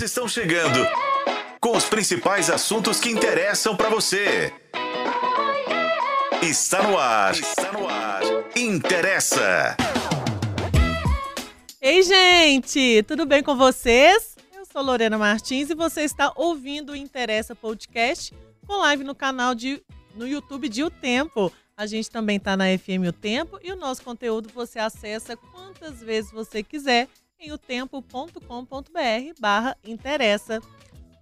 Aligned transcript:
estão 0.00 0.26
chegando 0.26 0.86
com 1.60 1.76
os 1.76 1.84
principais 1.84 2.48
assuntos 2.50 2.98
que 2.98 3.10
interessam 3.10 3.76
para 3.76 3.88
você. 3.88 4.52
Está 6.42 6.82
no 6.82 6.98
ar. 6.98 7.32
Está 7.34 7.72
no 7.72 7.88
ar. 7.88 8.22
Interessa. 8.56 9.76
Ei, 11.80 12.02
gente, 12.02 13.02
tudo 13.04 13.26
bem 13.26 13.42
com 13.42 13.56
vocês? 13.56 14.36
Eu 14.54 14.64
sou 14.64 14.82
Lorena 14.82 15.18
Martins 15.18 15.70
e 15.70 15.74
você 15.74 16.02
está 16.02 16.32
ouvindo 16.36 16.92
o 16.92 16.96
Interessa 16.96 17.54
Podcast 17.54 18.34
com 18.66 18.76
live 18.78 19.04
no 19.04 19.14
canal 19.14 19.54
de 19.54 19.82
no 20.14 20.26
YouTube 20.26 20.68
de 20.68 20.82
O 20.82 20.90
Tempo. 20.90 21.52
A 21.76 21.86
gente 21.86 22.10
também 22.10 22.36
está 22.36 22.56
na 22.56 22.66
FM 22.78 23.08
O 23.08 23.12
Tempo 23.12 23.58
e 23.62 23.72
o 23.72 23.76
nosso 23.76 24.02
conteúdo 24.02 24.48
você 24.54 24.78
acessa 24.78 25.36
quantas 25.36 26.00
vezes 26.00 26.30
você 26.30 26.62
quiser 26.62 27.08
em 27.42 27.50
otempo.com.br 27.50 28.40
barra 29.40 29.76
interessa. 29.82 30.60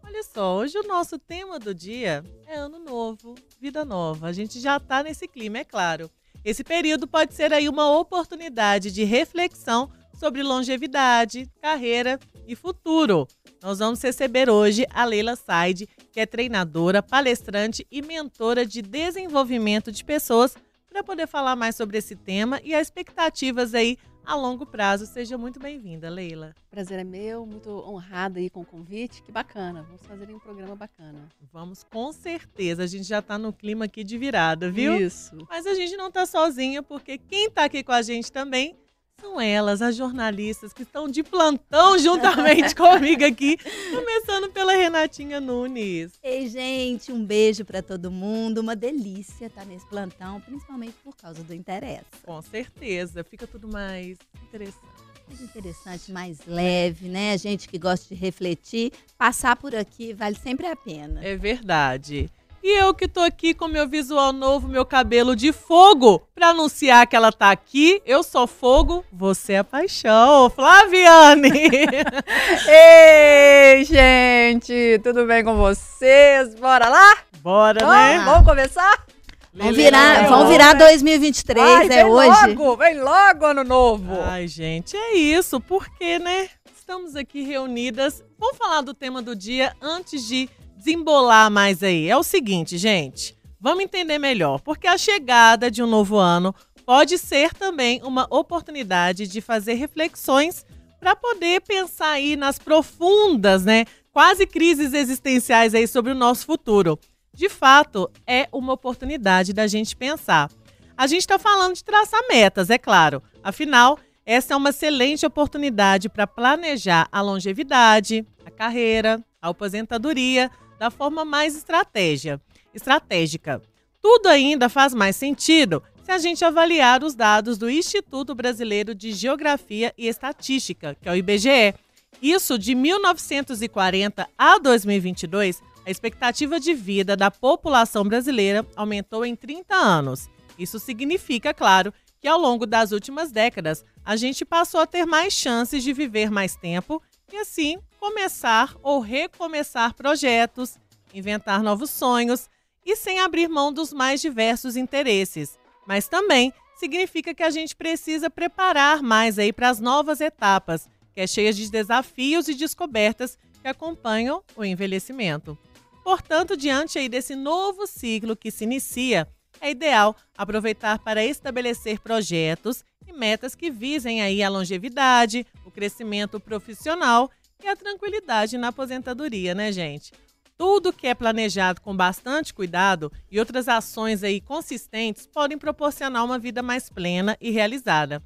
Olha 0.05 0.23
só, 0.23 0.57
hoje 0.57 0.79
o 0.79 0.87
nosso 0.87 1.19
tema 1.19 1.59
do 1.59 1.75
dia 1.75 2.23
é 2.47 2.57
ano 2.57 2.79
novo, 2.79 3.35
vida 3.59 3.85
nova. 3.85 4.27
A 4.27 4.33
gente 4.33 4.61
já 4.61 4.77
está 4.77 5.03
nesse 5.03 5.27
clima, 5.27 5.59
é 5.59 5.65
claro. 5.65 6.11
Esse 6.45 6.63
período 6.63 7.09
pode 7.09 7.35
ser 7.35 7.53
aí 7.53 7.69
uma 7.69 7.91
oportunidade 7.99 8.91
de 8.91 9.03
reflexão 9.05 9.91
sobre 10.19 10.43
longevidade, 10.43 11.51
carreira 11.61 12.21
e 12.47 12.55
futuro. 12.55 13.27
Nós 13.63 13.79
vamos 13.79 14.03
receber 14.03 14.51
hoje 14.51 14.87
a 14.91 15.05
Leila 15.05 15.37
Said, 15.37 15.89
que 16.13 16.21
é 16.21 16.27
treinadora, 16.27 17.03
palestrante 17.03 17.87
e 17.91 18.03
mentora 18.03 18.67
de 18.67 18.83
desenvolvimento 18.83 19.91
de 19.91 20.05
pessoas, 20.05 20.55
para 20.91 21.05
poder 21.05 21.29
falar 21.29 21.55
mais 21.55 21.77
sobre 21.77 21.99
esse 21.99 22.17
tema 22.17 22.61
e 22.65 22.75
as 22.75 22.89
expectativas 22.89 23.75
aí 23.75 23.97
a 24.31 24.37
longo 24.37 24.65
prazo. 24.65 25.07
Seja 25.07 25.37
muito 25.37 25.59
bem-vinda, 25.59 26.09
Leila. 26.09 26.55
Prazer 26.71 27.01
é 27.01 27.05
meu, 27.05 27.45
muito 27.45 27.69
honrada 27.69 28.39
aí 28.39 28.49
com 28.49 28.61
o 28.61 28.65
convite. 28.65 29.23
Que 29.23 29.33
bacana, 29.33 29.83
vamos 29.83 30.07
fazer 30.07 30.33
um 30.33 30.39
programa 30.39 30.77
bacana. 30.77 31.29
Vamos, 31.53 31.83
com 31.83 32.13
certeza. 32.13 32.85
A 32.85 32.87
gente 32.87 33.03
já 33.03 33.19
está 33.19 33.37
no 33.37 33.53
clima 33.53 33.87
aqui 33.87 34.05
de 34.05 34.17
virada, 34.17 34.71
viu? 34.71 34.95
Isso. 34.97 35.37
Mas 35.49 35.67
a 35.67 35.75
gente 35.75 35.97
não 35.97 36.07
está 36.07 36.27
sozinha, 36.27 36.81
porque 36.81 37.19
quem 37.19 37.47
está 37.47 37.65
aqui 37.65 37.83
com 37.83 37.91
a 37.91 38.03
gente 38.03 38.31
também 38.31 38.77
são 39.21 39.41
elas, 39.41 39.83
as 39.83 39.95
jornalistas 39.95 40.73
que 40.73 40.83
estão 40.83 41.09
de 41.09 41.23
plantão 41.23 41.99
juntamente 41.99 42.75
comigo 42.77 43.25
aqui, 43.25 43.59
começando 43.91 44.51
pela 44.51 44.73
Renatinha 44.73 45.41
Nunes. 45.41 46.13
Ei, 46.23 46.49
gente, 46.49 47.13
um 47.13 47.25
beijo 47.25 47.65
para 47.65 47.83
todo 47.83 48.11
mundo. 48.11 48.59
Uma 48.59 48.75
delícia 48.75 49.47
estar 49.47 49.65
nesse 49.67 49.87
plantão, 49.87 50.41
principalmente 50.41 50.95
por 51.05 51.15
causa 51.17 51.43
do 51.45 51.55
interesse. 51.55 52.07
Com 52.25 52.41
certeza, 52.41 53.23
fica 53.23 53.47
tudo 53.47 53.69
mais 53.69 54.17
interessante. 54.43 55.11
Mais 55.29 55.41
interessante, 55.43 56.13
mais 56.13 56.39
leve, 56.45 57.09
né? 57.09 57.33
A 57.33 57.37
gente 57.37 57.69
que 57.69 57.79
gosta 57.79 58.13
de 58.13 58.21
refletir, 58.21 58.91
passar 59.17 59.55
por 59.55 59.77
aqui 59.77 60.13
vale 60.13 60.35
sempre 60.35 60.67
a 60.67 60.75
pena. 60.75 61.25
É 61.25 61.37
verdade. 61.37 62.29
E 62.63 62.79
eu 62.79 62.93
que 62.93 63.09
tô 63.09 63.21
aqui 63.21 63.55
com 63.55 63.67
meu 63.67 63.89
visual 63.89 64.35
novo, 64.35 64.69
meu 64.69 64.85
cabelo 64.85 65.35
de 65.35 65.51
fogo, 65.51 66.21
pra 66.35 66.49
anunciar 66.49 67.07
que 67.07 67.17
ela 67.17 67.33
tá 67.33 67.51
aqui. 67.51 68.03
Eu 68.05 68.23
sou 68.23 68.47
fogo, 68.47 69.03
você 69.11 69.55
é 69.55 69.63
paixão. 69.63 70.51
Flaviane! 70.51 71.49
Ei, 72.69 73.83
gente, 73.83 75.01
tudo 75.03 75.25
bem 75.25 75.43
com 75.43 75.57
vocês? 75.57 76.55
Bora 76.55 76.91
lá? 76.91 77.19
Bora, 77.39 77.81
né? 77.87 78.23
vamos 78.27 78.47
começar? 78.47 79.07
Vamos 79.55 79.75
Lelê, 79.75 79.85
virar, 79.85 80.31
Lelê. 80.31 80.53
virar 80.53 80.73
2023, 80.75 81.67
Ai, 81.67 81.87
é 81.87 81.89
vem 81.89 82.05
hoje. 82.05 82.47
logo, 82.47 82.77
vem 82.77 83.01
logo 83.01 83.47
ano 83.47 83.65
novo. 83.65 84.21
Ai, 84.23 84.47
gente, 84.47 84.95
é 84.99 85.15
isso, 85.15 85.61
porque, 85.61 86.19
né? 86.19 86.51
Estamos 86.77 87.17
aqui 87.17 87.43
reunidas. 87.43 88.23
Vamos 88.39 88.59
falar 88.59 88.83
do 88.83 88.93
tema 88.93 89.23
do 89.23 89.35
dia 89.35 89.75
antes 89.81 90.27
de 90.29 90.49
desembolar 90.81 91.51
mais 91.51 91.83
aí. 91.83 92.09
É 92.09 92.17
o 92.17 92.23
seguinte, 92.23 92.79
gente. 92.79 93.37
Vamos 93.61 93.85
entender 93.85 94.19
melhor, 94.19 94.61
porque 94.61 94.87
a 94.87 94.97
chegada 94.97 95.71
de 95.71 95.83
um 95.83 95.87
novo 95.87 96.17
ano 96.17 96.55
pode 96.87 97.19
ser 97.19 97.53
também 97.53 98.01
uma 98.03 98.27
oportunidade 98.31 99.29
de 99.29 99.41
fazer 99.43 99.75
reflexões 99.75 100.65
para 100.99 101.15
poder 101.15 101.61
pensar 101.61 102.13
aí 102.13 102.35
nas 102.35 102.59
profundas, 102.59 103.65
né? 103.65 103.85
Quase 104.11 104.47
crises 104.47 104.95
existenciais 104.95 105.75
aí 105.75 105.87
sobre 105.87 106.13
o 106.13 106.15
nosso 106.15 106.47
futuro. 106.47 106.99
De 107.35 107.49
fato, 107.49 108.11
é 108.27 108.49
uma 108.51 108.73
oportunidade 108.73 109.53
da 109.53 109.67
gente 109.67 109.95
pensar. 109.95 110.51
A 110.97 111.07
gente 111.07 111.21
está 111.21 111.39
falando 111.39 111.75
de 111.75 111.85
traçar 111.85 112.21
metas, 112.29 112.71
é 112.71 112.79
claro. 112.79 113.23
Afinal, 113.43 113.99
essa 114.25 114.55
é 114.55 114.57
uma 114.57 114.71
excelente 114.71 115.25
oportunidade 115.25 116.09
para 116.09 116.27
planejar 116.27 117.07
a 117.13 117.21
longevidade, 117.21 118.27
a 118.45 118.51
carreira, 118.51 119.23
a 119.41 119.51
aposentadoria 119.51 120.51
da 120.81 120.91
forma 120.91 121.27
mais 121.27 121.55
estratégia, 121.55 122.41
estratégica. 122.73 123.61
Tudo 124.01 124.29
ainda 124.29 124.67
faz 124.71 124.95
mais 124.95 125.15
sentido 125.15 125.83
se 126.03 126.11
a 126.11 126.17
gente 126.17 126.43
avaliar 126.43 127.05
os 127.05 127.15
dados 127.15 127.59
do 127.59 127.69
Instituto 127.69 128.35
Brasileiro 128.35 128.95
de 128.95 129.13
Geografia 129.13 129.93
e 129.99 130.09
Estatística, 130.09 130.97
que 130.99 131.07
é 131.07 131.13
o 131.13 131.15
IBGE. 131.15 131.75
Isso 132.23 132.59
de 132.59 132.75
1940 132.75 134.27
a 134.39 134.59
2022, 134.59 135.63
a 135.85 135.91
expectativa 135.91 136.59
de 136.59 136.73
vida 136.73 137.15
da 137.15 137.31
população 137.31 138.03
brasileira 138.03 138.67
aumentou 138.75 139.27
em 139.27 139.37
30 139.37 139.75
anos. 139.75 140.31
Isso 140.59 140.79
significa, 140.79 141.53
claro, 141.53 141.93
que 142.23 142.27
ao 142.27 142.41
longo 142.41 142.65
das 142.65 142.91
últimas 142.91 143.31
décadas 143.31 143.85
a 144.03 144.17
gente 144.17 144.47
passou 144.47 144.81
a 144.81 144.87
ter 144.87 145.05
mais 145.05 145.35
chances 145.35 145.85
de 145.85 145.93
viver 145.93 146.31
mais 146.31 146.57
tempo 146.57 147.03
e 147.31 147.37
assim 147.37 147.79
começar 148.01 148.75
ou 148.83 148.99
recomeçar 148.99 149.93
projetos, 149.95 150.79
inventar 151.13 151.63
novos 151.63 151.91
sonhos 151.91 152.49
e 152.85 152.97
sem 152.97 153.21
abrir 153.21 153.47
mão 153.47 153.71
dos 153.71 153.93
mais 153.93 154.23
diversos 154.23 154.75
interesses. 154.75 155.59
Mas 155.87 156.09
também 156.09 156.51
significa 156.79 157.35
que 157.35 157.43
a 157.43 157.51
gente 157.51 157.77
precisa 157.77 158.31
preparar 158.31 159.03
mais 159.03 159.39
aí 159.39 159.53
para 159.53 159.69
as 159.69 159.81
novas 159.81 160.23
etapas, 160.23 160.89
que 161.13 161.21
é 161.21 161.27
cheia 161.27 161.53
de 161.53 161.71
desafios 161.71 162.49
e 162.49 162.55
descobertas 162.55 163.37
que 163.61 163.69
acompanham 163.69 164.43
o 164.57 164.65
envelhecimento. 164.65 165.59
Portanto, 166.03 166.57
diante 166.57 166.99
aí 166.99 167.07
desse 167.07 167.37
novo 167.37 167.87
ciclo 167.87 168.35
que 168.35 168.51
se 168.51 168.65
inicia, 168.65 169.29
é 169.61 169.71
ideal 169.71 170.17
aproveitar 170.39 170.99
para 171.01 171.23
estabelecer 171.23 172.01
projetos 172.01 172.83
e 173.07 173.13
metas 173.13 173.55
que 173.55 173.71
visem 173.71 174.23
aí 174.23 174.43
a 174.43 174.49
longevidade, 174.49 175.47
o 175.67 175.71
crescimento 175.71 176.41
profissional 176.41 177.31
e 177.67 177.69
a 177.69 177.77
tranquilidade 177.77 178.59
na 178.59 178.69
aposentadoria, 178.69 179.55
né, 179.55 179.71
gente? 179.73 180.13
Tudo 180.57 180.93
que 180.93 181.07
é 181.07 181.15
planejado 181.15 181.81
com 181.81 181.97
bastante 181.97 182.53
cuidado 182.53 183.11
e 183.31 183.39
outras 183.39 183.69
ações 183.69 184.23
aí 184.23 184.41
consistentes 184.41 185.27
podem 185.27 185.57
proporcionar 185.57 186.25
uma 186.25 186.39
vida 186.39 186.63
mais 186.63 186.91
plena 186.91 187.37
e 187.41 187.51
realizada. 187.51 188.23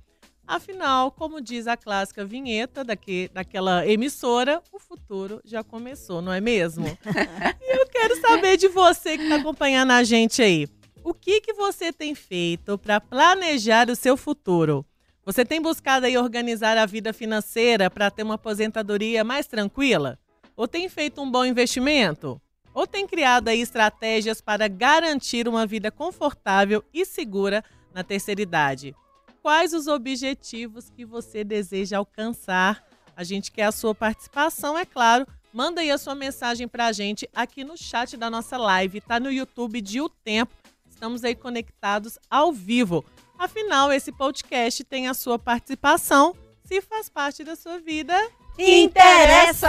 Afinal, 0.47 1.11
como 1.11 1.41
diz 1.41 1.67
a 1.67 1.77
clássica 1.77 2.25
vinheta 2.25 2.85
daqui, 2.85 3.31
daquela 3.33 3.87
emissora, 3.87 4.63
o 4.73 4.79
futuro 4.79 5.41
já 5.45 5.65
começou, 5.65 6.21
não 6.21 6.33
é 6.33 6.41
mesmo? 6.41 6.87
e 7.63 7.79
eu 7.79 7.87
quero 7.87 8.21
saber 8.21 8.57
de 8.57 8.69
você 8.69 9.17
que 9.17 9.23
está 9.23 9.37
acompanhando 9.37 9.93
a 9.93 10.03
gente 10.03 10.43
aí. 10.43 10.69
O 11.03 11.15
que, 11.15 11.41
que 11.41 11.53
você 11.53 11.93
tem 11.93 12.15
feito 12.15 12.77
para 12.77 13.01
planejar 13.01 13.89
o 13.89 13.97
seu 13.97 14.17
futuro? 14.17 14.85
Você 15.25 15.43
tem 15.43 15.61
buscado 15.61 16.05
aí 16.05 16.19
organizar 16.19 16.77
a 16.77 16.85
vida 16.85 17.11
financeira 17.11 17.89
para 17.89 18.11
ter 18.11 18.23
uma 18.23 18.35
aposentadoria 18.35 19.25
mais 19.25 19.47
tranquila? 19.47 20.19
Ou 20.55 20.69
tem 20.69 20.87
feito 20.87 21.23
um 21.23 21.31
bom 21.31 21.47
investimento? 21.47 22.39
Ou 22.75 22.87
tem 22.87 23.07
criado 23.07 23.49
aí 23.49 23.61
estratégias 23.61 24.43
para 24.43 24.69
garantir 24.69 25.49
uma 25.49 25.67
vida 25.67 25.91
confortável 25.91 26.85
e 26.93 27.07
segura 27.07 27.65
na 27.95 28.05
terceira 28.05 28.43
idade? 28.43 28.95
Quais 29.41 29.73
os 29.73 29.87
objetivos 29.87 30.91
que 30.91 31.07
você 31.07 31.43
deseja 31.43 31.97
alcançar? 31.97 32.85
A 33.17 33.25
gente 33.25 33.51
quer 33.51 33.65
a 33.65 33.73
sua 33.73 33.95
participação, 33.95 34.77
é 34.77 34.85
claro. 34.85 35.27
Manda 35.53 35.81
aí 35.81 35.91
a 35.91 35.97
sua 35.97 36.15
mensagem 36.15 36.69
para 36.69 36.87
a 36.87 36.93
gente 36.93 37.31
aqui 37.35 37.65
no 37.65 37.79
chat 37.79 38.17
da 38.17 38.29
nossa 38.29 38.59
live. 38.59 39.01
Tá 39.01 39.19
no 39.19 39.33
YouTube 39.33 39.81
de 39.81 40.03
O 40.03 40.09
Tempo. 40.09 40.53
Estamos 40.87 41.25
aí 41.25 41.35
conectados 41.35 42.19
ao 42.29 42.53
vivo. 42.53 43.05
Afinal, 43.39 43.93
esse 43.93 44.13
podcast 44.13 44.85
tem 44.85 45.09
a 45.09 45.15
sua 45.15 45.39
participação. 45.39 46.35
Se 46.65 46.81
faz 46.81 47.09
parte 47.09 47.45
da 47.45 47.57
sua 47.57 47.79
vida, 47.79 48.15
Interessa! 48.57 49.69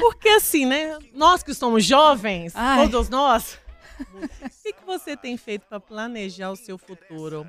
Porque 0.00 0.28
assim, 0.30 0.66
né? 0.66 0.98
Nós 1.14 1.42
que 1.44 1.54
somos 1.54 1.84
jovens, 1.84 2.52
Ai. 2.56 2.82
todos 2.82 3.08
nós, 3.08 3.56
o 4.00 4.28
que, 4.62 4.72
que 4.72 4.84
você 4.84 5.16
tem 5.16 5.36
feito 5.36 5.64
para 5.66 5.78
planejar 5.78 6.50
o 6.50 6.56
seu 6.56 6.76
futuro? 6.76 7.46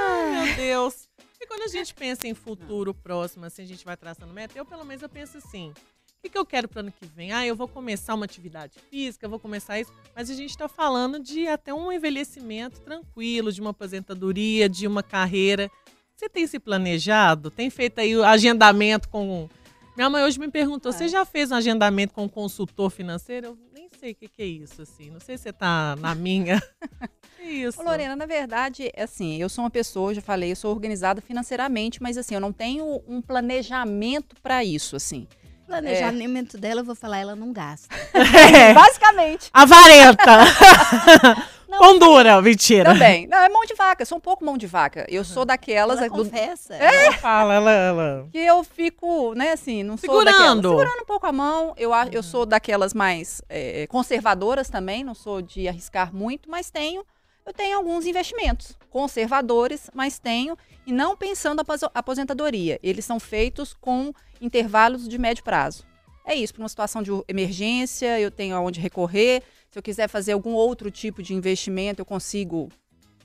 Ai, 0.00 0.46
meu 0.46 0.56
Deus. 0.56 1.08
E 1.40 1.46
quando 1.46 1.62
a 1.62 1.68
gente 1.68 1.94
pensa 1.94 2.26
em 2.26 2.34
futuro 2.34 2.92
próximo, 2.92 3.44
assim, 3.44 3.62
a 3.62 3.66
gente 3.66 3.84
vai 3.84 3.96
traçando 3.96 4.32
meta, 4.32 4.58
eu 4.58 4.64
pelo 4.64 4.84
menos 4.84 5.02
eu 5.02 5.08
penso 5.08 5.38
assim. 5.38 5.72
O 6.18 6.20
que, 6.20 6.30
que 6.30 6.38
eu 6.38 6.44
quero 6.44 6.66
para 6.66 6.80
ano 6.80 6.92
que 6.92 7.06
vem? 7.06 7.30
Ah, 7.30 7.46
eu 7.46 7.54
vou 7.54 7.68
começar 7.68 8.12
uma 8.12 8.24
atividade 8.24 8.74
física, 8.90 9.28
vou 9.28 9.38
começar 9.38 9.78
isso. 9.78 9.92
Mas 10.16 10.28
a 10.28 10.34
gente 10.34 10.50
está 10.50 10.66
falando 10.68 11.20
de 11.20 11.46
até 11.46 11.72
um 11.72 11.92
envelhecimento 11.92 12.80
tranquilo, 12.80 13.52
de 13.52 13.60
uma 13.60 13.70
aposentadoria, 13.70 14.68
de 14.68 14.88
uma 14.88 15.00
carreira. 15.00 15.70
Você 16.16 16.28
tem 16.28 16.44
se 16.48 16.58
planejado? 16.58 17.52
Tem 17.52 17.70
feito 17.70 18.00
aí 18.00 18.16
o 18.16 18.24
agendamento 18.24 19.08
com. 19.08 19.48
Minha 19.94 20.10
mãe 20.10 20.24
hoje 20.24 20.40
me 20.40 20.50
perguntou: 20.50 20.90
É. 20.90 20.92
você 20.92 21.06
já 21.06 21.24
fez 21.24 21.52
um 21.52 21.54
agendamento 21.54 22.12
com 22.12 22.24
um 22.24 22.28
consultor 22.28 22.90
financeiro? 22.90 23.46
Eu 23.46 23.58
nem 23.72 23.88
sei 24.00 24.10
o 24.10 24.14
que, 24.16 24.26
que 24.26 24.42
é 24.42 24.46
isso, 24.46 24.82
assim. 24.82 25.10
Não 25.10 25.20
sei 25.20 25.36
se 25.36 25.44
você 25.44 25.52
tá 25.52 25.94
na 26.00 26.16
minha. 26.16 26.60
isso? 27.40 27.80
Ô, 27.80 27.84
Lorena, 27.84 28.16
na 28.16 28.26
verdade, 28.26 28.90
é 28.92 29.04
assim, 29.04 29.40
eu 29.40 29.48
sou 29.48 29.62
uma 29.62 29.70
pessoa, 29.70 30.12
já 30.12 30.20
falei, 30.20 30.50
eu 30.50 30.56
sou 30.56 30.72
organizada 30.72 31.20
financeiramente, 31.20 32.02
mas 32.02 32.18
assim, 32.18 32.34
eu 32.34 32.40
não 32.40 32.52
tenho 32.52 33.00
um 33.06 33.22
planejamento 33.22 34.34
para 34.42 34.64
isso, 34.64 34.96
assim. 34.96 35.28
Planejamento 35.68 36.56
dela, 36.58 36.80
eu 36.80 36.84
vou 36.84 36.94
falar, 36.94 37.18
ela 37.18 37.36
não 37.36 37.52
gasta. 37.52 37.88
É, 38.14 38.72
Basicamente, 38.74 39.50
avarenta! 39.52 40.24
Não, 41.68 41.78
Pão 41.80 41.98
dura, 41.98 42.40
mentira. 42.40 42.94
também. 42.94 43.26
Não, 43.26 43.36
é 43.36 43.48
mão 43.50 43.62
de 43.66 43.74
vaca, 43.74 44.00
eu 44.00 44.06
sou 44.06 44.16
um 44.16 44.20
pouco 44.22 44.42
mão 44.42 44.56
de 44.56 44.66
vaca. 44.66 45.04
Eu 45.06 45.22
sou 45.22 45.44
daquelas 45.44 45.98
Ela 45.98 46.06
é, 46.06 46.08
do- 46.08 46.14
confessa. 46.14 46.74
Ela 46.74 47.12
fala, 47.12 47.52
ela, 47.52 47.70
ela. 47.70 48.28
que 48.32 48.38
eu 48.38 48.64
fico, 48.64 49.34
né, 49.34 49.52
assim, 49.52 49.82
não 49.82 49.98
sou 49.98 50.08
Segurando. 50.08 50.32
daquelas. 50.62 50.78
Segurando 50.78 51.02
um 51.02 51.04
pouco 51.04 51.26
a 51.26 51.32
mão. 51.32 51.74
Eu, 51.76 51.90
eu 52.10 52.22
sou 52.22 52.46
daquelas 52.46 52.94
mais 52.94 53.42
é, 53.50 53.86
conservadoras 53.86 54.70
também, 54.70 55.04
não 55.04 55.14
sou 55.14 55.42
de 55.42 55.68
arriscar 55.68 56.10
muito, 56.14 56.50
mas 56.50 56.70
tenho, 56.70 57.04
eu 57.48 57.54
tenho 57.54 57.76
alguns 57.76 58.06
investimentos 58.06 58.76
conservadores, 58.90 59.90
mas 59.94 60.18
tenho, 60.18 60.56
e 60.86 60.92
não 60.92 61.16
pensando 61.16 61.60
após 61.60 61.82
a 61.82 61.90
aposentadoria. 61.94 62.78
Eles 62.82 63.04
são 63.04 63.18
feitos 63.20 63.74
com 63.74 64.12
intervalos 64.40 65.08
de 65.08 65.18
médio 65.18 65.44
prazo. 65.44 65.84
É 66.24 66.34
isso, 66.34 66.52
para 66.54 66.62
uma 66.62 66.68
situação 66.68 67.02
de 67.02 67.10
emergência, 67.26 68.18
eu 68.20 68.30
tenho 68.30 68.54
aonde 68.54 68.80
recorrer. 68.80 69.42
Se 69.70 69.78
eu 69.78 69.82
quiser 69.82 70.08
fazer 70.08 70.32
algum 70.32 70.52
outro 70.52 70.90
tipo 70.90 71.22
de 71.22 71.34
investimento, 71.34 72.00
eu 72.00 72.04
consigo 72.06 72.68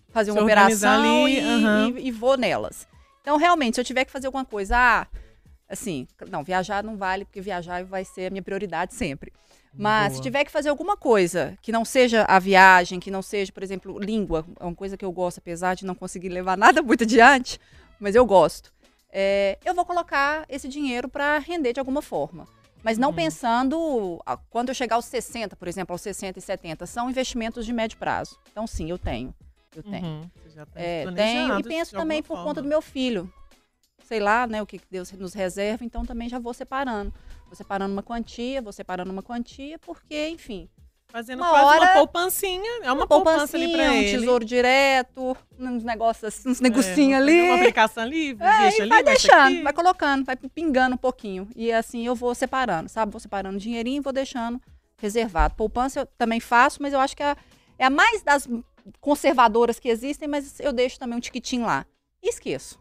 fazer 0.09 0.31
uma 0.31 0.43
operação 0.43 1.25
ali, 1.25 1.35
e, 1.35 1.39
aham. 1.39 1.93
e- 1.97 2.07
e 2.07 2.11
vou 2.11 2.37
nelas. 2.37 2.87
Então, 3.21 3.37
realmente, 3.37 3.75
se 3.75 3.81
eu 3.81 3.85
tiver 3.85 4.05
que 4.05 4.11
fazer 4.11 4.27
alguma 4.27 4.45
coisa, 4.45 4.77
ah, 4.77 5.07
assim, 5.67 6.07
não, 6.29 6.43
viajar 6.43 6.83
não 6.83 6.95
vale, 6.97 7.25
porque 7.25 7.41
viajar 7.41 7.83
vai 7.83 8.05
ser 8.05 8.27
a 8.27 8.29
minha 8.29 8.43
prioridade 8.43 8.93
sempre. 8.93 9.31
Mas 9.75 10.13
se 10.13 10.17
Boa. 10.19 10.23
tiver 10.23 10.45
que 10.45 10.51
fazer 10.51 10.69
alguma 10.69 10.95
coisa 10.95 11.57
que 11.61 11.71
não 11.71 11.83
seja 11.83 12.23
a 12.27 12.37
viagem, 12.39 12.99
que 12.99 13.09
não 13.09 13.21
seja, 13.23 13.51
por 13.51 13.63
exemplo, 13.63 13.97
língua, 13.99 14.45
é 14.59 14.63
uma 14.65 14.75
coisa 14.75 14.95
que 14.95 15.03
eu 15.03 15.11
gosto, 15.11 15.39
apesar 15.39 15.73
de 15.75 15.85
não 15.85 15.95
conseguir 15.95 16.29
levar 16.29 16.55
nada 16.57 16.81
muito 16.83 17.03
adiante, 17.03 17.59
mas 17.99 18.13
eu 18.15 18.25
gosto. 18.25 18.71
é, 19.15 19.57
eu 19.65 19.73
vou 19.75 19.85
colocar 19.85 20.45
esse 20.49 20.67
dinheiro 20.67 21.07
para 21.07 21.37
render 21.39 21.73
de 21.73 21.79
alguma 21.79 22.01
forma. 22.01 22.47
Mas 22.83 22.97
não 22.97 23.09
Uhum. 23.09 23.15
pensando, 23.15 24.21
quando 24.49 24.69
eu 24.69 24.75
chegar 24.75 24.95
aos 24.97 25.05
60, 25.05 25.55
por 25.55 25.67
exemplo, 25.67 25.93
aos 25.93 26.01
60 26.01 26.37
e 26.37 26.41
70, 26.41 26.85
são 26.85 27.09
investimentos 27.09 27.65
de 27.65 27.71
médio 27.71 27.97
prazo. 27.97 28.37
Então, 28.51 28.67
sim, 28.67 28.89
eu 28.89 28.97
tenho. 28.97 29.33
Eu 29.75 29.81
tenho. 29.83 30.05
Uhum, 30.05 30.29
você 30.43 30.49
já 30.49 30.65
tá 30.65 30.79
É, 30.81 31.05
tenho 31.15 31.59
e 31.59 31.63
penso 31.63 31.95
também 31.95 32.21
por 32.21 32.35
forma. 32.35 32.43
conta 32.43 32.61
do 32.61 32.67
meu 32.67 32.81
filho. 32.81 33.31
Sei 34.05 34.19
lá, 34.19 34.45
né, 34.45 34.61
o 34.61 34.65
que 34.65 34.81
Deus 34.91 35.11
nos 35.13 35.33
reserva, 35.33 35.85
então 35.85 36.05
também 36.05 36.27
já 36.27 36.39
vou 36.39 36.53
separando. 36.53 37.13
Vou 37.53 37.57
separando 37.57 37.93
uma 37.93 38.01
quantia, 38.01 38.63
vou 38.63 38.73
separando 38.73 39.11
uma 39.11 39.21
quantia, 39.21 39.77
porque, 39.77 40.27
enfim, 40.29 40.67
Fazendo 41.07 41.41
uma 41.41 41.49
quase 41.51 41.63
uma 41.65 41.75
hora- 41.83 41.93
poupancinha. 41.93 42.71
É 42.81 42.91
uma, 42.91 43.05
poupança 43.05 43.55
ali 43.55 43.71
pra 43.71 43.83
um 43.83 43.93
ele. 43.93 44.17
tesouro 44.17 44.43
direto, 44.43 45.37
uns 45.59 45.83
negócios 45.83 46.43
uns 46.43 46.59
É, 46.59 46.63
negocinhos 46.63 47.21
ali. 47.21 47.39
Uma 47.43 47.55
aplicação 47.57 48.01
ali, 48.01 48.31
É, 48.31 48.33
deixa 48.61 48.81
ali, 48.81 48.89
vai 48.89 49.03
deixa 49.03 49.27
deixando, 49.27 49.63
vai 49.63 49.73
colocando, 49.73 50.25
vai 50.25 50.35
pingando 50.35 50.95
um 50.95 50.97
pouquinho. 50.97 51.47
E 51.55 51.71
assim 51.71 52.03
eu 52.03 52.15
vou 52.15 52.33
separando, 52.33 52.89
sabe? 52.89 53.11
Vou 53.11 53.19
separando 53.19 53.59
dinheirinho 53.59 53.97
e 53.97 54.03
vou 54.03 54.11
deixando 54.11 54.59
reservado. 54.97 55.53
Poupança 55.53 55.99
eu 55.99 56.05
também 56.17 56.39
faço, 56.39 56.81
mas 56.81 56.93
eu 56.93 56.99
acho 56.99 57.15
que 57.15 57.21
é 57.21 57.27
a, 57.27 57.37
é 57.77 57.85
a 57.85 57.89
mais 57.91 58.23
das 58.23 58.47
conservadoras 58.99 59.79
que 59.79 59.89
existem, 59.89 60.27
mas 60.27 60.59
eu 60.59 60.73
deixo 60.73 60.97
também 60.97 61.15
um 61.17 61.21
tiquitinho 61.21 61.67
lá. 61.67 61.85
E 62.23 62.29
esqueço. 62.29 62.79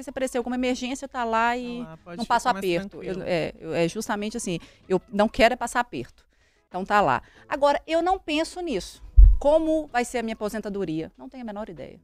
Porque 0.00 0.04
se 0.04 0.10
aparecer 0.10 0.38
alguma 0.38 0.56
emergência, 0.56 1.06
tá 1.06 1.24
lá 1.24 1.56
e 1.56 1.82
Ah, 1.82 1.98
pode 2.02 2.16
não 2.18 2.24
passo 2.24 2.48
aperto. 2.48 3.02
Eu- 3.02 3.22
é, 3.22 3.52
eu- 3.58 3.74
é 3.74 3.86
justamente 3.86 4.36
assim, 4.36 4.58
eu 4.88 5.00
não 5.12 5.28
quero 5.28 5.52
é 5.52 5.56
passar 5.56 5.80
aperto. 5.80 6.26
Então 6.68 6.84
tá 6.84 7.00
lá. 7.00 7.22
Agora, 7.48 7.80
eu 7.86 8.00
não 8.02 8.18
penso 8.18 8.60
nisso. 8.60 9.02
Como 9.38 9.86
vai 9.88 10.04
ser 10.04 10.18
a 10.18 10.22
minha 10.22 10.34
aposentadoria? 10.34 11.12
Não 11.18 11.28
tenho 11.28 11.42
a 11.42 11.46
menor 11.46 11.68
ideia. 11.68 12.00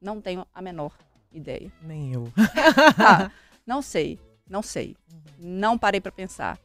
Não 0.00 0.20
tenho 0.20 0.46
a 0.54 0.62
menor 0.62 0.96
ideia. 1.32 1.72
Nem 1.82 2.12
eu. 2.12 2.32
Ah, 2.98 3.30
não 3.66 3.82
sei, 3.82 4.18
não 4.48 4.62
sei. 4.62 4.96
Não 5.38 5.76
parei 5.78 6.00
para 6.00 6.12
pensar. 6.12 6.58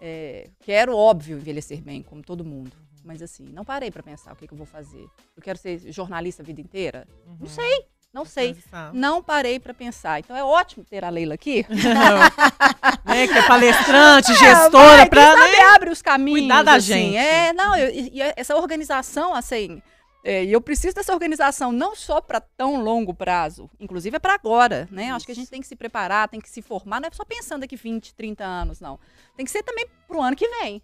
É, 0.00 0.48
quero, 0.60 0.96
óbvio, 0.96 1.36
envelhecer 1.36 1.80
bem, 1.82 2.02
como 2.02 2.22
todo 2.22 2.44
mundo. 2.44 2.72
Mas 3.04 3.20
assim, 3.20 3.44
não 3.44 3.64
parei 3.64 3.90
para 3.90 4.02
pensar 4.02 4.32
o 4.32 4.36
que, 4.36 4.46
que 4.46 4.54
eu 4.54 4.58
vou 4.58 4.66
fazer. 4.66 5.06
Eu 5.36 5.42
quero 5.42 5.58
ser 5.58 5.78
jornalista 5.92 6.42
a 6.42 6.46
vida 6.46 6.60
inteira? 6.60 7.06
Não 7.40 7.48
sei, 7.48 7.86
não 8.12 8.24
sei. 8.24 8.56
Não 8.92 9.22
parei 9.22 9.58
para 9.58 9.72
pensar. 9.74 10.20
Então 10.20 10.36
é 10.36 10.44
ótimo 10.44 10.84
ter 10.84 11.04
a 11.04 11.08
Leila 11.10 11.34
aqui. 11.34 11.64
né, 13.04 13.26
que 13.26 13.38
é 13.38 13.46
palestrante, 13.46 14.32
É, 14.32 14.34
gestora, 14.34 15.08
quem 15.08 15.22
sabe 15.22 15.52
né? 15.52 15.64
abre 15.74 15.90
os 15.90 16.02
caminhos. 16.02 16.40
cuidar 16.40 16.62
da 16.62 16.74
assim. 16.74 16.86
gente. 17.12 17.16
É, 17.16 17.52
não, 17.52 17.76
eu- 17.76 17.90
e, 17.90 18.10
e 18.18 18.20
essa 18.36 18.56
organização, 18.56 19.34
assim, 19.34 19.82
é, 20.24 20.44
e 20.44 20.52
eu 20.52 20.60
preciso 20.60 20.94
dessa 20.94 21.12
organização 21.12 21.72
não 21.72 21.96
só 21.96 22.20
para 22.20 22.40
tão 22.40 22.82
longo 22.82 23.12
prazo, 23.14 23.68
inclusive 23.80 24.16
é 24.16 24.20
para 24.20 24.34
agora, 24.34 24.88
né? 24.90 25.10
Acho 25.10 25.26
que 25.26 25.32
a 25.32 25.34
gente 25.34 25.50
tem 25.50 25.60
que 25.60 25.66
se 25.66 25.74
preparar, 25.76 26.28
tem 26.28 26.40
que 26.40 26.48
se 26.50 26.62
formar, 26.62 27.00
não 27.00 27.08
é 27.08 27.10
só 27.12 27.24
pensando 27.24 27.62
daqui 27.62 27.76
20, 27.76 28.14
30 28.14 28.44
anos, 28.44 28.80
não. 28.80 28.98
Tem 29.36 29.44
que 29.44 29.50
ser 29.50 29.62
também 29.62 29.86
pro 30.06 30.20
ano 30.22 30.36
que 30.36 30.46
vem. 30.48 30.82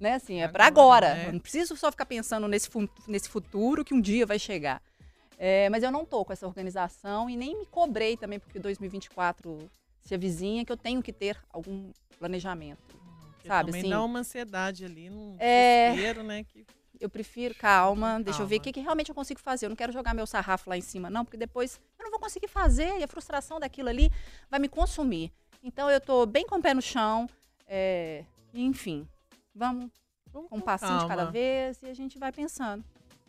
Né, 0.00 0.14
assim, 0.14 0.40
é 0.40 0.46
para 0.46 0.64
Agora? 0.64 1.24
Eu 1.26 1.32
não 1.32 1.40
preciso 1.40 1.76
só 1.76 1.90
ficar 1.90 2.06
pensando 2.06 2.46
nesse, 2.46 2.68
nesse 3.08 3.28
futuro 3.28 3.84
que 3.84 3.92
um 3.92 4.00
dia 4.00 4.24
vai 4.24 4.38
chegar. 4.38 4.80
É, 5.38 5.68
mas 5.70 5.82
eu 5.84 5.92
não 5.92 6.04
tô 6.04 6.24
com 6.24 6.32
essa 6.32 6.46
organização 6.46 7.30
e 7.30 7.36
nem 7.36 7.56
me 7.56 7.64
cobrei 7.66 8.16
também, 8.16 8.40
porque 8.40 8.58
2024 8.58 9.70
se 10.02 10.14
avizinha, 10.14 10.64
que 10.64 10.72
eu 10.72 10.76
tenho 10.76 11.00
que 11.02 11.12
ter 11.12 11.38
algum 11.52 11.92
planejamento. 12.18 12.96
Porque 13.34 13.46
sabe, 13.46 13.66
também 13.66 13.82
assim? 13.82 13.90
dá 13.90 14.02
uma 14.02 14.18
ansiedade 14.18 14.84
ali, 14.84 15.08
um 15.10 15.36
É. 15.38 15.90
desespero, 15.90 16.22
né? 16.24 16.42
Que 16.44 16.66
Eu 17.00 17.08
prefiro 17.08 17.54
calma, 17.54 18.18
deixa 18.20 18.42
eu 18.42 18.46
ver 18.48 18.56
o 18.56 18.58
Calma. 18.58 18.64
que, 18.64 18.72
que 18.72 18.80
realmente 18.80 19.08
eu 19.10 19.14
consigo 19.14 19.38
fazer. 19.38 19.66
Eu 19.66 19.68
não 19.70 19.76
quero 19.76 19.92
jogar 19.92 20.12
meu 20.14 20.26
sarrafo 20.26 20.68
lá 20.68 20.76
em 20.76 20.80
cima, 20.80 21.08
não, 21.08 21.24
porque 21.24 21.36
depois 21.36 21.80
eu 21.96 22.02
não 22.04 22.10
vou 22.10 22.18
conseguir 22.18 22.48
fazer 22.48 22.98
e 22.98 23.04
a 23.04 23.06
frustração 23.08 23.60
daquilo 23.60 23.88
ali 23.88 24.10
vai 24.50 24.58
me 24.58 24.68
consumir. 24.68 25.30
Então 25.62 25.88
eu 25.88 26.00
tô 26.00 26.26
bem 26.26 26.44
com 26.44 26.56
o 26.56 26.62
pé 26.62 26.74
no 26.74 26.82
chão, 26.82 27.28
é, 27.68 28.24
enfim, 28.52 29.06
vamos 29.54 29.90
vamos 30.32 30.48
com 30.50 30.56
um 30.56 30.60
passinho 30.60 30.98
de 30.98 31.06
cada 31.06 31.16
calma. 31.22 31.30
vez 31.32 31.80
e 31.82 31.86
a 31.86 31.94
gente 31.94 32.18
vai 32.18 32.32
pensando 32.32 32.84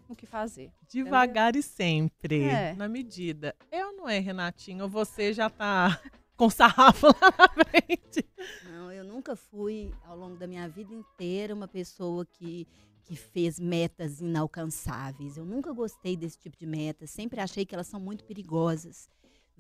no 0.10 0.16
que 0.16 0.26
fazer. 0.26 0.72
Devagar 0.90 1.56
e 1.56 1.62
sempre, 1.62 2.42
É. 2.42 2.74
na 2.74 2.90
medida. 2.90 3.56
Eu 3.72 3.94
não 3.96 4.10
é, 4.10 4.18
Renatinho, 4.20 4.84
ou 4.86 4.90
você 4.90 5.32
já 5.32 5.50
tá 5.50 6.02
com 6.36 6.50
sarrafo 6.50 7.06
lá 7.08 7.34
na 7.38 7.48
frente. 7.66 8.26
Não, 8.66 8.92
eu 8.92 9.04
nunca 9.04 9.36
fui, 9.36 9.94
ao 10.04 10.18
longo 10.18 10.36
da 10.36 10.48
minha 10.48 10.68
vida 10.68 10.94
inteira, 10.94 11.54
uma 11.54 11.68
pessoa 11.68 12.26
que, 12.26 12.68
que 13.06 13.16
fez 13.16 13.60
metas 13.60 14.20
inalcançáveis. 14.20 15.38
Eu 15.38 15.46
nunca 15.46 15.72
gostei 15.72 16.18
desse 16.18 16.40
tipo 16.40 16.58
de 16.58 16.66
meta, 16.66 17.06
sempre 17.06 17.40
achei 17.40 17.66
que 17.66 17.76
elas 17.76 17.88
são 17.88 18.00
muito 18.00 18.24
perigosas. 18.24 19.08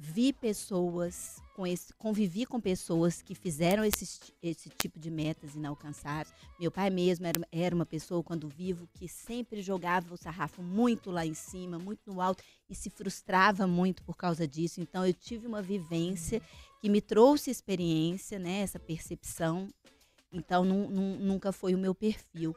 Vi 0.02 0.32
pessoas, 0.32 1.42
com 1.54 1.68
esse, 1.68 1.94
convivi 1.96 2.46
com 2.46 2.58
pessoas 2.58 3.22
que 3.22 3.36
fizeram 3.36 3.84
esse, 3.84 4.34
esse 4.42 4.70
tipo 4.70 4.98
de 4.98 5.12
metas 5.12 5.56
inalcançáveis. 5.56 6.34
Meu 6.58 6.72
pai 6.72 6.90
mesmo 6.90 7.28
era, 7.28 7.42
era 7.52 7.76
uma 7.76 7.86
pessoa, 7.86 8.24
quando 8.24 8.48
vivo, 8.48 8.88
que 8.94 9.10
sempre 9.10 9.62
jogava 9.62 10.14
o 10.14 10.18
sarrafo 10.18 10.64
muito 10.64 11.12
lá 11.12 11.26
em 11.26 11.34
cima, 11.34 11.78
muito 11.78 12.00
no 12.08 12.22
alto, 12.22 12.42
e 12.70 12.74
se 12.74 12.90
frustrava 12.90 13.68
muito 13.68 14.02
por 14.04 14.16
causa 14.16 14.48
disso. 14.48 14.80
Então, 14.80 15.06
eu 15.06 15.14
tive 15.14 15.46
uma 15.46 15.62
vivência 15.62 16.42
que 16.80 16.88
me 16.88 17.02
trouxe 17.02 17.52
experiência, 17.52 18.40
né, 18.40 18.62
essa 18.62 18.80
percepção. 18.80 19.68
Então, 20.32 20.64
nu- 20.64 20.90
nu- 20.90 21.20
nunca 21.20 21.52
foi 21.52 21.76
o 21.76 21.78
meu 21.78 21.94
perfil. 21.94 22.56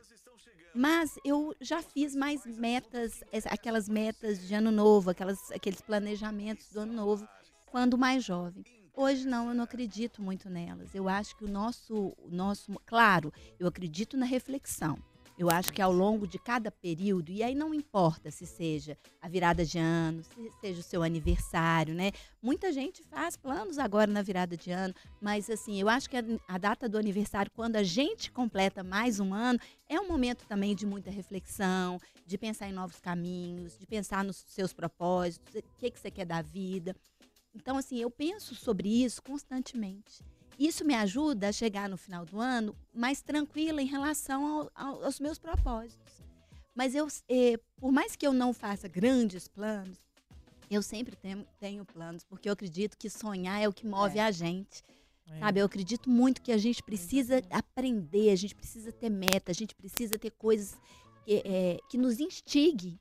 Mas 0.75 1.19
eu 1.25 1.55
já 1.61 1.83
fiz 1.83 2.15
mais 2.17 2.47
metas, 2.47 3.23
aquelas 3.47 3.89
metas 3.89 4.47
de 4.47 4.55
ano 4.55 4.71
novo, 4.71 5.11
aquelas, 5.11 5.51
aqueles 5.53 5.81
planejamentos 5.81 6.71
do 6.73 6.81
ano 6.81 6.93
novo, 6.93 7.29
quando 7.67 7.99
mais 7.99 8.25
jovem. 8.25 8.65
Hoje 8.95 9.27
não, 9.27 9.49
eu 9.49 9.55
não 9.55 9.65
acredito 9.65 10.23
muito 10.23 10.51
nelas. 10.51 10.95
Eu 10.95 11.09
acho 11.09 11.37
que 11.37 11.45
o 11.45 11.49
nosso, 11.49 12.15
o 12.19 12.29
nosso, 12.31 12.73
claro, 12.87 13.33
eu 13.59 13.67
acredito 13.67 14.17
na 14.17 14.27
reflexão. 14.27 14.99
Eu 15.39 15.49
acho 15.51 15.73
que 15.73 15.81
ao 15.81 15.93
longo 15.93 16.27
de 16.27 16.39
cada 16.39 16.71
período, 16.71 17.31
e 17.31 17.43
aí 17.43 17.55
não 17.55 17.73
importa 17.73 18.31
se 18.31 18.47
seja 18.47 18.97
a 19.21 19.29
virada 19.29 19.65
de 19.65 19.79
ano, 19.79 20.23
se 20.23 20.51
seja 20.61 20.81
o 20.81 20.83
seu 20.83 21.03
aniversário, 21.03 21.95
né? 21.95 22.13
Muita 22.41 22.73
gente 22.73 23.03
faz 23.03 23.37
planos 23.37 23.79
agora 23.79 24.11
na 24.11 24.23
virada 24.23 24.57
de 24.57 24.71
ano, 24.71 24.95
mas 25.21 25.49
assim, 25.49 25.81
eu 25.81 25.89
acho 25.89 26.09
que 26.09 26.17
a, 26.17 26.25
a 26.47 26.59
data 26.59 26.89
do 26.89 26.99
aniversário, 26.99 27.51
quando 27.55 27.77
a 27.77 27.83
gente 27.83 28.31
completa 28.31 28.85
mais 28.85 29.21
um 29.21 29.33
ano, 29.33 29.59
é 29.89 29.99
um 29.99 30.07
momento 30.07 30.45
também 30.47 30.75
de 30.75 30.85
muita 30.85 31.11
reflexão, 31.11 31.99
de 32.27 32.37
pensar 32.37 32.69
em 32.69 32.73
novos 32.73 33.01
caminhos, 33.01 33.79
de 33.79 33.87
pensar 33.87 34.23
nos 34.25 34.45
seus 34.49 34.73
propósitos, 34.73 35.55
o 35.55 35.63
que, 35.79 35.91
que 35.91 35.99
você 35.99 36.11
quer 36.11 36.27
da 36.27 36.43
vida. 36.43 36.95
Então, 37.55 37.77
assim, 37.77 37.99
eu 37.99 38.11
penso 38.11 38.55
sobre 38.55 38.89
isso 38.89 39.23
constantemente. 39.23 40.25
Isso 40.67 40.85
me 40.85 40.95
ajuda 40.95 41.49
a 41.49 41.53
chegar 41.53 41.89
no 41.89 41.97
final 41.97 42.25
do 42.25 42.41
ano 42.41 42.77
mais 42.95 43.23
tranquila 43.23 43.81
em 43.83 43.87
relação 43.87 44.47
ao- 44.47 44.71
ao- 44.75 45.05
aos 45.05 45.19
meus 45.21 45.39
propósitos. 45.39 46.13
Mas 46.75 46.95
eu, 46.95 47.07
eh, 47.29 47.59
por 47.77 47.93
mais 47.93 48.17
que 48.17 48.27
eu 48.27 48.33
não 48.33 48.53
faça 48.55 48.89
grandes 48.89 49.47
planos, 49.49 49.99
eu 50.71 50.83
sempre 50.83 51.15
tenho, 51.17 51.47
tenho 51.61 51.85
planos, 51.85 52.25
porque 52.25 52.49
eu 52.49 52.53
acredito 52.55 52.97
que 52.97 53.11
sonhar 53.11 53.61
é 53.61 53.69
o 53.69 53.73
que 53.73 53.87
move 53.87 54.19
a 54.19 54.31
gente. 54.31 54.83
É. 55.31 55.39
Sabe, 55.39 55.61
eu 55.61 55.67
acredito 55.67 56.09
muito 56.11 56.41
que 56.43 56.51
a 56.53 56.59
gente 56.59 56.83
precisa 56.83 57.43
aprender, 57.51 58.31
a 58.31 58.37
gente 58.37 58.55
precisa 58.55 58.91
ter 58.93 59.11
meta, 59.11 59.51
a 59.51 59.55
gente 59.55 59.75
precisa 59.75 60.19
ter 60.19 60.31
coisas 60.33 60.75
que, 61.25 61.43
eh, 61.45 61.79
que 61.91 61.97
nos 61.99 62.19
instigue 62.21 62.99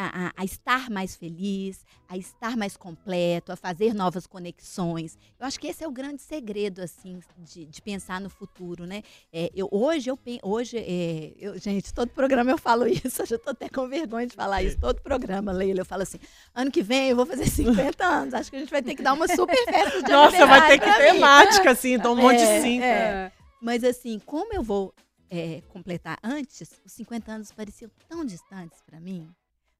a, 0.00 0.26
a- 0.28 0.32
a 0.36 0.44
estar 0.44 0.88
mais 0.88 1.16
feliz, 1.16 1.84
a 2.08 2.16
estar 2.16 2.56
mais 2.56 2.76
completo, 2.76 3.50
a 3.50 3.56
fazer 3.56 3.92
novas 3.92 4.28
conexões. 4.28 5.18
Eu 5.40 5.44
acho 5.44 5.58
que 5.58 5.66
esse 5.66 5.82
é 5.82 5.88
o 5.88 5.90
grande 5.90 6.22
segredo, 6.22 6.80
assim, 6.80 7.18
de, 7.38 7.66
de 7.66 7.82
pensar 7.82 8.20
no 8.20 8.30
futuro, 8.30 8.86
né? 8.86 9.02
É, 9.32 9.50
eu, 9.52 9.68
hoje 9.72 10.08
eu 10.08 10.18
hoje, 10.44 10.78
é, 10.78 11.32
eu- 11.36 11.58
gente, 11.58 11.92
todo 11.92 12.10
programa 12.10 12.50
eu 12.52 12.58
falo 12.58 12.86
isso, 12.86 13.22
eu 13.22 13.26
já 13.26 13.38
tô 13.38 13.50
até 13.50 13.68
com 13.68 13.88
vergonha 13.88 14.26
de 14.28 14.36
falar 14.36 14.62
isso, 14.62 14.78
todo 14.78 15.00
programa, 15.02 15.50
Leila, 15.50 15.80
eu 15.80 15.84
falo 15.84 16.02
assim, 16.02 16.18
ano 16.54 16.70
que 16.70 16.82
vem 16.82 17.08
eu 17.08 17.16
vou 17.16 17.26
fazer 17.26 17.46
50 17.48 18.04
anos, 18.06 18.34
acho 18.34 18.50
que 18.50 18.56
a 18.56 18.60
gente 18.60 18.70
vai 18.70 18.82
ter 18.82 18.94
que 18.94 19.02
dar 19.02 19.14
uma 19.14 19.26
super 19.26 19.64
festa 19.64 20.00
de 20.02 20.12
Nossa, 20.12 20.46
vai 20.46 20.68
ter 20.68 20.78
que 20.78 20.86
ter 20.96 21.12
temática, 21.12 21.70
assim, 21.72 21.94
então 21.94 22.12
um 22.12 22.16
monte 22.16 22.36
de 22.36 22.44
É, 22.44 22.60
cinco. 22.62 22.84
é. 22.84 23.32
Mas 23.60 23.82
assim, 23.82 24.20
como 24.24 24.54
eu 24.54 24.62
vou 24.62 24.94
é, 25.28 25.60
completar 25.68 26.16
antes, 26.22 26.70
os 26.86 26.92
50 26.92 27.32
anos 27.32 27.50
pareciam 27.50 27.90
tão 28.08 28.24
distantes 28.24 28.80
para 28.86 29.00
mim, 29.00 29.28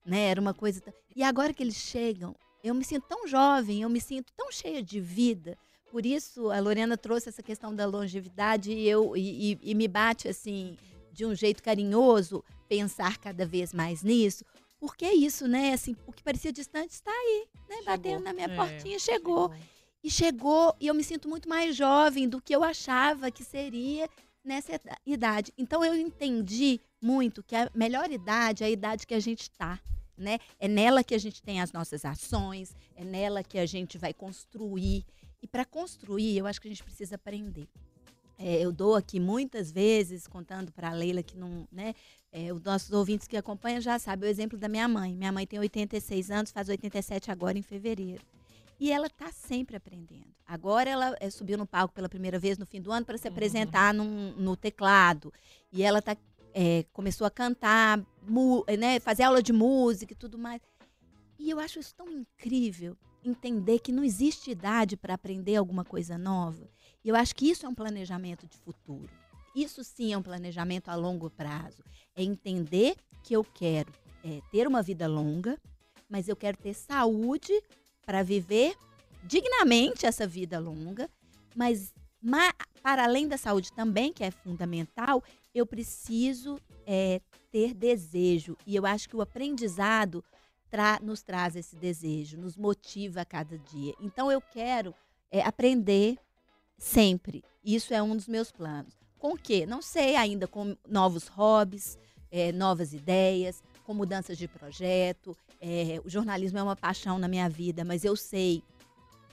né? 0.05 0.29
Era 0.31 0.41
uma 0.41 0.55
coisa. 0.55 0.83
E 1.15 1.23
agora 1.23 1.53
que 1.53 1.63
eles 1.63 1.77
chegam, 1.77 2.35
eu 2.63 2.75
me 2.75 2.85
sinto 2.85 3.07
tão 3.09 3.27
jovem, 3.27 3.83
eu 3.83 3.89
me 3.89 4.01
sinto 4.01 4.33
tão 4.37 4.51
cheia 4.51 4.83
de 4.83 5.01
vida. 5.01 5.57
Por 5.91 6.05
isso, 6.05 6.51
a 6.51 6.61
Lorena 6.61 6.97
trouxe 6.97 7.29
essa 7.31 7.43
questão 7.43 7.75
da 7.75 7.87
longevidade 7.87 8.71
e, 8.73 8.87
eu, 8.89 9.17
e, 9.17 9.53
e- 9.53 9.59
e 9.63 9.75
me 9.75 9.89
bate 9.89 10.29
assim, 10.29 10.77
de 11.13 11.25
um 11.25 11.35
jeito 11.35 11.63
carinhoso, 11.63 12.45
pensar 12.69 13.17
cada 13.19 13.47
vez 13.47 13.73
mais 13.73 14.03
nisso. 14.03 14.45
Porque 14.79 15.05
é 15.05 15.15
isso, 15.15 15.49
né? 15.49 15.73
Assim, 15.73 15.97
o 16.07 16.13
que 16.13 16.23
parecia 16.23 16.53
distante 16.53 16.91
está 16.93 17.11
aí, 17.11 17.47
né? 17.69 17.77
Chegou. 17.79 17.85
Batendo 17.87 18.23
na 18.23 18.33
minha 18.33 18.47
É, 18.49 18.55
portinha, 18.55 18.99
chegou. 18.99 19.51
E 20.05 20.11
chegou, 20.11 20.77
e 20.79 20.87
eu 20.87 20.95
me 20.95 21.03
sinto 21.03 21.29
muito 21.29 21.49
mais 21.49 21.75
jovem 21.75 22.29
do 22.29 22.41
que 22.41 22.55
eu 22.55 22.63
achava 22.63 23.31
que 23.31 23.43
seria 23.43 24.09
nessa 24.45 24.81
idade. 25.05 25.53
Então 25.59 25.85
eu 25.85 25.95
entendi 25.97 26.81
muito 27.01 27.43
que 27.43 27.55
a 27.57 27.71
melhor 27.75 28.11
idade 28.11 28.63
é 28.65 28.67
a 28.67 28.71
idade 28.71 29.07
que 29.07 29.15
a 29.15 29.21
gente 29.21 29.43
está. 29.43 29.81
Né? 30.17 30.39
É 30.59 30.67
nela 30.67 31.05
que 31.05 31.15
a 31.15 31.19
gente 31.19 31.41
tem 31.41 31.61
as 31.61 31.71
nossas 31.73 32.05
ações, 32.05 32.75
é 32.97 33.05
nela 33.05 33.45
que 33.45 33.57
a 33.57 33.67
gente 33.67 33.97
vai 33.97 34.13
construir. 34.13 35.05
E 35.41 35.47
para 35.47 35.65
construir, 35.65 36.37
eu 36.37 36.47
acho 36.47 36.61
que 36.61 36.67
a 36.67 36.71
gente 36.71 36.83
precisa 36.83 37.15
aprender. 37.15 37.69
É, 38.37 38.61
eu 38.61 38.73
dou 38.73 38.97
aqui 38.97 39.21
muitas 39.21 39.71
vezes, 39.71 40.27
contando 40.27 40.73
para 40.73 40.89
a 40.91 40.93
Leila 40.93 41.23
que 41.23 41.37
não, 41.37 41.69
né? 41.71 41.95
é, 42.33 42.53
os 42.53 42.61
nossos 42.63 42.91
ouvintes 42.91 43.27
que 43.29 43.37
acompanham 43.37 43.81
já 43.81 43.97
sabem 43.99 44.29
o 44.29 44.31
exemplo 44.31 44.59
da 44.59 44.69
minha 44.69 44.89
mãe. 44.89 45.15
Minha 45.15 45.31
mãe 45.33 45.47
tem 45.47 45.59
86 45.61 46.31
anos, 46.33 46.51
faz 46.51 46.69
87 46.69 47.31
agora 47.31 47.57
em 47.57 47.63
fevereiro. 47.63 48.23
E 48.81 48.93
ela 48.93 49.07
está 49.07 49.31
sempre 49.33 49.77
aprendendo. 49.77 50.27
Agora 50.47 50.89
ela 50.91 51.17
eh, 51.21 51.31
subiu 51.31 51.59
no 51.59 51.67
palco 51.67 51.95
pela 51.95 52.09
primeira 52.09 52.39
vez 52.39 52.59
no 52.59 52.67
fim 52.67 52.81
do 52.81 52.93
ano 52.93 53.05
para 53.07 53.19
se 53.19 53.27
Uhum. 53.27 53.33
apresentar 53.35 53.93
num- 53.95 54.33
no 54.37 54.57
teclado. 54.57 55.33
E 55.73 55.83
ela 55.83 56.01
tá, 56.01 56.17
eh, 56.61 56.85
começou 56.93 57.25
a 57.25 57.31
cantar, 57.31 58.05
mu- 58.27 58.65
eh, 58.67 58.77
né, 58.77 58.99
fazer 58.99 59.23
aula 59.23 59.41
de 59.41 59.53
música 59.53 60.13
e 60.13 60.17
tudo 60.17 60.37
mais. 60.37 60.61
E 61.39 61.49
eu 61.51 61.61
acho 61.61 61.79
isso 61.79 61.95
tão 61.95 62.09
incrível 62.11 62.97
entender 63.25 63.79
que 63.79 63.93
não 63.93 64.03
existe 64.03 64.51
idade 64.51 64.97
para 64.97 65.15
aprender 65.15 65.55
alguma 65.55 65.85
coisa 65.85 66.19
nova. 66.19 66.69
E 67.05 67.09
eu 67.09 67.15
acho 67.15 67.33
que 67.37 67.49
isso 67.49 67.65
é 67.65 67.69
um 67.69 67.75
planejamento 67.77 68.45
de 68.49 68.57
futuro. 68.59 69.09
Isso 69.55 69.85
sim 69.85 70.13
é 70.13 70.19
um 70.19 70.23
planejamento 70.23 70.89
a 70.89 70.97
longo 70.97 71.31
prazo. 71.31 71.81
É 72.17 72.25
entender 72.25 72.97
que 73.23 73.35
eu 73.37 73.45
quero 73.45 73.93
eh, 74.25 74.41
ter 74.51 74.67
uma 74.67 74.83
vida 74.83 75.07
longa, 75.07 75.57
mas 76.11 76.27
eu 76.27 76.35
quero 76.35 76.57
ter 76.57 76.75
saúde 76.75 77.53
para 78.05 78.25
viver 78.25 78.75
dignamente 79.23 80.07
essa 80.07 80.27
vida 80.27 80.59
longa, 80.59 81.09
mas 81.55 81.93
ma- 82.21 82.53
para 82.83 83.05
além 83.05 83.29
da 83.29 83.37
saúde 83.37 83.73
também, 83.73 84.13
que 84.13 84.25
é 84.25 84.31
fundamental, 84.33 85.23
eu 85.59 85.67
preciso 85.67 86.59
é, 86.87 87.21
ter 87.51 87.75
desejo. 87.75 88.57
E 88.67 88.75
eu 88.75 88.87
acho 88.87 89.09
que 89.09 89.17
o 89.17 89.21
aprendizado 89.21 90.25
tra- 90.71 91.01
nos 91.03 91.23
traz 91.23 91.57
esse 91.57 91.77
desejo, 91.77 92.39
nos 92.39 92.57
motiva 92.57 93.21
a 93.21 93.25
cada 93.25 93.59
dia. 93.59 93.95
Então 94.01 94.31
eu 94.31 94.41
quero 94.41 94.95
é, 95.31 95.43
aprender 95.43 96.17
sempre. 96.77 97.45
Isso 97.65 97.93
é 97.93 98.03
um 98.03 98.17
dos 98.17 98.29
meus 98.29 98.51
planos. 98.51 98.95
Com 99.19 99.33
o 99.33 99.39
quê? 99.39 99.67
Não 99.67 99.83
sei 99.83 100.15
ainda, 100.17 100.47
com 100.47 100.77
novos 100.89 101.27
hobbies, 101.27 101.99
é, 102.31 102.53
novas 102.53 102.93
ideias, 102.93 103.63
com 103.85 103.93
mudanças 103.93 104.39
de 104.39 104.47
projeto. 104.47 105.37
É, 105.61 106.01
o 106.05 106.09
jornalismo 106.09 106.59
é 106.59 106.63
uma 106.63 106.77
paixão 106.77 107.19
na 107.19 107.27
minha 107.27 107.49
vida, 107.49 107.85
mas 107.85 108.05
eu 108.05 108.15
sei 108.15 108.63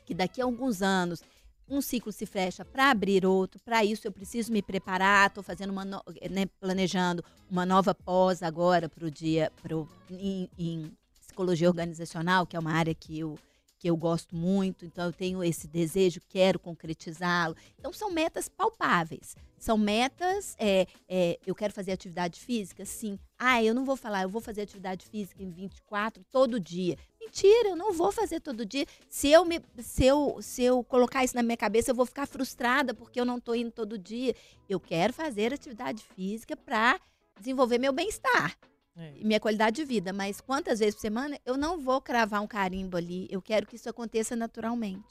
que 0.05 0.13
daqui 0.13 0.41
a 0.41 0.45
alguns 0.45 0.81
anos 0.81 1.21
um 1.67 1.81
ciclo 1.81 2.11
se 2.11 2.25
fecha 2.25 2.63
para 2.63 2.91
abrir 2.91 3.25
outro. 3.25 3.59
Para 3.63 3.83
isso 3.83 4.07
eu 4.07 4.11
preciso 4.11 4.51
me 4.51 4.61
preparar. 4.61 5.27
Estou 5.27 5.43
fazendo 5.43 5.71
uma, 5.71 5.83
no- 5.85 6.03
né, 6.29 6.45
planejando 6.59 7.23
uma 7.49 7.65
nova 7.65 7.93
pós 7.95 8.43
agora 8.43 8.87
para 8.89 9.05
o 9.05 9.11
dia 9.11 9.51
pro, 9.61 9.87
em, 10.09 10.49
em 10.57 10.91
psicologia 11.19 11.67
organizacional, 11.67 12.45
que 12.45 12.55
é 12.55 12.59
uma 12.59 12.71
área 12.73 12.93
que 12.93 13.17
eu 13.19 13.37
que 13.77 13.89
eu 13.89 13.97
gosto 13.97 14.35
muito. 14.35 14.85
Então 14.85 15.05
eu 15.05 15.13
tenho 15.13 15.43
esse 15.43 15.67
desejo, 15.67 16.21
quero 16.29 16.57
concretizá-lo. 16.57 17.55
Então 17.77 17.91
são 17.91 18.09
metas 18.09 18.47
palpáveis. 18.47 19.35
São 19.59 19.77
metas. 19.77 20.55
é, 20.57 20.87
é, 21.09 21.37
eu 21.45 21.53
quero 21.53 21.73
fazer 21.73 21.91
atividade 21.91 22.39
física, 22.39 22.85
sim. 22.85 23.19
Ah, 23.37 23.61
eu 23.61 23.73
não 23.75 23.83
vou 23.83 23.97
falar, 23.97 24.23
eu 24.23 24.29
vou 24.29 24.39
fazer 24.41 24.61
atividade 24.61 25.05
física 25.05 25.43
em 25.43 25.51
24 25.51 26.23
todo 26.31 26.59
dia. 26.59 26.97
Mentira, 27.25 27.69
eu 27.69 27.75
não 27.75 27.91
vou 27.91 28.11
fazer 28.11 28.39
todo 28.39 28.65
dia. 28.65 28.85
Se 29.09 29.29
eu, 29.29 29.43
me, 29.43 29.59
se, 29.79 30.05
eu, 30.05 30.37
se 30.41 30.63
eu 30.63 30.83
colocar 30.83 31.23
isso 31.23 31.35
na 31.35 31.43
minha 31.43 31.57
cabeça, 31.57 31.91
eu 31.91 31.95
vou 31.95 32.05
ficar 32.05 32.25
frustrada 32.27 32.93
porque 32.93 33.19
eu 33.19 33.25
não 33.25 33.37
estou 33.37 33.55
indo 33.55 33.71
todo 33.71 33.97
dia. 33.97 34.35
Eu 34.69 34.79
quero 34.79 35.11
fazer 35.11 35.53
atividade 35.53 36.03
física 36.15 36.55
para 36.55 36.99
desenvolver 37.39 37.77
meu 37.77 37.91
bem-estar 37.91 38.57
É. 38.97 39.11
minha 39.21 39.39
qualidade 39.39 39.75
de 39.77 39.85
vida. 39.85 40.13
Mas 40.13 40.39
quantas 40.39 40.79
vezes 40.79 40.95
por 40.95 41.01
semana 41.01 41.37
eu 41.45 41.57
não 41.57 41.79
vou 41.79 41.99
cravar 41.99 42.41
um 42.41 42.47
carimbo 42.47 42.95
ali. 42.95 43.27
Eu 43.29 43.41
quero 43.41 43.65
que 43.67 43.75
isso 43.75 43.89
aconteça 43.89 44.35
naturalmente. 44.35 45.03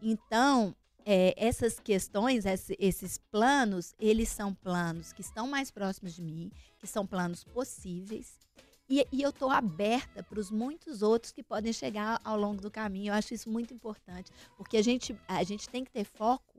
Então, 0.00 0.74
é, 1.04 1.34
essas 1.36 1.80
questões, 1.80 2.44
esse- 2.44 2.76
esses 2.78 3.18
planos, 3.30 3.94
eles 3.98 4.28
são 4.28 4.54
planos 4.54 5.12
que 5.12 5.20
estão 5.22 5.46
mais 5.48 5.70
próximos 5.70 6.14
de 6.14 6.22
mim, 6.22 6.50
que 6.78 6.86
são 6.86 7.06
planos 7.06 7.42
possíveis. 7.44 8.38
E, 8.88 9.06
e 9.10 9.20
eu 9.22 9.30
estou 9.30 9.50
aberta 9.50 10.22
para 10.22 10.38
os 10.38 10.50
muitos 10.50 11.02
outros 11.02 11.32
que 11.32 11.42
podem 11.42 11.72
chegar 11.72 12.20
ao 12.24 12.38
longo 12.38 12.60
do 12.62 12.70
caminho. 12.70 13.10
Eu 13.10 13.14
acho 13.14 13.34
isso 13.34 13.50
muito 13.50 13.74
importante, 13.74 14.30
porque 14.56 14.76
a 14.76 14.82
gente, 14.82 15.16
a 15.26 15.42
gente 15.42 15.68
tem 15.68 15.84
que 15.84 15.90
ter 15.90 16.04
foco, 16.04 16.54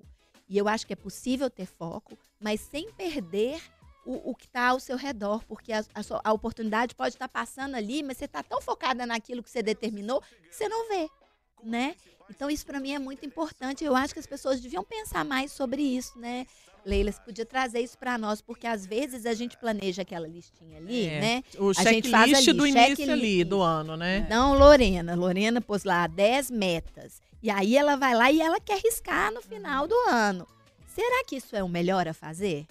e 0.50 0.58
eu 0.58 0.68
acho 0.68 0.86
que 0.86 0.94
é 0.94 0.96
possível 0.96 1.50
ter 1.50 1.66
foco, 1.66 2.18
mas 2.40 2.60
sem 2.62 2.92
perder 2.92 3.62
o, 4.06 4.32
o 4.32 4.36
que 4.36 4.46
está 4.46 4.68
ao 4.70 4.80
seu 4.80 4.96
redor, 4.98 5.44
porque 5.46 5.72
a, 5.74 5.84
a 5.94 6.04
sua- 6.04 6.22
a 6.24 6.32
oportunidade 6.34 6.96
pode 6.96 7.16
estar 7.16 7.28
passando 7.28 7.76
ali, 7.76 8.02
mas 8.04 8.18
você 8.18 8.26
está 8.26 8.42
tão 8.44 8.62
focada 8.62 9.06
naquilo 9.06 9.44
que 9.44 9.50
você 9.50 9.62
determinou 9.62 10.22
que 10.22 10.56
você 10.56 10.70
não 10.70 10.88
vê, 10.90 11.10
né? 11.64 11.96
Então 12.30 12.50
isso 12.50 12.66
para 12.66 12.80
mim 12.80 12.92
é 12.92 13.00
muito 13.00 13.26
importante. 13.26 13.84
Eu 13.84 13.96
acho 13.96 14.14
que 14.14 14.20
as 14.20 14.26
pessoas 14.28 14.60
deviam 14.62 14.84
pensar 14.84 15.24
mais 15.26 15.52
sobre 15.52 15.82
isso, 15.82 16.18
né? 16.20 16.46
Leila, 16.88 17.12
você 17.12 17.22
podia 17.22 17.46
trazer 17.46 17.82
isso 17.82 17.98
para 17.98 18.18
nós, 18.18 18.42
porque 18.42 18.66
às 18.66 18.86
vezes 18.86 19.26
a 19.26 19.34
gente 19.34 19.58
planeja 19.58 20.02
aquela 20.04 20.28
listinha 20.28 20.78
ali, 20.78 21.06
É. 21.08 21.20
né? 21.20 21.44
O 21.60 21.72
A 21.72 21.84
gente 21.84 22.10
faz 22.10 22.30
checklist 22.30 22.54
do 22.58 22.66
início 22.66 23.12
ali, 23.12 23.44
do 23.44 23.62
ano, 23.62 23.98
né? 23.98 24.26
Não, 24.30 24.58
Lorena. 24.58 25.14
Lorena 25.14 25.60
pôs 25.60 25.84
lá 25.84 26.08
10 26.08 26.50
metas. 26.50 27.22
E 27.44 27.50
aí 27.50 27.76
ela 27.78 27.96
vai 27.96 28.16
lá 28.16 28.32
e 28.32 28.42
ela 28.42 28.60
quer 28.60 28.80
riscar 28.82 29.32
no 29.34 29.42
final 29.42 29.86
do 29.88 29.96
ano. 30.10 30.48
Será 30.88 31.24
que 31.26 31.36
isso 31.36 31.56
é 31.56 31.64
o 31.64 31.70
melhor 31.70 32.08
a 32.08 32.14
fazer? 32.14 32.66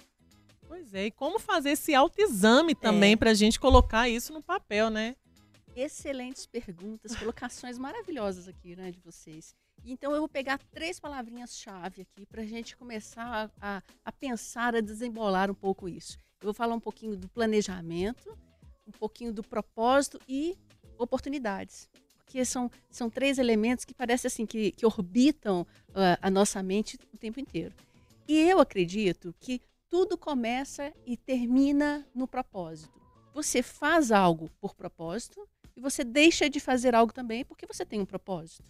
Pois 0.67 0.93
é, 0.93 1.05
e 1.05 1.11
como 1.11 1.39
fazer 1.39 1.69
esse 1.71 1.93
autoexame 1.95 2.75
também 2.75 3.15
pra 3.15 3.33
gente 3.33 3.59
colocar 3.59 4.09
isso 4.09 4.33
no 4.33 4.41
papel, 4.43 4.89
né? 4.89 5.15
Excelentes 5.75 6.45
perguntas, 6.45 7.15
colocações 7.15 7.77
maravilhosas 7.77 8.47
aqui, 8.47 8.75
né, 8.75 8.91
de 8.91 8.99
vocês. 8.99 9.53
Então 9.85 10.11
eu 10.11 10.19
vou 10.19 10.29
pegar 10.29 10.57
três 10.71 10.99
palavrinhas-chave 10.99 12.01
aqui 12.01 12.25
para 12.25 12.41
a 12.41 12.45
gente 12.45 12.75
começar 12.75 13.51
a, 13.61 13.81
a 14.03 14.11
pensar, 14.11 14.75
a 14.75 14.81
desembolar 14.81 15.49
um 15.49 15.55
pouco 15.55 15.87
isso. 15.87 16.17
Eu 16.41 16.45
vou 16.45 16.53
falar 16.53 16.75
um 16.75 16.79
pouquinho 16.79 17.15
do 17.15 17.27
planejamento, 17.29 18.37
um 18.85 18.91
pouquinho 18.91 19.33
do 19.33 19.43
propósito 19.43 20.19
e 20.27 20.57
oportunidades. 20.97 21.89
Porque 22.17 22.43
são, 22.43 22.69
são 22.89 23.09
três 23.09 23.37
elementos 23.37 23.85
que 23.85 23.93
parecem 23.93 24.27
assim, 24.27 24.45
que, 24.45 24.71
que 24.71 24.85
orbitam 24.85 25.65
ah, 25.95 26.17
a 26.21 26.29
nossa 26.29 26.61
mente 26.61 26.99
o 27.13 27.17
tempo 27.17 27.39
inteiro. 27.39 27.73
E 28.27 28.37
eu 28.37 28.59
acredito 28.59 29.33
que 29.39 29.61
tudo 29.89 30.17
começa 30.17 30.93
e 31.05 31.15
termina 31.15 32.05
no 32.13 32.27
propósito. 32.27 33.01
Você 33.33 33.63
faz 33.63 34.11
algo 34.11 34.49
por 34.59 34.75
propósito 34.75 35.47
e 35.75 35.81
você 35.81 36.03
deixa 36.03 36.49
de 36.49 36.59
fazer 36.59 36.93
algo 36.93 37.13
também 37.13 37.45
porque 37.45 37.65
você 37.65 37.85
tem 37.85 38.01
um 38.01 38.05
propósito. 38.05 38.63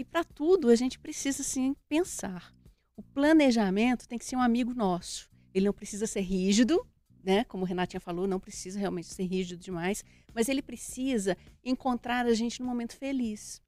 E 0.00 0.04
para 0.04 0.24
tudo 0.24 0.70
a 0.70 0.74
gente 0.74 0.98
precisa 0.98 1.42
sim 1.42 1.76
pensar 1.88 2.54
o 3.00 3.02
planejamento 3.02 4.06
tem 4.06 4.18
que 4.18 4.26
ser 4.26 4.36
um 4.36 4.42
amigo 4.42 4.74
nosso. 4.74 5.30
Ele 5.54 5.64
não 5.64 5.72
precisa 5.72 6.06
ser 6.06 6.20
rígido, 6.20 6.86
né? 7.24 7.44
Como 7.44 7.64
a 7.64 7.66
Renatinha 7.66 7.98
falou, 7.98 8.26
não 8.26 8.38
precisa 8.38 8.78
realmente 8.78 9.06
ser 9.06 9.24
rígido 9.24 9.58
demais, 9.58 10.04
mas 10.34 10.50
ele 10.50 10.60
precisa 10.60 11.34
encontrar 11.64 12.26
a 12.26 12.34
gente 12.34 12.60
no 12.60 12.66
momento 12.66 12.94
feliz. 12.94 13.62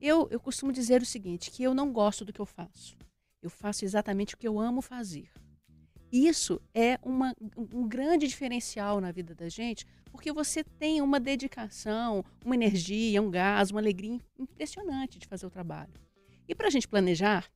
Eu, 0.00 0.26
eu 0.32 0.40
costumo 0.40 0.72
dizer 0.72 1.00
o 1.00 1.06
seguinte, 1.06 1.48
que 1.48 1.62
eu 1.62 1.74
não 1.74 1.92
gosto 1.92 2.24
do 2.24 2.32
que 2.32 2.40
eu 2.40 2.44
faço. 2.44 2.96
Eu 3.40 3.50
faço 3.50 3.84
exatamente 3.84 4.34
o 4.34 4.38
que 4.38 4.48
eu 4.48 4.58
amo 4.58 4.82
fazer. 4.82 5.30
Isso 6.12 6.60
é 6.74 6.98
uma, 7.02 7.34
um 7.72 7.86
grande 7.86 8.28
diferencial 8.28 9.00
na 9.00 9.10
vida 9.10 9.34
da 9.34 9.48
gente, 9.48 9.84
porque 10.10 10.32
você 10.32 10.62
tem 10.62 11.02
uma 11.02 11.18
dedicação, 11.18 12.24
uma 12.44 12.54
energia, 12.54 13.20
um 13.20 13.30
gás, 13.30 13.70
uma 13.70 13.80
alegria 13.80 14.20
impressionante 14.38 15.18
de 15.18 15.26
fazer 15.26 15.46
o 15.46 15.50
trabalho. 15.50 15.92
E 16.48 16.54
para 16.54 16.68
a 16.68 16.70
gente 16.70 16.86
planejar, 16.86 17.50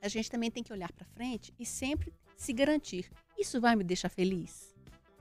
a 0.00 0.08
gente 0.08 0.30
também 0.30 0.50
tem 0.50 0.62
que 0.62 0.72
olhar 0.72 0.90
para 0.92 1.06
frente 1.06 1.52
e 1.58 1.66
sempre 1.66 2.12
se 2.36 2.52
garantir: 2.52 3.10
isso 3.38 3.60
vai 3.60 3.76
me 3.76 3.84
deixar 3.84 4.08
feliz? 4.08 4.74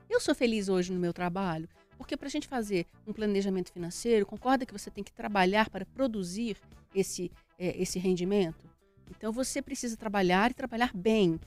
Eu 0.09 0.19
sou 0.19 0.33
feliz 0.33 0.69
hoje 0.69 0.91
no 0.91 0.99
meu 0.99 1.13
trabalho? 1.13 1.69
Porque 1.97 2.17
para 2.17 2.27
a 2.27 2.31
gente 2.31 2.47
fazer 2.47 2.87
um 3.05 3.13
planejamento 3.13 3.71
financeiro, 3.71 4.25
concorda 4.25 4.65
que 4.65 4.73
você 4.73 4.89
tem 4.89 5.03
que 5.03 5.13
trabalhar 5.13 5.69
para 5.69 5.85
produzir 5.85 6.57
esse, 6.95 7.31
é, 7.59 7.79
esse 7.79 7.99
rendimento? 7.99 8.67
Então 9.09 9.31
você 9.31 9.61
precisa 9.61 9.95
trabalhar 9.95 10.49
e 10.49 10.53
trabalhar 10.53 10.91
bem. 10.95 11.39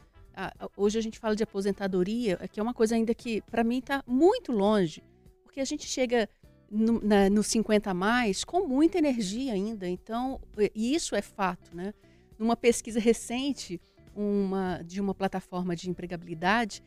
Hoje 0.77 0.99
a 0.99 1.03
gente 1.03 1.19
fala 1.19 1.37
de 1.37 1.43
aposentadoria, 1.43 2.37
que 2.51 2.59
é 2.59 2.63
uma 2.63 2.75
coisa 2.75 2.95
ainda 2.95 3.15
que 3.15 3.41
para 3.43 3.63
mim 3.63 3.79
está 3.79 4.03
muito 4.07 4.53
longe, 4.53 5.03
porque 5.43 5.61
a 5.61 5.65
gente 5.65 5.87
chega 5.87 6.29
no, 6.71 7.01
no 7.31 7.43
50 7.43 7.91
a 7.91 7.95
mais 7.95 8.45
com 8.45 8.67
muita 8.67 8.99
energia 8.99 9.53
ainda. 9.53 9.89
Então, 9.89 10.41
e 10.75 10.95
isso 10.95 11.15
é 11.15 11.23
fato, 11.23 11.75
né? 11.75 11.95
Numa 12.39 12.57
pesquisa 12.57 12.99
recente 12.99 13.81
uma, 14.15 14.83
de 14.85 15.01
uma 15.01 15.15
plataforma 15.15 15.77
de 15.77 15.89
empregabilidade, 15.89 16.83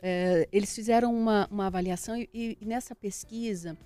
é, 0.00 0.48
eles 0.52 0.74
fizeram 0.74 1.14
uma, 1.14 1.48
uma 1.50 1.66
avaliação 1.66 2.16
e, 2.16 2.28
e, 2.32 2.58
nessa 2.64 2.94
pesquisa, 2.94 3.76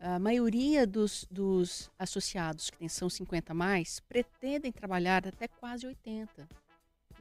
a 0.00 0.18
maioria 0.18 0.86
dos, 0.86 1.26
dos 1.30 1.90
associados 1.98 2.70
que 2.70 2.78
tem, 2.78 2.88
são 2.88 3.08
50 3.08 3.52
mais 3.54 4.00
pretendem 4.00 4.70
trabalhar 4.70 5.26
até 5.26 5.48
quase 5.48 5.86
80. 5.86 6.48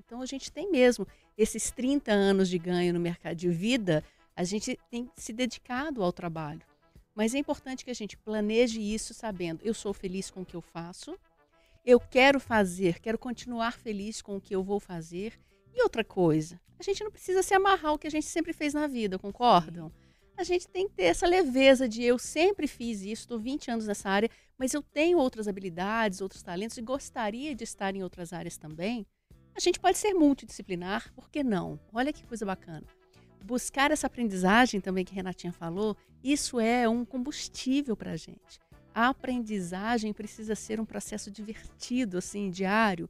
Então 0.06 0.22
a 0.22 0.26
gente 0.26 0.52
tem 0.52 0.72
mesmo 0.72 1.08
esses 1.38 1.72
30 1.72 2.12
anos 2.12 2.48
de 2.50 2.58
ganho 2.58 2.94
no 2.94 3.00
mercado 3.00 3.36
de 3.36 3.50
vida, 3.50 4.04
a 4.36 4.44
gente 4.44 4.80
tem 4.90 5.10
se 5.16 5.34
dedicado 5.34 6.04
ao 6.04 6.14
trabalho. 6.14 6.62
Mas 7.16 7.34
é 7.34 7.40
importante 7.40 7.84
que 7.84 7.92
a 7.92 7.96
gente 7.96 8.18
planeje 8.18 8.82
isso 8.82 9.14
sabendo, 9.14 9.62
eu 9.64 9.74
sou 9.74 9.94
feliz 9.94 10.30
com 10.30 10.42
o 10.42 10.46
que 10.46 10.56
eu 10.56 10.62
faço, 10.62 11.18
eu 11.86 12.00
quero 12.00 12.40
fazer, 12.40 13.00
quero 13.00 13.18
continuar 13.18 13.74
feliz 13.80 14.22
com 14.22 14.36
o 14.36 14.42
que 14.42 14.56
eu 14.56 14.64
vou 14.64 14.80
fazer. 14.80 15.40
E 15.74 15.82
outra 15.84 16.04
coisa, 16.04 16.60
a 16.80 16.84
gente 16.84 17.04
não 17.04 17.12
precisa 17.12 17.44
se 17.44 17.54
amarrar 17.54 17.92
ao 17.92 18.00
que 18.00 18.08
a 18.08 18.12
gente 18.12 18.26
sempre 18.26 18.54
fez 18.54 18.74
na 18.74 18.88
vida, 18.88 19.20
concordam? 19.20 19.92
A 20.38 20.44
gente 20.44 20.68
tem 20.68 20.88
que 20.90 20.96
ter 20.96 21.04
essa 21.04 21.26
leveza 21.26 21.88
de 21.88 22.04
eu 22.04 22.20
sempre 22.20 22.68
fiz 22.68 23.02
isso, 23.02 23.22
estou 23.22 23.40
20 23.40 23.72
anos 23.72 23.88
nessa 23.88 24.10
área, 24.10 24.30
mas 24.58 24.74
eu 24.74 24.82
tenho 24.82 25.18
outras 25.18 25.48
habilidades, 25.48 26.22
outros 26.22 26.42
talentos 26.42 26.78
e 26.78 26.82
gostaria 26.82 27.56
de 27.56 27.64
estar 27.64 27.96
em 27.96 28.04
outras 28.04 28.34
áreas 28.34 28.58
também. 28.58 29.06
A 29.56 29.60
gente 29.60 29.80
pode 29.80 29.98
ser 29.98 30.14
multidisciplinar, 30.14 31.14
por 31.14 31.30
que 31.30 31.44
não? 31.44 31.80
Olha 31.94 32.12
que 32.12 32.26
coisa 32.26 32.46
bacana. 32.46 32.84
Buscar 33.44 33.92
essa 33.92 34.08
aprendizagem 34.08 34.82
também 34.82 35.06
que 35.06 35.14
Renatinha 35.14 35.54
falou, 35.54 35.96
isso 36.24 36.60
é 36.60 36.90
um 36.90 37.06
combustível 37.06 37.96
para 37.96 38.12
a 38.12 38.18
gente 38.18 38.60
a 38.96 39.10
aprendizagem 39.10 40.14
precisa 40.14 40.56
ser 40.56 40.80
um 40.80 40.86
processo 40.86 41.30
divertido, 41.30 42.18
assim, 42.18 42.50
diário. 42.50 43.10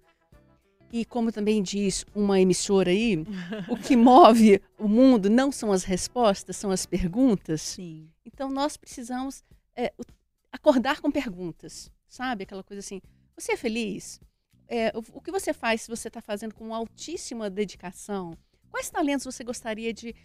E 0.92 1.06
como 1.06 1.32
também 1.32 1.62
diz 1.62 2.04
uma 2.16 2.40
emissora 2.40 2.90
aí, 2.90 3.18
o 3.70 3.78
que 3.78 3.96
move 3.96 4.60
o 4.80 4.88
mundo 4.88 5.30
não 5.30 5.52
são 5.52 5.72
as 5.72 5.84
respostas, 5.84 6.58
são 6.58 6.72
as 6.72 6.88
perguntas. 6.88 7.62
Sim. 7.62 8.10
Então 8.25 8.50
nós 8.50 8.75
precisamos 8.75 9.44
é, 9.75 9.94
acordar 10.52 11.02
com 11.02 11.12
perguntas, 11.12 11.92
sabe? 12.08 12.44
Aquela 12.44 12.64
coisa 12.64 12.80
assim: 12.80 13.00
você 13.38 13.52
é 13.52 13.58
feliz? 13.58 14.20
É, 14.68 14.92
o, 14.96 15.22
que 15.22 15.32
você 15.32 15.54
faz 15.54 15.82
se 15.82 15.88
você 15.88 16.08
está 16.08 16.22
fazendo 16.22 16.54
com 16.54 16.74
altíssima 16.74 17.50
dedicação? 17.50 18.36
Quais 18.70 18.90
talentos 18.90 19.25
você 19.25 19.44
gostaria 19.44 19.94
de 19.94 20.16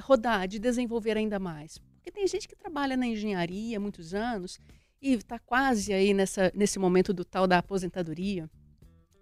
rodar, 0.00 0.46
de 0.46 0.58
desenvolver 0.58 1.16
ainda 1.16 1.38
mais? 1.38 1.78
Porque 1.78 2.10
tem 2.10 2.26
gente 2.26 2.46
que 2.46 2.54
trabalha 2.54 2.96
na 2.96 3.06
engenharia 3.06 3.78
há 3.78 3.80
muitos 3.80 4.14
anos 4.14 4.58
e 5.00 5.14
está 5.14 5.38
quase 5.38 5.92
aí 5.92 6.12
nessa, 6.12 6.52
nesse 6.54 6.78
momento 6.78 7.12
do 7.12 7.24
tal 7.24 7.46
da 7.46 7.58
aposentadoria 7.58 8.50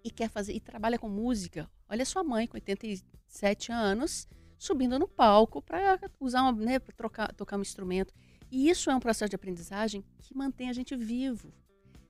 e 0.03 0.11
quer 0.11 0.29
fazer 0.29 0.53
e 0.53 0.59
trabalha 0.59 0.99
com 0.99 1.09
música. 1.09 1.69
Olha 1.89 2.05
sua 2.05 2.23
mãe 2.23 2.47
com 2.47 2.57
87 2.57 3.71
anos 3.71 4.27
subindo 4.57 4.97
no 4.99 5.07
palco 5.07 5.61
para 5.61 5.99
usar 6.19 6.41
uma, 6.41 6.51
né, 6.51 6.79
trocar, 6.79 7.33
tocar 7.33 7.57
um 7.57 7.61
instrumento. 7.61 8.13
E 8.51 8.69
isso 8.69 8.89
é 8.89 8.95
um 8.95 8.99
processo 8.99 9.29
de 9.29 9.35
aprendizagem 9.35 10.03
que 10.21 10.35
mantém 10.35 10.69
a 10.69 10.73
gente 10.73 10.95
vivo. 10.95 11.53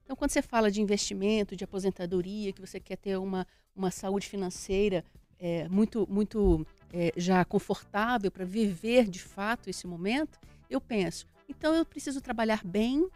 Então, 0.06 0.16
quando 0.16 0.30
você 0.30 0.42
fala 0.42 0.70
de 0.70 0.82
investimento, 0.82 1.56
de 1.56 1.64
aposentadoria, 1.64 2.54
que 2.54 2.62
você 2.62 2.80
quer 2.80 2.96
ter 2.96 3.18
uma, 3.18 3.46
uma 3.76 3.90
saúde 3.90 4.30
financeira 4.30 5.04
é, 5.40 5.68
muito, 5.68 6.08
muito 6.10 6.66
é, 6.94 7.12
já 7.18 7.44
confortável 7.44 8.32
para 8.32 8.46
viver 8.46 9.10
de 9.10 9.20
fato 9.20 9.68
esse 9.68 9.88
momento, 9.88 10.40
eu 10.70 10.80
penso, 10.80 11.26
então 11.50 11.74
eu 11.74 11.84
preciso 11.84 12.22
trabalhar 12.22 12.64
bem 12.64 13.10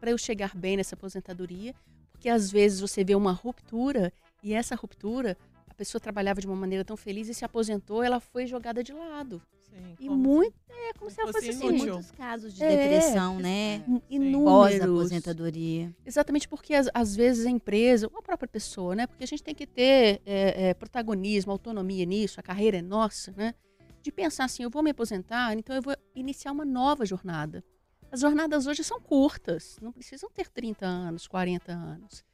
para 0.00 0.12
eu 0.12 0.18
chegar 0.18 0.56
bem 0.56 0.76
nessa 0.76 0.94
aposentadoria, 0.94 1.74
porque 2.12 2.28
às 2.28 2.50
vezes 2.50 2.80
você 2.80 3.02
vê 3.02 3.14
uma 3.14 3.32
ruptura 3.32 4.12
e 4.42 4.54
essa 4.54 4.76
ruptura, 4.76 5.36
a 5.68 5.74
pessoa 5.74 6.00
trabalhava 6.00 6.40
de 6.40 6.46
uma 6.46 6.56
maneira 6.56 6.84
tão 6.84 6.96
feliz 6.96 7.28
e 7.28 7.34
se 7.34 7.44
aposentou, 7.44 8.04
ela 8.04 8.20
foi 8.20 8.46
jogada 8.46 8.84
de 8.84 8.92
lado. 8.92 9.42
Sim, 9.76 9.96
e 10.00 10.08
muito 10.08 10.54
é 10.88 10.92
como 10.94 11.10
se 11.10 11.20
ela 11.20 11.32
fosse 11.32 11.50
assim, 11.50 11.72
muitos 11.72 12.10
casos 12.12 12.54
de 12.54 12.62
é, 12.62 12.68
depressão, 12.68 13.38
né? 13.38 13.84
Inúmeros. 14.08 14.44
Pós-aposentadoria. 14.44 15.94
Exatamente 16.04 16.48
porque 16.48 16.74
às, 16.74 16.88
às, 16.94 17.14
vezes 17.14 17.44
a 17.44 17.50
empresa, 17.50 18.08
ou 18.12 18.18
a 18.18 18.22
própria 18.22 18.48
pessoa, 18.48 18.94
né? 18.94 19.06
Porque 19.06 19.24
a 19.24 19.26
gente 19.26 19.42
tem 19.42 19.54
que 19.54 19.66
ter 19.66 20.22
é, 20.24 20.68
é, 20.68 20.74
protagonismo, 20.74 21.52
autonomia 21.52 22.04
nisso, 22.04 22.40
a 22.40 22.42
carreira 22.42 22.78
é 22.78 22.82
nossa, 22.82 23.32
né? 23.36 23.54
De 24.02 24.12
pensar 24.12 24.44
assim, 24.44 24.62
eu 24.62 24.70
vou 24.70 24.82
me 24.82 24.90
aposentar, 24.90 25.52
então 25.54 25.74
eu 25.74 25.82
vou 25.82 25.96
iniciar 26.14 26.52
uma 26.52 26.64
nova 26.64 27.04
jornada. 27.04 27.64
As 28.10 28.20
jornadas 28.20 28.66
hoje 28.66 28.84
são 28.84 29.00
curtas, 29.00 29.78
não 29.82 29.92
precisam 29.92 30.30
ter 30.30 30.48
30 30.48 30.86
anos, 30.86 31.26
40 31.26 31.72
anos. 31.72 32.24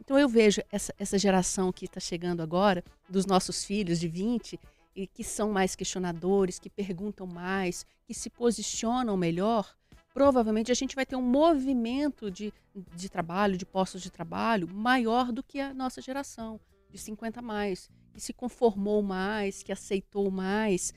Então 0.00 0.18
eu 0.18 0.28
vejo 0.28 0.62
essa, 0.70 0.94
essa 0.98 1.18
geração 1.18 1.72
que 1.72 1.86
está 1.86 1.98
chegando 1.98 2.42
agora, 2.42 2.84
dos 3.08 3.26
nossos 3.26 3.64
filhos 3.64 3.98
de 3.98 4.06
20, 4.06 4.58
e 4.96 5.06
que 5.06 5.22
são 5.22 5.52
mais 5.52 5.76
questionadores, 5.76 6.58
que 6.58 6.70
perguntam 6.70 7.26
mais, 7.26 7.84
que 8.06 8.14
se 8.14 8.30
posicionam 8.30 9.14
melhor, 9.14 9.76
provavelmente 10.14 10.72
a 10.72 10.74
gente 10.74 10.96
vai 10.96 11.04
ter 11.04 11.14
um 11.14 11.22
movimento 11.22 12.30
de, 12.30 12.50
de 12.94 13.10
trabalho, 13.10 13.58
de 13.58 13.66
postos 13.66 14.00
de 14.00 14.10
trabalho, 14.10 14.66
maior 14.66 15.30
do 15.30 15.42
que 15.42 15.60
a 15.60 15.74
nossa 15.74 16.00
geração, 16.00 16.58
de 16.90 16.96
50 16.96 17.42
mais, 17.42 17.90
que 18.14 18.20
se 18.20 18.32
conformou 18.32 19.02
mais, 19.02 19.62
que 19.62 19.70
aceitou 19.70 20.30
mais. 20.30 20.94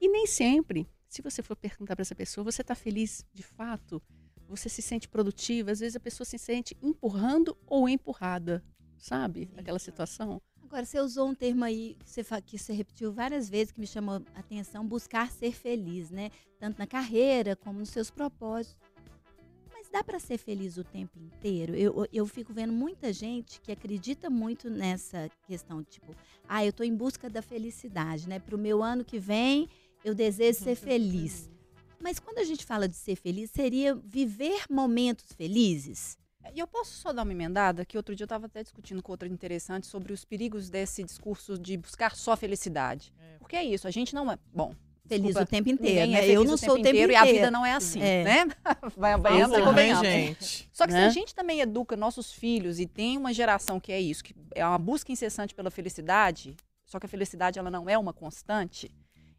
E 0.00 0.08
nem 0.08 0.26
sempre 0.26 0.88
se 1.06 1.20
você 1.20 1.42
for 1.42 1.54
perguntar 1.54 1.94
para 1.94 2.00
essa 2.00 2.14
pessoa, 2.14 2.42
você 2.42 2.62
está 2.62 2.74
feliz 2.74 3.22
de 3.34 3.42
fato? 3.42 4.02
Você 4.48 4.70
se 4.70 4.80
sente 4.80 5.06
produtiva? 5.06 5.70
Às 5.70 5.80
vezes 5.80 5.94
a 5.94 6.00
pessoa 6.00 6.24
se 6.24 6.38
sente 6.38 6.74
empurrando 6.80 7.54
ou 7.66 7.86
empurrada, 7.86 8.64
sabe? 8.96 9.50
Aquela 9.54 9.78
situação. 9.78 10.40
Agora, 10.72 10.86
você 10.86 10.98
usou 11.00 11.28
um 11.28 11.34
termo 11.34 11.66
aí 11.66 11.98
que 12.02 12.10
você, 12.10 12.24
que 12.40 12.58
você 12.58 12.72
repetiu 12.72 13.12
várias 13.12 13.46
vezes, 13.46 13.70
que 13.70 13.78
me 13.78 13.86
chamou 13.86 14.22
a 14.34 14.40
atenção, 14.40 14.86
buscar 14.86 15.30
ser 15.30 15.52
feliz, 15.52 16.10
né? 16.10 16.30
Tanto 16.58 16.78
na 16.78 16.86
carreira 16.86 17.54
como 17.54 17.78
nos 17.78 17.90
seus 17.90 18.10
propósitos. 18.10 18.80
Mas 19.70 19.90
dá 19.90 20.02
para 20.02 20.18
ser 20.18 20.38
feliz 20.38 20.78
o 20.78 20.82
tempo 20.82 21.18
inteiro? 21.18 21.74
Eu, 21.76 22.08
eu 22.10 22.26
fico 22.26 22.54
vendo 22.54 22.72
muita 22.72 23.12
gente 23.12 23.60
que 23.60 23.70
acredita 23.70 24.30
muito 24.30 24.70
nessa 24.70 25.30
questão, 25.46 25.84
tipo, 25.84 26.16
ah, 26.48 26.64
eu 26.64 26.70
estou 26.70 26.86
em 26.86 26.96
busca 26.96 27.28
da 27.28 27.42
felicidade, 27.42 28.26
né? 28.26 28.38
Para 28.38 28.56
o 28.56 28.58
meu 28.58 28.82
ano 28.82 29.04
que 29.04 29.18
vem, 29.18 29.68
eu 30.02 30.14
desejo 30.14 30.58
ser 30.58 30.74
feliz. 30.74 31.50
Mas 32.00 32.18
quando 32.18 32.38
a 32.38 32.44
gente 32.44 32.64
fala 32.64 32.88
de 32.88 32.96
ser 32.96 33.16
feliz, 33.16 33.50
seria 33.50 33.94
viver 33.94 34.64
momentos 34.70 35.34
felizes? 35.34 36.16
E 36.54 36.58
eu 36.58 36.66
posso 36.66 36.92
só 36.92 37.12
dar 37.12 37.22
uma 37.22 37.32
emendada, 37.32 37.84
que 37.84 37.96
outro 37.96 38.14
dia 38.14 38.24
eu 38.24 38.26
estava 38.26 38.46
até 38.46 38.62
discutindo 38.62 39.02
com 39.02 39.12
outra 39.12 39.28
interessante 39.28 39.86
sobre 39.86 40.12
os 40.12 40.24
perigos 40.24 40.68
desse 40.68 41.02
discurso 41.04 41.58
de 41.58 41.76
buscar 41.76 42.16
só 42.16 42.36
felicidade. 42.36 43.12
É. 43.18 43.38
Porque 43.38 43.56
é 43.56 43.64
isso, 43.64 43.86
a 43.86 43.90
gente 43.90 44.14
não 44.14 44.30
é. 44.30 44.38
Bom. 44.52 44.74
Feliz 45.06 45.26
desculpa, 45.26 45.42
o 45.42 45.46
tempo 45.46 45.68
inteiro, 45.68 46.10
né? 46.12 46.26
É 46.26 46.30
eu 46.30 46.44
não 46.44 46.56
sou 46.56 46.74
o 46.74 46.76
tempo 46.76 46.88
inteiro, 46.88 47.12
inteiro. 47.12 47.12
E 47.12 47.16
a 47.16 47.32
vida 47.32 47.50
não 47.50 47.66
é 47.66 47.72
assim, 47.72 48.00
é. 48.00 48.24
né? 48.24 48.46
Vai, 48.96 49.18
vai 49.18 49.36
e 49.36 49.40
gente. 49.96 50.68
Só 50.72 50.86
que 50.86 50.92
né? 50.92 51.00
se 51.00 51.06
a 51.06 51.10
gente 51.10 51.34
também 51.34 51.60
educa 51.60 51.96
nossos 51.96 52.32
filhos 52.32 52.78
e 52.78 52.86
tem 52.86 53.18
uma 53.18 53.32
geração 53.32 53.80
que 53.80 53.90
é 53.92 54.00
isso, 54.00 54.22
que 54.22 54.34
é 54.54 54.64
uma 54.64 54.78
busca 54.78 55.10
incessante 55.10 55.54
pela 55.54 55.70
felicidade, 55.70 56.56
só 56.86 57.00
que 57.00 57.06
a 57.06 57.08
felicidade 57.08 57.58
ela 57.58 57.70
não 57.70 57.90
é 57.90 57.98
uma 57.98 58.12
constante. 58.12 58.90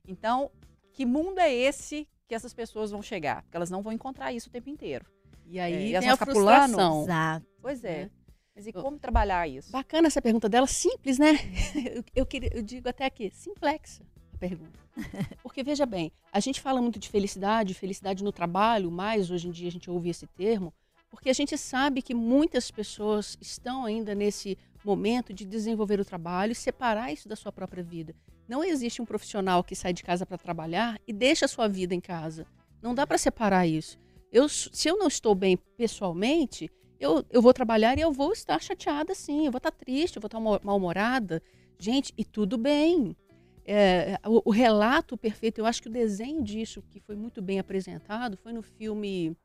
Então, 0.07 0.51
que 0.91 1.05
mundo 1.05 1.39
é 1.39 1.53
esse 1.53 2.07
que 2.27 2.35
essas 2.35 2.53
pessoas 2.53 2.91
vão 2.91 3.01
chegar? 3.01 3.43
Porque 3.43 3.55
elas 3.55 3.69
não 3.69 3.81
vão 3.81 3.93
encontrar 3.93 4.33
isso 4.33 4.49
o 4.49 4.51
tempo 4.51 4.69
inteiro. 4.69 5.05
E 5.45 5.59
aí 5.59 5.93
é, 5.93 5.97
e 5.97 5.99
tem 5.99 6.09
a 6.09 6.17
frustração. 6.17 7.03
Exato. 7.03 7.45
Pois 7.61 7.83
é. 7.83 8.03
Né? 8.03 8.11
Mas 8.55 8.67
e 8.67 8.73
como 8.73 8.99
trabalhar 8.99 9.47
isso? 9.47 9.71
Bacana 9.71 10.07
essa 10.07 10.21
pergunta 10.21 10.47
dela, 10.47 10.67
simples, 10.67 11.17
né? 11.17 11.33
Eu, 11.95 12.03
eu, 12.15 12.25
queria, 12.25 12.51
eu 12.53 12.61
digo 12.61 12.87
até 12.87 13.05
aqui, 13.05 13.31
simplexa 13.31 14.03
a 14.33 14.37
pergunta. 14.37 14.79
Porque 15.41 15.63
veja 15.63 15.85
bem, 15.85 16.11
a 16.31 16.39
gente 16.39 16.61
fala 16.61 16.81
muito 16.81 16.99
de 16.99 17.09
felicidade, 17.09 17.73
felicidade 17.73 18.23
no 18.23 18.31
trabalho, 18.31 18.91
mas 18.91 19.31
hoje 19.31 19.47
em 19.47 19.51
dia 19.51 19.67
a 19.67 19.71
gente 19.71 19.89
ouve 19.89 20.09
esse 20.09 20.27
termo, 20.27 20.73
porque 21.09 21.29
a 21.29 21.33
gente 21.33 21.55
sabe 21.59 22.01
que 22.01 22.15
muitas 22.15 22.71
pessoas 22.71 23.37
estão 23.39 23.85
ainda 23.85 24.15
nesse 24.15 24.57
momento 24.83 25.31
de 25.31 25.45
desenvolver 25.45 25.99
o 25.99 26.05
trabalho 26.05 26.53
e 26.53 26.55
separar 26.55 27.13
isso 27.13 27.29
da 27.29 27.35
sua 27.35 27.51
própria 27.51 27.83
vida. 27.83 28.15
Não 28.47 28.63
existe 28.63 28.99
um 28.99 29.05
profissional 29.05 29.63
que 29.63 29.75
sai 29.75 29.93
de 29.93 30.03
casa 30.03 30.25
para 30.25 30.39
trabalhar 30.39 30.99
e 31.07 31.13
deixa 31.13 31.45
a 31.45 31.47
sua 31.47 31.67
vida 31.67 31.93
em 31.93 32.01
casa. 32.01 32.47
Não 32.81 32.95
dá 32.95 33.05
para 33.05 33.19
separar 33.19 33.67
isso. 33.67 33.99
Eu, 34.33 34.49
se 34.49 34.89
eu 34.89 34.97
não 34.97 35.07
estou 35.07 35.35
bem 35.35 35.55
pessoalmente, 35.77 36.67
eu, 36.99 37.23
eu 37.29 37.39
vou 37.39 37.53
trabalhar 37.53 37.99
e 37.99 38.01
eu 38.01 38.11
vou 38.11 38.33
estar 38.33 38.59
chateada 38.59 39.13
sim, 39.13 39.45
eu 39.45 39.51
vou 39.51 39.59
estar 39.59 39.69
triste, 39.71 40.15
eu 40.15 40.21
vou 40.21 40.27
estar 40.27 40.39
mal-humorada. 40.39 41.39
Gente, 41.77 42.11
e 42.17 42.25
tudo 42.25 42.57
bem. 42.57 43.15
É, 43.63 44.17
o, 44.25 44.41
o, 44.49 44.51
relato 44.51 45.15
perfeito, 45.15 45.59
eu 45.59 45.65
acho 45.67 45.83
que 45.83 45.87
o 45.87 45.91
desenho 45.91 46.43
disso, 46.43 46.81
que 46.89 46.99
foi 46.99 47.15
muito 47.15 47.43
bem 47.43 47.59
apresentado, 47.59 48.35
foi 48.35 48.51
no 48.51 48.63
filme. 48.63 49.37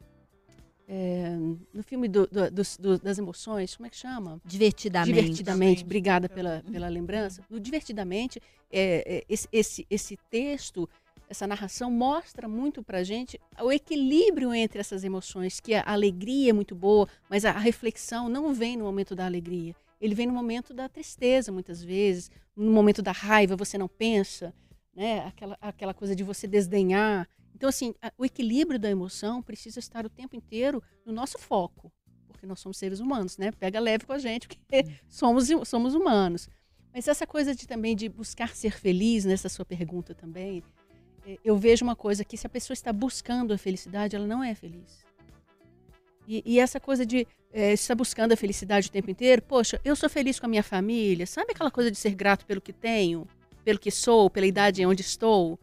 É, 0.89 1.37
no 1.75 1.83
filme 1.83 2.09
do, 2.09 2.27
do, 2.27 2.51
do, 2.51 2.99
das 2.99 3.19
emoções, 3.19 3.77
como 3.77 3.87
é 3.87 3.91
que 3.91 3.97
chama? 3.97 4.41
Divertidamente. 4.43 5.15
Divertidamente, 5.15 5.85
obrigada 5.85 6.31
pela, 6.31 6.65
pela 6.73 6.89
lembrança. 6.89 7.45
No 7.51 7.61
Divertidamente, 7.61 8.41
é, 8.73 9.19
é 9.19 9.25
esse, 9.29 9.47
esse, 9.53 9.87
esse 9.91 10.17
texto 10.31 10.89
essa 11.29 11.47
narração 11.47 11.91
mostra 11.91 12.49
muito 12.49 12.83
pra 12.83 13.05
gente 13.05 13.41
o 13.61 13.71
equilíbrio 13.71 14.55
entre 14.55 14.81
essas 14.81 15.05
emoções, 15.05 15.61
que 15.61 15.75
a 15.75 15.85
alegria 15.87 16.51
é 16.51 16.53
muito 16.53 16.75
boa, 16.75 17.09
mas 17.29 17.45
a 17.45 17.53
reflexão 17.53 18.29
não 18.29 18.55
vem 18.55 18.77
no 18.77 18.85
momento 18.85 19.15
da 19.15 19.27
alegria. 19.27 19.75
Ele 20.01 20.15
vem 20.15 20.27
no 20.27 20.33
momento 20.33 20.73
da 20.73 20.89
tristeza, 20.89 21.53
muitas 21.53 21.83
vezes, 21.83 22.31
no 22.57 22.71
momento 22.71 23.03
da 23.03 23.13
raiva, 23.13 23.57
você 23.57 23.77
não 23.77 23.89
pensa, 23.89 24.55
né? 24.95 25.27
Aquela, 25.27 25.59
aquela 25.61 25.95
coisa 25.95 26.15
de 26.15 26.23
você 26.23 26.47
desdenhar. 26.47 27.29
Então, 27.55 27.69
assim, 27.69 27.95
a, 28.01 28.13
o 28.17 28.25
equilíbrio 28.25 28.79
da 28.79 28.89
emoção 28.89 29.43
precisa 29.43 29.81
estar 29.81 30.07
o 30.07 30.11
tempo 30.11 30.37
inteiro 30.37 30.83
no 31.05 31.13
nosso 31.13 31.39
foco, 31.39 31.93
porque 32.29 32.47
nós 32.47 32.61
somos 32.61 32.79
seres 32.79 33.01
humanos, 33.01 33.37
né? 33.37 33.51
Pega 33.53 33.81
leve 33.81 34.07
com 34.07 34.13
a 34.13 34.19
gente, 34.19 34.47
porque 34.47 34.85
somos, 35.09 35.49
somos 35.67 35.95
humanos. 35.95 36.49
Mas 36.95 37.07
essa 37.07 37.27
coisa 37.27 37.55
de 37.55 37.67
também 37.67 37.95
de 37.95 38.09
buscar 38.09 38.55
ser 38.55 38.79
feliz, 38.79 39.25
nessa 39.25 39.49
sua 39.49 39.65
pergunta 39.65 40.15
também, 40.15 40.63
eu 41.45 41.57
vejo 41.57 41.85
uma 41.85 41.97
coisa 41.97 42.25
que 42.25 42.37
se 42.37 42.47
a 42.47 42.51
pessoa 42.51 42.75
está 42.75 42.93
buscando 42.93 43.53
a 43.53 43.59
felicidade, 43.59 44.17
ela 44.17 44.27
não 44.27 44.43
é 44.43 44.55
feliz. 44.55 45.05
E, 46.27 46.43
e 46.45 46.61
essa 46.61 46.79
coisa 46.79 47.05
de 47.05 47.27
é, 47.53 47.73
estar 47.73 47.95
buscando 47.95 48.33
a 48.33 48.37
felicidade 48.37 48.89
o 48.89 48.93
tempo 48.93 49.11
inteiro, 49.11 49.43
poxa, 49.43 49.81
eu 49.85 49.97
sou 49.97 50.09
feliz 50.09 50.39
com 50.39 50.47
a 50.47 50.49
minha 50.49 50.63
família, 50.63 51.27
sabe 51.27 51.53
aquela 51.53 51.71
coisa 51.71 51.91
de 51.91 51.97
ser 51.97 52.15
grato 52.15 52.47
pelo 52.47 52.61
que 52.61 52.73
tenho, 52.73 53.27
pelo 53.65 53.79
que 53.79 53.91
sou, 53.91 54.31
pela 54.31 54.47
idade 54.47 54.83
em 54.83 54.87
onde 54.87 55.03
estou? 55.03 55.59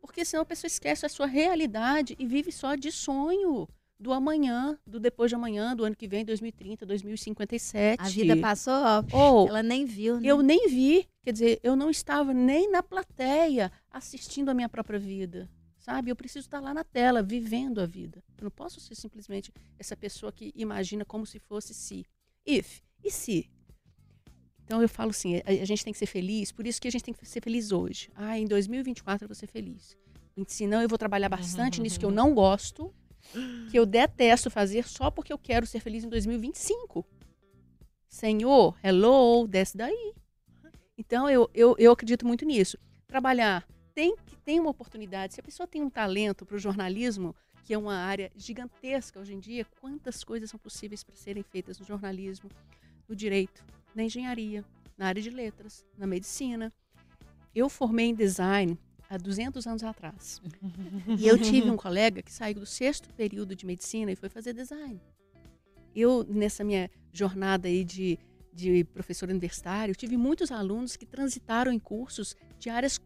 Porque 0.00 0.24
senão 0.24 0.42
a 0.42 0.46
pessoa 0.46 0.68
esquece 0.68 1.06
a 1.06 1.08
sua 1.08 1.26
realidade 1.26 2.16
e 2.18 2.26
vive 2.26 2.50
só 2.50 2.74
de 2.74 2.90
sonho 2.90 3.68
do 4.00 4.12
amanhã, 4.12 4.78
do 4.86 5.00
depois 5.00 5.28
de 5.30 5.34
amanhã, 5.34 5.74
do 5.74 5.84
ano 5.84 5.96
que 5.96 6.06
vem, 6.06 6.24
2030, 6.24 6.86
2057. 6.86 8.00
A 8.00 8.08
vida 8.08 8.36
passou, 8.36 8.72
ó, 8.72 9.02
Ou, 9.12 9.48
ela 9.48 9.62
nem 9.62 9.84
viu, 9.84 10.20
né? 10.20 10.28
Eu 10.28 10.40
nem 10.40 10.68
vi, 10.68 11.06
quer 11.24 11.32
dizer, 11.32 11.60
eu 11.62 11.74
não 11.74 11.90
estava 11.90 12.32
nem 12.32 12.70
na 12.70 12.82
plateia 12.82 13.72
assistindo 13.90 14.48
a 14.48 14.54
minha 14.54 14.68
própria 14.68 14.98
vida, 14.98 15.48
sabe? 15.78 16.10
Eu 16.10 16.16
preciso 16.16 16.46
estar 16.46 16.60
lá 16.60 16.72
na 16.74 16.84
tela, 16.84 17.22
vivendo 17.22 17.80
a 17.80 17.86
vida. 17.86 18.22
Eu 18.36 18.44
não 18.44 18.50
posso 18.50 18.80
ser 18.80 18.94
simplesmente 18.94 19.52
essa 19.78 19.96
pessoa 19.96 20.32
que 20.32 20.52
imagina 20.54 21.04
como 21.04 21.26
se 21.26 21.38
fosse 21.38 21.74
se. 21.74 22.06
If, 22.46 22.80
e 23.04 23.10
se? 23.10 23.50
Então 24.64 24.82
eu 24.82 24.88
falo 24.88 25.10
assim, 25.10 25.40
a, 25.46 25.64
gente 25.64 25.82
tem 25.82 25.92
que 25.92 25.98
ser 25.98 26.06
feliz, 26.06 26.52
por 26.52 26.66
isso 26.66 26.80
que 26.80 26.88
a 26.88 26.90
gente 26.90 27.04
tem 27.04 27.14
que 27.14 27.26
ser 27.26 27.40
feliz 27.40 27.72
hoje. 27.72 28.10
Ah, 28.14 28.38
em 28.38 28.46
2024 28.46 29.24
eu 29.24 29.28
vou 29.28 29.34
ser 29.34 29.46
feliz. 29.46 29.96
Senão 30.46 30.82
eu 30.82 30.88
vou 30.88 30.98
trabalhar 30.98 31.28
bastante 31.28 31.80
nisso 31.80 31.98
que 31.98 32.04
eu 32.04 32.10
não 32.10 32.34
gosto, 32.34 32.94
que 33.70 33.78
eu 33.78 33.86
detesto 33.86 34.50
fazer 34.50 34.86
só 34.86 35.10
porque 35.10 35.32
eu 35.32 35.38
quero 35.38 35.66
ser 35.66 35.80
feliz 35.80 36.04
em 36.04 36.08
2025. 36.08 37.04
Senhor, 38.08 38.76
hello, 38.82 39.46
desce 39.46 39.76
daí. 39.76 40.14
Então, 40.96 41.30
eu, 41.30 41.48
eu, 41.54 41.76
eu 41.78 41.92
acredito 41.92 42.26
muito 42.26 42.44
nisso. 42.44 42.78
Trabalhar 43.06 43.66
tem 43.98 44.14
que 44.14 44.36
tem 44.36 44.60
uma 44.60 44.70
oportunidade. 44.70 45.34
Se 45.34 45.40
a 45.40 45.42
pessoa 45.42 45.66
tem 45.66 45.82
um 45.82 45.90
talento 45.90 46.46
para 46.46 46.54
o 46.54 46.58
jornalismo, 46.58 47.34
que 47.64 47.74
é 47.74 47.78
uma 47.78 47.96
área 47.96 48.30
gigantesca 48.36 49.18
hoje 49.18 49.34
em 49.34 49.40
dia, 49.40 49.66
quantas 49.80 50.22
coisas 50.22 50.48
são 50.48 50.60
possíveis 50.60 51.02
para 51.02 51.16
serem 51.16 51.42
feitas 51.42 51.80
no 51.80 51.84
jornalismo, 51.84 52.48
no 53.08 53.16
direito, 53.16 53.64
na 53.96 54.04
engenharia, 54.04 54.64
na 54.96 55.08
área 55.08 55.20
de 55.20 55.30
letras, 55.30 55.84
na 55.98 56.06
medicina. 56.06 56.72
Eu 57.52 57.68
formei 57.68 58.06
em 58.06 58.14
design 58.14 58.78
há 59.10 59.16
200 59.16 59.66
anos 59.66 59.82
atrás. 59.82 60.40
e 61.18 61.26
eu 61.26 61.36
tive 61.36 61.68
um 61.68 61.76
colega 61.76 62.22
que 62.22 62.32
saiu 62.32 62.54
do 62.54 62.66
sexto 62.66 63.12
período 63.14 63.56
de 63.56 63.66
medicina 63.66 64.12
e 64.12 64.16
foi 64.16 64.28
fazer 64.28 64.52
design. 64.52 65.00
Eu, 65.92 66.24
nessa 66.28 66.62
minha 66.62 66.88
jornada 67.12 67.66
aí 67.66 67.82
de, 67.82 68.16
de 68.52 68.84
professor 68.84 69.28
universitário, 69.28 69.92
tive 69.96 70.16
muitos 70.16 70.52
alunos 70.52 70.96
que 70.96 71.04
transitaram 71.04 71.72
em 71.72 71.80
cursos 71.80 72.36
de 72.60 72.70
áreas 72.70 72.96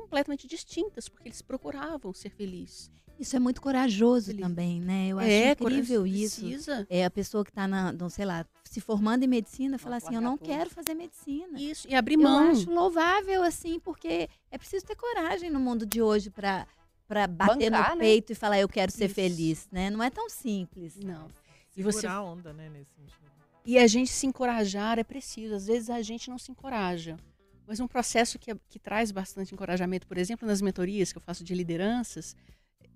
completamente 0.00 0.46
distintas, 0.46 1.08
porque 1.08 1.28
eles 1.28 1.42
procuravam 1.42 2.14
ser 2.14 2.30
felizes. 2.30 2.90
Isso 3.20 3.36
é 3.36 3.38
muito 3.38 3.60
corajoso 3.60 4.26
Feliz. 4.26 4.42
também, 4.42 4.80
né? 4.80 5.08
Eu 5.08 5.18
acho 5.18 5.28
é, 5.28 5.52
incrível 5.52 6.06
isso. 6.06 6.40
Precisa. 6.40 6.86
É 6.88 7.04
a 7.04 7.10
pessoa 7.10 7.44
que 7.44 7.50
está 7.50 7.68
na, 7.68 7.92
não 7.92 8.08
sei 8.08 8.24
lá, 8.24 8.46
se 8.64 8.80
formando 8.80 9.22
em 9.22 9.26
medicina, 9.28 9.78
falar 9.78 9.96
assim, 9.98 10.14
eu 10.14 10.20
não 10.20 10.38
quero 10.38 10.70
fazer 10.70 10.94
medicina. 10.94 11.60
Isso, 11.60 11.86
e 11.86 11.94
abrir 11.94 12.16
mão. 12.16 12.46
Eu 12.46 12.52
acho 12.52 12.70
louvável, 12.70 13.42
assim, 13.42 13.78
porque 13.78 14.28
é 14.50 14.58
preciso 14.58 14.86
ter 14.86 14.96
coragem 14.96 15.50
no 15.50 15.60
mundo 15.60 15.84
de 15.84 16.00
hoje 16.00 16.30
para 16.30 16.66
para 17.06 17.26
bater 17.26 17.70
Bancar, 17.70 17.90
no 17.90 17.96
né? 17.96 18.04
peito 18.04 18.30
né? 18.30 18.32
e 18.32 18.34
falar 18.34 18.58
eu 18.58 18.68
quero 18.68 18.90
ser 18.90 19.04
Isso. 19.04 19.14
feliz, 19.14 19.68
né? 19.70 19.90
Não 19.90 20.02
é 20.02 20.08
tão 20.08 20.30
simples. 20.30 20.96
Não. 20.96 21.28
E 21.76 21.82
você 21.82 22.06
a 22.06 22.22
onda, 22.22 22.54
né, 22.54 22.70
nesse 22.70 22.90
sentido. 22.94 23.30
E 23.66 23.78
a 23.78 23.86
gente 23.86 24.10
se 24.10 24.26
encorajar 24.26 24.98
é 24.98 25.04
preciso. 25.04 25.54
Às 25.54 25.66
vezes 25.66 25.90
a 25.90 26.00
gente 26.00 26.30
não 26.30 26.38
se 26.38 26.50
encoraja. 26.50 27.18
Mas 27.66 27.80
um 27.80 27.86
processo 27.86 28.38
que, 28.38 28.54
que 28.68 28.78
traz 28.78 29.10
bastante 29.10 29.54
encorajamento, 29.54 30.06
por 30.06 30.18
exemplo, 30.18 30.46
nas 30.46 30.60
mentorias 30.60 31.12
que 31.12 31.18
eu 31.18 31.22
faço 31.22 31.44
de 31.44 31.54
lideranças, 31.54 32.36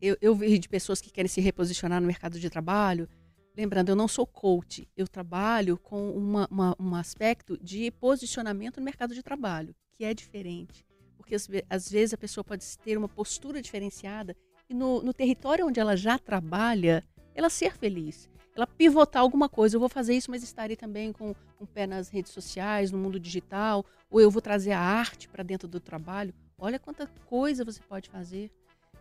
eu, 0.00 0.16
eu 0.20 0.35
vejo 0.35 0.59
de 0.59 0.68
pessoas 0.68 1.00
que 1.00 1.11
querem 1.11 1.29
se 1.29 1.40
reposicionar 1.40 2.00
no 2.00 2.07
mercado 2.07 2.38
de 2.38 2.50
trabalho. 2.50 3.09
Lembrando, 3.57 3.88
eu 3.88 3.96
não 3.96 4.07
sou 4.07 4.26
coach, 4.26 4.87
eu 4.96 5.09
trabalho 5.09 5.79
com 5.79 6.11
uma, 6.11 6.46
uma, 6.50 6.76
um 6.79 6.94
aspecto 6.94 7.57
de 7.62 7.90
posicionamento 7.92 8.79
no 8.79 8.85
mercado 8.85 9.14
de 9.14 9.22
trabalho, 9.22 9.74
que 9.94 10.05
é 10.05 10.12
diferente. 10.12 10.85
Porque 11.16 11.35
às, 11.35 11.48
às 11.70 11.90
vezes 11.90 12.12
a 12.12 12.18
pessoa 12.18 12.44
pode 12.44 12.64
ter 12.79 12.98
uma 12.98 13.09
postura 13.09 13.62
diferenciada 13.62 14.37
e 14.68 14.74
no, 14.74 15.02
no 15.02 15.14
território 15.14 15.66
onde 15.66 15.81
ela 15.81 15.96
já 15.96 16.18
trabalha, 16.18 17.02
ela 17.35 17.48
ser 17.48 17.76
feliz 17.76 18.29
ela 18.57 18.66
pivotar 18.66 19.21
alguma 19.21 19.49
coisa. 19.49 19.77
Eu 19.77 19.81
vou 19.81 19.88
fazer 19.88 20.14
isso, 20.14 20.31
mas 20.31 20.42
estarei 20.42 20.77
também 20.77 21.12
com 21.12 21.35
um 21.61 21.66
pé 21.66 21.87
nas 21.87 22.09
redes 22.09 22.33
sociais, 22.33 22.90
no 22.90 22.99
mundo 22.99 23.21
digital, 23.21 23.85
ou 24.11 24.21
eu 24.21 24.31
vou 24.31 24.40
trazer 24.40 24.73
a 24.73 24.81
arte 24.81 25.29
para 25.29 25.45
dentro 25.45 25.69
do 25.69 25.79
trabalho. 25.79 26.35
Olha 26.59 26.79
quanta 26.79 27.07
coisa 27.27 27.64
você 27.64 27.81
pode 27.83 28.09
fazer. 28.09 28.51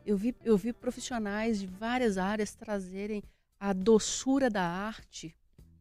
Eu 0.05 0.17
vi, 0.17 0.35
eu 0.43 0.57
vi 0.57 0.73
profissionais 0.73 1.59
de 1.59 1.67
várias 1.67 2.17
áreas 2.17 2.53
trazerem 2.53 3.23
a 3.59 3.71
doçura 3.71 4.49
da 4.49 4.63
arte 4.63 5.33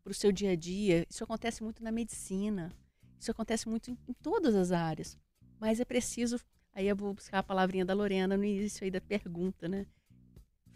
para 0.03 0.13
o 0.13 0.15
seu 0.15 0.31
dia 0.31 0.53
a 0.53 0.57
dia. 0.57 1.05
Isso 1.11 1.25
acontece 1.25 1.63
muito 1.63 1.83
na 1.83 1.91
medicina. 1.91 2.73
Isso 3.19 3.31
acontece 3.31 3.69
muito 3.69 3.91
em, 3.91 3.99
em, 4.09 4.13
todas 4.13 4.55
as 4.55 4.71
áreas. 4.71 5.19
Mas 5.59 5.81
é 5.81 5.85
preciso. 5.85 6.39
Aí 6.73 6.87
eu 6.87 6.95
vou 6.95 7.13
buscar 7.13 7.41
a 7.41 7.43
palavrinha 7.43 7.85
da 7.85 7.95
Lorena 7.95 8.37
no 8.37 8.45
início 8.45 8.85
aí 8.85 8.91
da 8.91 9.01
pergunta, 9.01 9.69
né? 9.69 9.87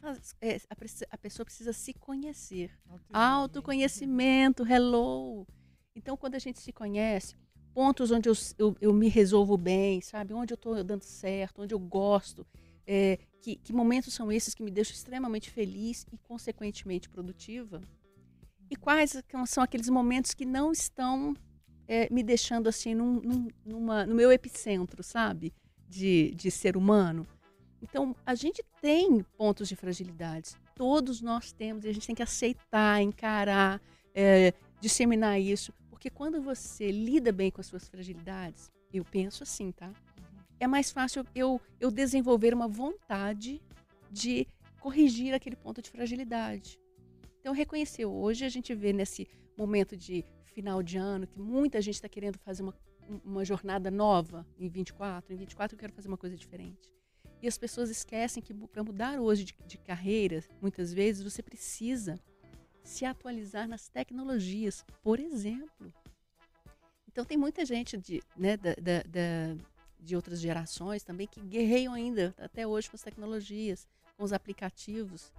Faz, 0.00 0.34
é, 0.40 0.56
a, 0.56 0.76
a, 1.10 1.18
pessoa 1.18 1.44
precisa 1.44 1.72
se 1.72 1.92
conhecer. 1.92 2.70
Autoconhecimento, 3.12 4.66
hello. 4.66 5.46
Então, 5.94 6.16
quando 6.16 6.36
a 6.36 6.38
gente 6.38 6.60
se 6.60 6.72
conhece, 6.72 7.36
pontos 7.74 8.10
onde 8.10 8.28
eu, 8.28 8.34
eu, 8.58 8.76
eu 8.80 8.92
me 8.92 9.08
resolvo 9.08 9.56
bem, 9.56 10.00
sabe? 10.00 10.32
Onde 10.32 10.52
eu 10.52 10.56
estou 10.56 10.82
dando 10.84 11.02
certo, 11.02 11.62
onde 11.62 11.74
eu 11.74 11.78
gosto. 11.78 12.46
É, 12.86 13.18
que, 13.40 13.56
que, 13.56 13.72
momentos 13.72 14.14
são 14.14 14.32
esses 14.32 14.54
que 14.54 14.62
me 14.62 14.70
deixam 14.70 14.94
extremamente 14.94 15.50
feliz 15.50 16.06
e, 16.12 16.16
consequentemente, 16.18 17.08
produtiva? 17.08 17.82
E 18.70 18.76
quais 18.76 19.22
são 19.46 19.62
aqueles 19.62 19.88
momentos 19.88 20.34
que 20.34 20.44
não 20.44 20.72
estão 20.72 21.34
é, 21.86 22.12
me 22.12 22.22
deixando 22.22 22.68
assim 22.68 22.94
num, 22.94 23.20
num, 23.20 23.48
numa, 23.64 24.06
no 24.06 24.14
meu 24.14 24.30
epicentro, 24.30 25.02
sabe? 25.02 25.52
De, 25.88 26.32
de 26.34 26.50
ser 26.50 26.76
humano. 26.76 27.26
Então, 27.82 28.14
a 28.26 28.34
gente 28.34 28.62
tem 28.80 29.22
pontos 29.36 29.68
de 29.68 29.76
fragilidade. 29.76 30.56
Todos 30.74 31.20
nós 31.20 31.52
temos 31.52 31.84
e 31.84 31.88
a 31.88 31.92
gente 31.92 32.06
tem 32.06 32.16
que 32.16 32.22
aceitar, 32.22 33.00
encarar, 33.00 33.80
é, 34.14 34.52
disseminar 34.80 35.40
isso. 35.40 35.72
Porque 35.90 36.10
quando 36.10 36.40
você 36.42 36.90
lida 36.90 37.32
bem 37.32 37.50
com 37.50 37.60
as 37.60 37.66
suas 37.66 37.88
fragilidades, 37.88 38.70
eu 38.92 39.04
penso 39.04 39.42
assim, 39.42 39.70
tá? 39.72 39.92
é 40.60 40.66
mais 40.66 40.90
fácil 40.90 41.24
eu, 41.34 41.60
eu 41.80 41.90
desenvolver 41.90 42.52
uma 42.52 42.68
vontade 42.68 43.60
de 44.10 44.46
corrigir 44.80 45.34
aquele 45.34 45.56
ponto 45.56 45.80
de 45.80 45.90
fragilidade. 45.90 46.78
Então, 47.40 47.52
reconhecer 47.54 48.04
hoje, 48.04 48.44
a 48.44 48.48
gente 48.48 48.74
vê 48.74 48.92
nesse 48.92 49.28
momento 49.56 49.96
de 49.96 50.24
final 50.46 50.82
de 50.82 50.98
ano, 50.98 51.26
que 51.26 51.38
muita 51.38 51.80
gente 51.80 51.94
está 51.94 52.08
querendo 52.08 52.38
fazer 52.38 52.62
uma, 52.62 52.74
uma 53.24 53.44
jornada 53.44 53.90
nova 53.90 54.46
em 54.58 54.68
24. 54.68 55.32
Em 55.32 55.36
24 55.36 55.74
eu 55.74 55.78
quero 55.78 55.92
fazer 55.92 56.08
uma 56.08 56.16
coisa 56.16 56.36
diferente. 56.36 56.90
E 57.40 57.46
as 57.46 57.56
pessoas 57.56 57.88
esquecem 57.88 58.42
que 58.42 58.52
para 58.52 58.82
mudar 58.82 59.20
hoje 59.20 59.44
de, 59.44 59.54
de 59.66 59.78
carreira, 59.78 60.42
muitas 60.60 60.92
vezes 60.92 61.22
você 61.22 61.42
precisa 61.42 62.18
se 62.82 63.04
atualizar 63.04 63.68
nas 63.68 63.88
tecnologias, 63.88 64.84
por 65.02 65.20
exemplo. 65.20 65.92
Então 67.06 67.24
tem 67.24 67.36
muita 67.36 67.64
gente 67.64 67.96
de, 67.96 68.22
né, 68.36 68.56
da, 68.56 68.74
da, 68.74 69.02
da, 69.02 69.64
de 70.00 70.16
outras 70.16 70.40
gerações 70.40 71.02
também 71.02 71.26
que 71.26 71.40
guerreiam 71.40 71.94
ainda 71.94 72.34
até 72.38 72.66
hoje 72.66 72.88
com 72.88 72.96
as 72.96 73.02
tecnologias, 73.02 73.86
com 74.16 74.24
os 74.24 74.32
aplicativos. 74.32 75.32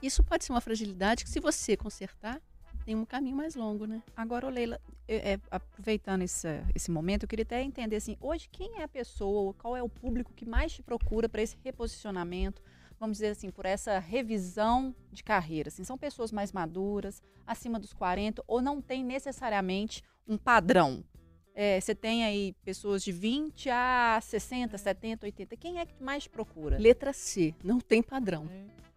Isso 0.00 0.22
pode 0.22 0.44
ser 0.44 0.52
uma 0.52 0.60
fragilidade 0.60 1.24
que, 1.24 1.30
se 1.30 1.40
você 1.40 1.76
consertar, 1.76 2.40
tem 2.88 2.96
um 2.96 3.04
caminho 3.04 3.36
mais 3.36 3.54
longo, 3.54 3.84
né? 3.84 4.02
Agora, 4.16 4.48
Leila, 4.48 4.80
é, 5.06 5.34
é, 5.34 5.40
aproveitando 5.50 6.22
esse, 6.22 6.48
esse 6.74 6.90
momento, 6.90 7.24
eu 7.24 7.28
queria 7.28 7.42
até 7.42 7.62
entender 7.62 7.96
assim, 7.96 8.16
hoje 8.18 8.48
quem 8.50 8.80
é 8.80 8.82
a 8.82 8.88
pessoa, 8.88 9.52
qual 9.52 9.76
é 9.76 9.82
o 9.82 9.90
público 9.90 10.32
que 10.32 10.46
mais 10.46 10.72
te 10.72 10.82
procura 10.82 11.28
para 11.28 11.42
esse 11.42 11.54
reposicionamento, 11.62 12.62
vamos 12.98 13.18
dizer 13.18 13.32
assim, 13.32 13.50
por 13.50 13.66
essa 13.66 13.98
revisão 13.98 14.94
de 15.12 15.22
carreira? 15.22 15.68
Assim, 15.68 15.84
são 15.84 15.98
pessoas 15.98 16.32
mais 16.32 16.50
maduras, 16.50 17.22
acima 17.46 17.78
dos 17.78 17.92
40, 17.92 18.42
ou 18.46 18.62
não 18.62 18.80
tem 18.80 19.04
necessariamente 19.04 20.02
um 20.26 20.38
padrão? 20.38 21.04
É, 21.54 21.78
você 21.78 21.94
tem 21.94 22.24
aí 22.24 22.54
pessoas 22.64 23.04
de 23.04 23.12
20 23.12 23.68
a 23.68 24.18
60, 24.22 24.78
70, 24.78 25.26
80. 25.26 25.56
Quem 25.58 25.78
é 25.78 25.84
que 25.84 26.02
mais 26.02 26.26
procura? 26.26 26.78
Letra 26.78 27.12
C, 27.12 27.54
não 27.62 27.80
tem 27.80 28.02
padrão. 28.02 28.48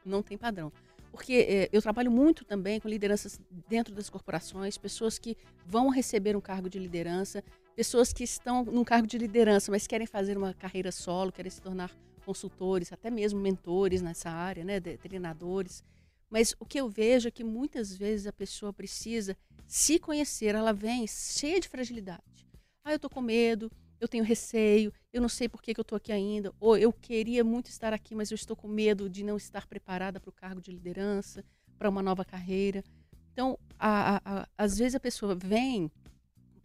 Não 0.06 0.24
tem 0.24 0.38
padrão. 0.38 0.72
Porque 1.12 1.34
é, 1.34 1.70
eu 1.72 1.82
trabalho 1.82 2.10
muito 2.10 2.46
também 2.46 2.80
com 2.80 2.88
lideranças 2.88 3.40
dentro 3.68 3.94
das 3.94 4.10
corporações, 4.10 4.78
pessoas 4.78 5.20
que 5.20 5.38
vão 5.66 5.90
receber 5.90 6.36
um 6.38 6.42
cargo 6.42 6.70
de 6.70 6.80
liderança, 6.80 7.44
pessoas 7.76 8.14
que 8.14 8.24
estão 8.24 8.64
num 8.64 8.84
cargo 8.84 9.08
de 9.08 9.18
liderança, 9.18 9.72
mas 9.72 9.86
querem 9.86 10.08
fazer 10.08 10.38
uma 10.38 10.54
carreira 10.54 10.92
solo, 10.92 11.32
querem 11.32 11.52
se 11.52 11.62
tornar 11.62 11.92
consultores, 12.26 12.94
até 12.94 13.10
mesmo 13.10 13.40
mentores 13.40 14.02
nessa 14.02 14.30
área, 14.30 14.64
né, 14.64 14.80
de, 14.80 14.98
treinadores. 14.98 15.84
Mas 16.30 16.56
o 16.60 16.66
que 16.66 16.80
eu 16.80 16.88
vejo 16.88 17.28
é 17.28 17.32
que 17.32 17.44
muitas 17.44 17.94
vezes 17.96 18.26
a 18.26 18.32
pessoa 18.32 18.72
precisa 18.72 19.36
se 19.68 20.00
conhecer, 20.00 20.56
ela 20.56 20.72
vem 20.72 21.06
cheia 21.08 21.60
de 21.60 21.68
fragilidade. 21.68 22.48
Ah, 22.84 22.94
eu 22.94 23.00
tô 23.00 23.10
com 23.10 23.22
medo, 23.22 23.70
eu 24.02 24.08
tenho 24.08 24.24
receio, 24.24 24.92
eu 25.14 25.22
não 25.22 25.30
sei 25.30 25.48
por 25.48 25.62
que, 25.62 25.76
que 25.76 25.80
eu 25.80 25.84
estou 25.84 25.96
aqui 25.96 26.12
ainda, 26.12 26.52
ou 26.60 26.76
eu 26.76 26.92
queria 26.92 27.44
muito 27.44 27.68
estar 27.68 27.94
aqui, 27.94 28.16
mas 28.16 28.32
eu 28.32 28.36
estou 28.36 28.56
com 28.58 28.68
medo 28.68 29.08
de 29.08 29.24
não 29.24 29.38
estar 29.38 29.68
preparada 29.68 30.20
para 30.20 30.30
o 30.30 30.34
cargo 30.34 30.60
de 30.60 30.72
liderança, 30.72 31.46
para 31.78 31.88
uma 31.88 32.02
nova 32.02 32.26
carreira. 32.26 32.84
Então, 33.32 33.60
a, 33.78 34.16
a, 34.16 34.22
a, 34.42 34.48
às 34.58 34.80
vezes 34.80 34.96
a 34.96 35.00
pessoa 35.00 35.36
vem 35.36 35.92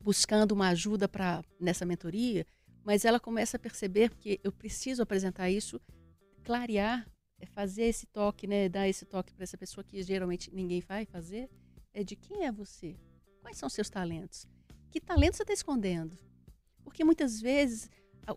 buscando 0.01 0.53
uma 0.53 0.68
ajuda 0.68 1.07
para 1.07 1.44
nessa 1.61 1.85
mentoria, 1.85 2.46
mas 2.83 3.05
ela 3.05 3.20
começa 3.20 3.59
a 3.59 3.61
perceber 3.61 4.14
que 4.14 4.40
eu 4.42 4.51
preciso 4.51 5.03
apresentar 5.03 5.51
isso, 5.51 5.79
clarear, 6.42 7.07
é 7.38 7.44
fazer 7.44 7.83
esse 7.83 8.07
toque, 8.07 8.46
né, 8.46 8.66
dar 8.66 8.88
esse 8.88 9.05
toque 9.05 9.35
para 9.35 9.44
essa 9.44 9.59
pessoa 9.59 9.85
que 9.85 10.03
geralmente 10.03 10.51
ninguém 10.55 10.81
vai 10.81 11.05
fazer, 11.05 11.51
é 11.92 12.03
de 12.03 12.16
quem 12.16 12.46
é 12.46 12.53
você, 12.53 12.96
quais 13.42 13.59
são 13.59 13.68
seus 13.68 13.90
talentos, 13.90 14.46
que 14.90 15.01
talento 15.03 15.37
você 15.37 15.42
está 15.42 15.53
escondendo, 15.53 16.18
porque 16.87 17.03
muitas 17.03 17.40
vezes 17.40 17.90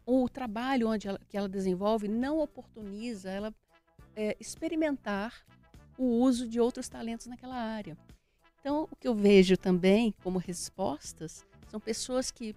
o 0.08 0.28
trabalho 0.28 0.90
onde 0.90 1.08
ela, 1.08 1.20
que 1.30 1.38
ela 1.38 1.48
desenvolve 1.48 2.08
não 2.08 2.40
oportuniza 2.40 3.30
ela 3.30 3.54
é, 4.16 4.36
experimentar 4.40 5.46
o 6.00 6.04
uso 6.04 6.48
de 6.48 6.60
outros 6.60 6.90
talentos 6.90 7.28
naquela 7.28 7.56
área. 7.56 7.96
Então, 8.60 8.88
o 8.90 8.96
que 8.96 9.08
eu 9.08 9.14
vejo 9.14 9.56
também 9.56 10.14
como 10.24 10.40
respostas 10.40 11.46
são 11.68 11.80
pessoas 11.80 12.32
que 12.32 12.56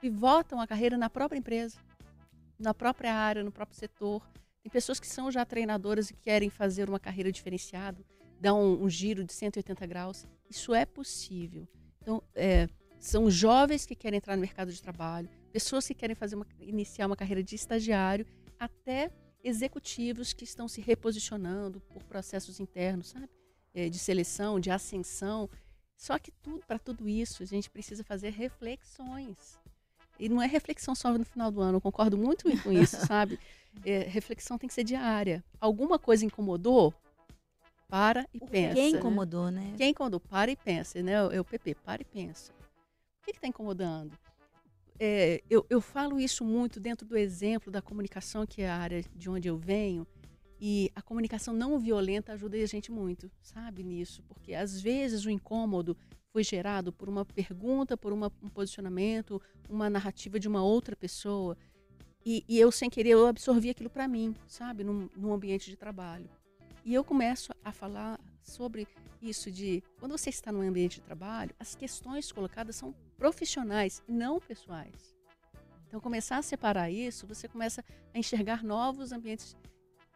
pivotam 0.00 0.60
a 0.60 0.68
carreira 0.68 0.96
na 0.96 1.10
própria 1.10 1.38
empresa, 1.38 1.78
na 2.56 2.72
própria 2.72 3.12
área, 3.12 3.42
no 3.42 3.50
próprio 3.50 3.76
setor. 3.76 4.22
Tem 4.62 4.70
pessoas 4.70 5.00
que 5.00 5.06
são 5.06 5.32
já 5.32 5.44
treinadoras 5.44 6.10
e 6.10 6.14
querem 6.14 6.48
fazer 6.48 6.88
uma 6.88 7.00
carreira 7.00 7.32
diferenciada, 7.32 8.04
dar 8.40 8.54
um, 8.54 8.84
um 8.84 8.88
giro 8.88 9.24
de 9.24 9.32
180 9.32 9.84
graus. 9.84 10.26
Isso 10.48 10.72
é 10.72 10.86
possível. 10.86 11.66
Então, 12.00 12.22
é, 12.36 12.68
são 13.04 13.30
jovens 13.30 13.84
que 13.84 13.94
querem 13.94 14.16
entrar 14.16 14.34
no 14.34 14.40
mercado 14.40 14.72
de 14.72 14.80
trabalho, 14.80 15.28
pessoas 15.52 15.86
que 15.86 15.92
querem 15.92 16.16
fazer 16.16 16.36
uma, 16.36 16.46
iniciar 16.58 17.06
uma 17.06 17.14
carreira 17.14 17.42
de 17.42 17.54
estagiário, 17.54 18.24
até 18.58 19.10
executivos 19.42 20.32
que 20.32 20.42
estão 20.42 20.66
se 20.66 20.80
reposicionando 20.80 21.80
por 21.80 22.02
processos 22.04 22.60
internos, 22.60 23.08
sabe? 23.08 23.28
É, 23.74 23.90
de 23.90 23.98
seleção, 23.98 24.58
de 24.58 24.70
ascensão. 24.70 25.50
Só 25.94 26.18
que 26.18 26.30
tudo, 26.30 26.64
para 26.66 26.78
tudo 26.78 27.06
isso, 27.06 27.42
a 27.42 27.46
gente 27.46 27.68
precisa 27.68 28.02
fazer 28.02 28.30
reflexões. 28.30 29.60
E 30.18 30.26
não 30.26 30.40
é 30.40 30.46
reflexão 30.46 30.94
só 30.94 31.12
no 31.12 31.26
final 31.26 31.50
do 31.50 31.60
ano, 31.60 31.76
eu 31.76 31.82
concordo 31.82 32.16
muito 32.16 32.44
com 32.62 32.72
isso, 32.72 32.96
sabe? 33.06 33.38
É, 33.84 33.98
reflexão 33.98 34.56
tem 34.56 34.66
que 34.66 34.72
ser 34.72 34.84
diária. 34.84 35.44
Alguma 35.60 35.98
coisa 35.98 36.24
incomodou? 36.24 36.94
Para 37.86 38.26
e 38.32 38.40
pensa. 38.40 38.74
Quem 38.74 38.92
né? 38.92 38.98
incomodou, 38.98 39.50
né? 39.50 39.60
né? 39.60 39.74
Quem 39.76 39.90
incomodou? 39.90 40.20
Para 40.20 40.50
e 40.50 40.56
pensa, 40.56 41.02
né? 41.02 41.12
É 41.12 41.38
o 41.38 41.44
PP, 41.44 41.74
para 41.84 42.00
e 42.00 42.04
pensa. 42.06 42.50
O 43.24 43.26
que 43.26 43.30
está 43.30 43.48
incomodando? 43.48 44.12
É, 45.00 45.42
eu, 45.48 45.64
eu 45.70 45.80
falo 45.80 46.20
isso 46.20 46.44
muito 46.44 46.78
dentro 46.78 47.06
do 47.06 47.16
exemplo 47.16 47.72
da 47.72 47.80
comunicação, 47.80 48.44
que 48.44 48.60
é 48.60 48.68
a 48.68 48.76
área 48.76 49.02
de 49.16 49.30
onde 49.30 49.48
eu 49.48 49.56
venho, 49.56 50.06
e 50.60 50.92
a 50.94 51.00
comunicação 51.00 51.54
não 51.54 51.78
violenta 51.78 52.34
ajuda 52.34 52.58
a 52.58 52.66
gente 52.66 52.92
muito, 52.92 53.30
sabe, 53.40 53.82
nisso, 53.82 54.22
porque 54.24 54.52
às 54.52 54.78
vezes 54.78 55.24
o 55.24 55.30
incômodo 55.30 55.96
foi 56.34 56.44
gerado 56.44 56.92
por 56.92 57.08
uma 57.08 57.24
pergunta, 57.24 57.96
por 57.96 58.12
uma, 58.12 58.30
um 58.42 58.50
posicionamento, 58.50 59.40
uma 59.70 59.88
narrativa 59.88 60.38
de 60.38 60.46
uma 60.46 60.62
outra 60.62 60.94
pessoa, 60.94 61.56
e, 62.26 62.44
e 62.46 62.60
eu, 62.60 62.70
sem 62.70 62.90
querer, 62.90 63.12
eu 63.12 63.26
absorvi 63.26 63.70
aquilo 63.70 63.88
para 63.88 64.06
mim, 64.06 64.36
sabe, 64.46 64.84
num, 64.84 65.08
num 65.16 65.32
ambiente 65.32 65.70
de 65.70 65.78
trabalho. 65.78 66.28
E 66.84 66.92
eu 66.92 67.02
começo 67.02 67.54
a 67.64 67.72
falar 67.72 68.20
sobre 68.42 68.86
isso 69.28 69.50
de 69.50 69.82
quando 69.98 70.12
você 70.12 70.30
está 70.30 70.52
no 70.52 70.60
ambiente 70.60 70.96
de 70.96 71.02
trabalho, 71.02 71.54
as 71.58 71.74
questões 71.74 72.30
colocadas 72.30 72.76
são 72.76 72.94
profissionais, 73.16 74.02
não 74.06 74.38
pessoais. 74.40 75.14
Então, 75.86 76.00
começar 76.00 76.38
a 76.38 76.42
separar 76.42 76.90
isso, 76.90 77.26
você 77.26 77.48
começa 77.48 77.84
a 78.12 78.18
enxergar 78.18 78.62
novos 78.62 79.12
ambientes 79.12 79.56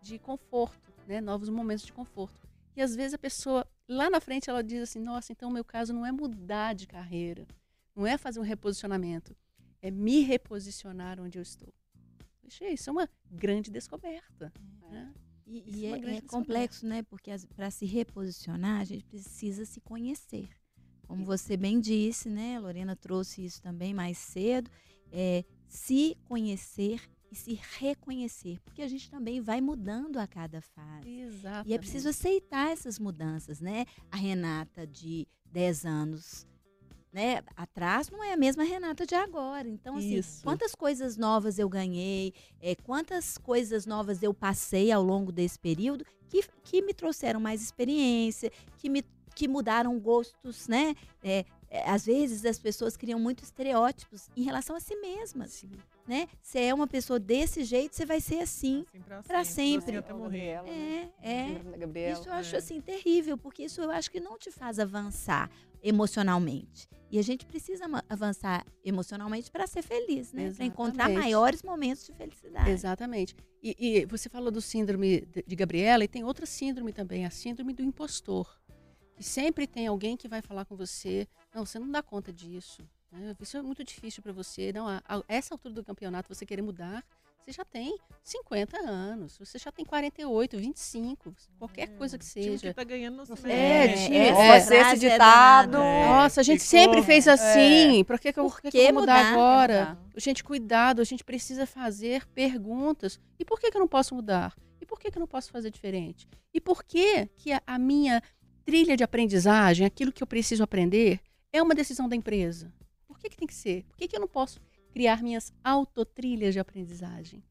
de 0.03 0.18
conforto, 0.18 0.92
né? 1.07 1.21
novos 1.21 1.49
momentos 1.49 1.85
de 1.85 1.92
conforto. 1.92 2.37
E 2.77 2.83
às 2.83 2.94
vezes 2.94 3.14
a 3.14 3.18
pessoa, 3.18 3.66
lá 3.88 4.09
na 4.11 4.21
frente, 4.21 4.49
ela 4.51 4.62
diz 4.62 4.83
assim: 4.83 5.01
nossa, 5.01 5.33
então 5.33 5.49
o 5.49 5.53
meu 5.53 5.64
caso 5.64 5.92
não 5.92 6.05
é 6.05 6.12
mudar 6.12 6.75
de 6.75 6.87
carreira, 6.87 7.47
não 7.94 8.07
é 8.07 8.16
fazer 8.16 8.40
um 8.40 8.44
reposicionamento, 8.44 9.37
é 9.83 9.90
me 9.90 10.21
reposicionar 10.21 11.21
onde 11.21 11.38
eu 11.38 11.42
estou. 11.42 11.73
Isso 12.44 12.88
é 12.88 12.92
uma 12.92 13.09
grande 13.31 13.71
descoberta. 13.71 14.53
É. 14.83 14.90
Né? 14.90 15.14
E, 15.48 15.64
e 15.66 15.87
é, 15.87 16.16
é 16.16 16.20
complexo, 16.20 16.87
né? 16.87 17.02
Porque 17.02 17.30
para 17.56 17.70
se 17.70 17.87
reposicionar, 17.87 18.80
a 18.80 18.84
gente 18.84 19.04
precisa 19.04 19.64
se 19.64 19.80
conhecer. 19.80 20.48
Como 21.06 21.24
você 21.24 21.56
bem 21.56 21.80
disse, 21.80 22.28
né? 22.28 22.61
Lorena 22.61 22.94
trouxe 22.94 23.44
isso 23.44 23.62
também 23.62 23.94
mais 23.94 24.18
cedo. 24.18 24.70
É, 25.11 25.42
se 25.66 26.16
conhecer 26.24 27.00
e 27.30 27.37
se 27.37 27.58
reconhecer, 27.78 28.58
porque 28.61 28.82
a 28.82 28.88
gente 28.88 29.11
também 29.11 29.40
vai 29.40 29.61
mudando 29.61 30.18
a 30.18 30.26
cada 30.26 30.61
fase. 30.61 31.08
Exatamente. 31.08 31.70
E 31.70 31.74
é 31.74 31.78
preciso 31.78 32.08
aceitar 32.08 32.70
essas 32.70 32.98
mudanças, 32.98 33.61
né? 33.61 33.87
A 34.11 34.16
Renata 34.16 34.87
de 34.87 35.26
10 35.46 35.84
anos 35.87 36.46
né, 37.18 37.42
atrás 37.57 38.09
não 38.11 38.22
é 38.22 38.33
a 38.33 38.37
mesma 38.37 38.62
Renata 38.62 39.04
de 39.04 39.16
agora. 39.16 39.66
Então, 39.66 39.96
assim, 39.96 40.18
Isso. 40.18 40.44
quantas 40.44 40.72
coisas 40.72 41.16
novas 41.16 41.59
eu 41.59 41.68
ganhei, 41.68 42.33
é, 42.62 42.76
quantas 42.76 43.37
coisas 43.37 43.87
novas 43.87 44.22
eu 44.22 44.33
passei 44.33 44.92
ao 44.92 45.02
longo 45.02 45.33
desse 45.33 45.59
período 45.59 46.07
que, 46.28 46.44
que 46.62 46.81
me 46.81 46.94
trouxeram 46.94 47.40
mais 47.40 47.61
experiência, 47.61 48.52
que 48.76 48.88
me 48.88 49.04
que 49.35 49.46
mudaram 49.46 49.96
gostos, 50.00 50.66
né? 50.66 50.96
É, 51.22 51.44
às 51.87 52.07
vezes 52.07 52.44
as 52.44 52.59
pessoas 52.59 52.96
criam 52.96 53.20
muitos 53.20 53.44
estereótipos 53.44 54.28
em 54.37 54.42
relação 54.42 54.74
a 54.74 54.81
si 54.81 54.96
mesmas. 54.96 55.52
Sim. 55.52 55.70
Né? 56.09 56.27
Se 56.40 56.59
é 56.59 56.73
uma 56.73 56.87
pessoa 56.87 57.21
desse 57.21 57.62
jeito, 57.64 57.94
você 57.94 58.07
vai 58.07 58.18
ser 58.18 58.40
assim, 58.40 58.87
assim 58.88 59.03
para 59.27 59.44
sempre. 59.44 59.92
sempre. 59.92 59.97
Até 59.99 60.14
morrer. 60.14 60.59
É, 60.66 61.11
é. 61.23 62.12
Isso 62.12 62.27
eu 62.27 62.33
acho 62.33 62.55
é. 62.55 62.59
assim 62.59 62.81
terrível, 62.81 63.37
porque 63.37 63.64
isso 63.64 63.83
eu 63.83 63.90
acho 63.90 64.11
que 64.11 64.18
não 64.18 64.38
te 64.38 64.51
faz 64.51 64.79
avançar 64.79 65.51
emocionalmente. 65.83 66.88
E 67.11 67.18
a 67.18 67.23
gente 67.23 67.44
precisa 67.44 67.85
avançar 68.09 68.66
emocionalmente 68.85 69.51
para 69.51 69.66
ser 69.66 69.83
feliz, 69.83 70.33
né? 70.33 70.51
Para 70.53 70.64
encontrar 70.64 71.11
maiores 71.11 71.62
momentos 71.62 72.07
de 72.07 72.12
felicidade. 72.12 72.71
Exatamente. 72.71 73.37
E, 73.62 73.77
e, 73.79 74.07
você 74.07 74.29
falou 74.29 74.51
do 74.51 74.61
síndrome 74.61 75.27
de 75.47 75.57
Gabriela 75.57 76.05
e 76.05 76.09
tem 76.09 76.25
outra 76.25 76.47
síndrome 76.47 76.92
também, 76.92 77.27
a 77.27 77.31
síndrome 77.31 77.73
do 77.73 77.83
impostor. 77.83 78.49
Que 79.14 79.25
sempre 79.25 79.66
tem 79.66 79.87
alguém 79.87 80.16
que 80.16 80.29
vai 80.29 80.40
falar 80.40 80.64
com 80.64 80.77
você, 80.77 81.27
não, 81.55 81.66
você 81.66 81.79
não 81.79 81.90
dá 81.90 82.03
conta 82.03 82.33
disso. 82.33 82.87
Né? 83.11 83.35
Isso 83.40 83.57
é 83.57 83.62
muito 83.62 83.83
difícil 83.85 84.23
para 84.23 84.33
você. 84.33 84.73
Não, 84.73 84.87
a, 84.88 85.03
a, 85.09 85.23
essa 85.29 85.55
altura 85.55 85.75
do 85.75 85.85
campeonato 85.85 86.33
você 86.35 86.44
querer 86.44 86.62
mudar, 86.62 87.03
Você 87.44 87.53
já 87.53 87.64
tem 87.64 87.97
50 88.23 88.77
anos, 88.79 89.38
você 89.38 89.59
já 89.59 89.73
tem 89.73 89.83
48, 89.83 90.59
25, 90.59 91.35
qualquer 91.59 91.88
coisa 91.97 92.18
que 92.18 92.27
Time 92.27 92.44
que 92.44 92.59
seja. 92.59 92.75
tá 92.75 92.85
ganhando 92.85 93.25
se 93.25 93.33
É, 93.51 93.94
time- 93.94 94.16
É, 94.16 94.29
é, 94.29 94.35
fazer 94.35 94.77
esse 94.77 95.07
é 95.07 95.11
ditado. 95.12 95.79
É. 95.79 96.05
Nossa, 96.09 96.40
a 96.40 96.44
gente 96.44 96.62
ficou- 96.62 96.79
sempre 96.79 97.03
fez 97.03 97.27
assim. 97.27 98.05
Por 98.05 98.18
que, 98.21 98.33
que, 98.35 98.38
eu, 98.38 98.44
Por 98.44 98.61
que, 98.61 98.71
que 98.71 98.79
que 98.79 98.85
eu 98.85 98.92
vou 98.92 99.01
mudar, 99.01 99.16
mudar? 99.16 99.33
agora? 99.33 99.99
Gente, 100.18 100.44
cuidado, 100.44 101.01
a 101.01 101.05
gente 101.05 101.25
precisa 101.25 101.64
fazer 101.64 102.27
perguntas. 102.35 103.18
E 103.38 103.44
por 103.47 103.59
que, 103.59 103.71
que 103.71 103.77
eu 103.79 103.81
não 103.81 103.88
posso 103.88 104.14
mudar? 104.14 104.55
E 104.79 104.85
por 104.85 105.01
que, 105.01 105.11
que 105.11 105.16
eu 105.16 105.21
não 105.21 105.27
posso 105.27 105.51
fazer 105.51 105.71
diferente? 105.71 106.29
E 106.53 106.61
por 106.61 106.85
que, 106.85 107.27
que 107.35 107.51
a, 107.53 107.62
a 107.66 107.79
minha 107.79 108.23
trilha 108.62 108.94
de 108.94 109.03
aprendizagem, 109.05 109.87
aquilo 109.87 110.12
que 110.12 110.23
eu 110.23 110.27
preciso 110.27 110.62
aprender, 110.62 111.18
é 111.51 111.62
uma 111.62 111.75
decisão 111.75 112.07
da 112.11 112.14
empresa? 112.14 112.71
Por 113.18 113.22
que, 113.22 113.31
que 113.31 113.37
tem 113.37 113.48
que 113.48 113.54
ser? 113.54 113.83
Por 113.83 113.96
que, 113.96 114.07
que 114.07 114.16
eu 114.16 114.20
não 114.20 114.28
posso 114.28 114.61
criar 114.92 115.22
minhas 115.22 115.52
autotrilhas 115.64 116.54
de 116.54 116.61
aprendizagem? 116.61 117.42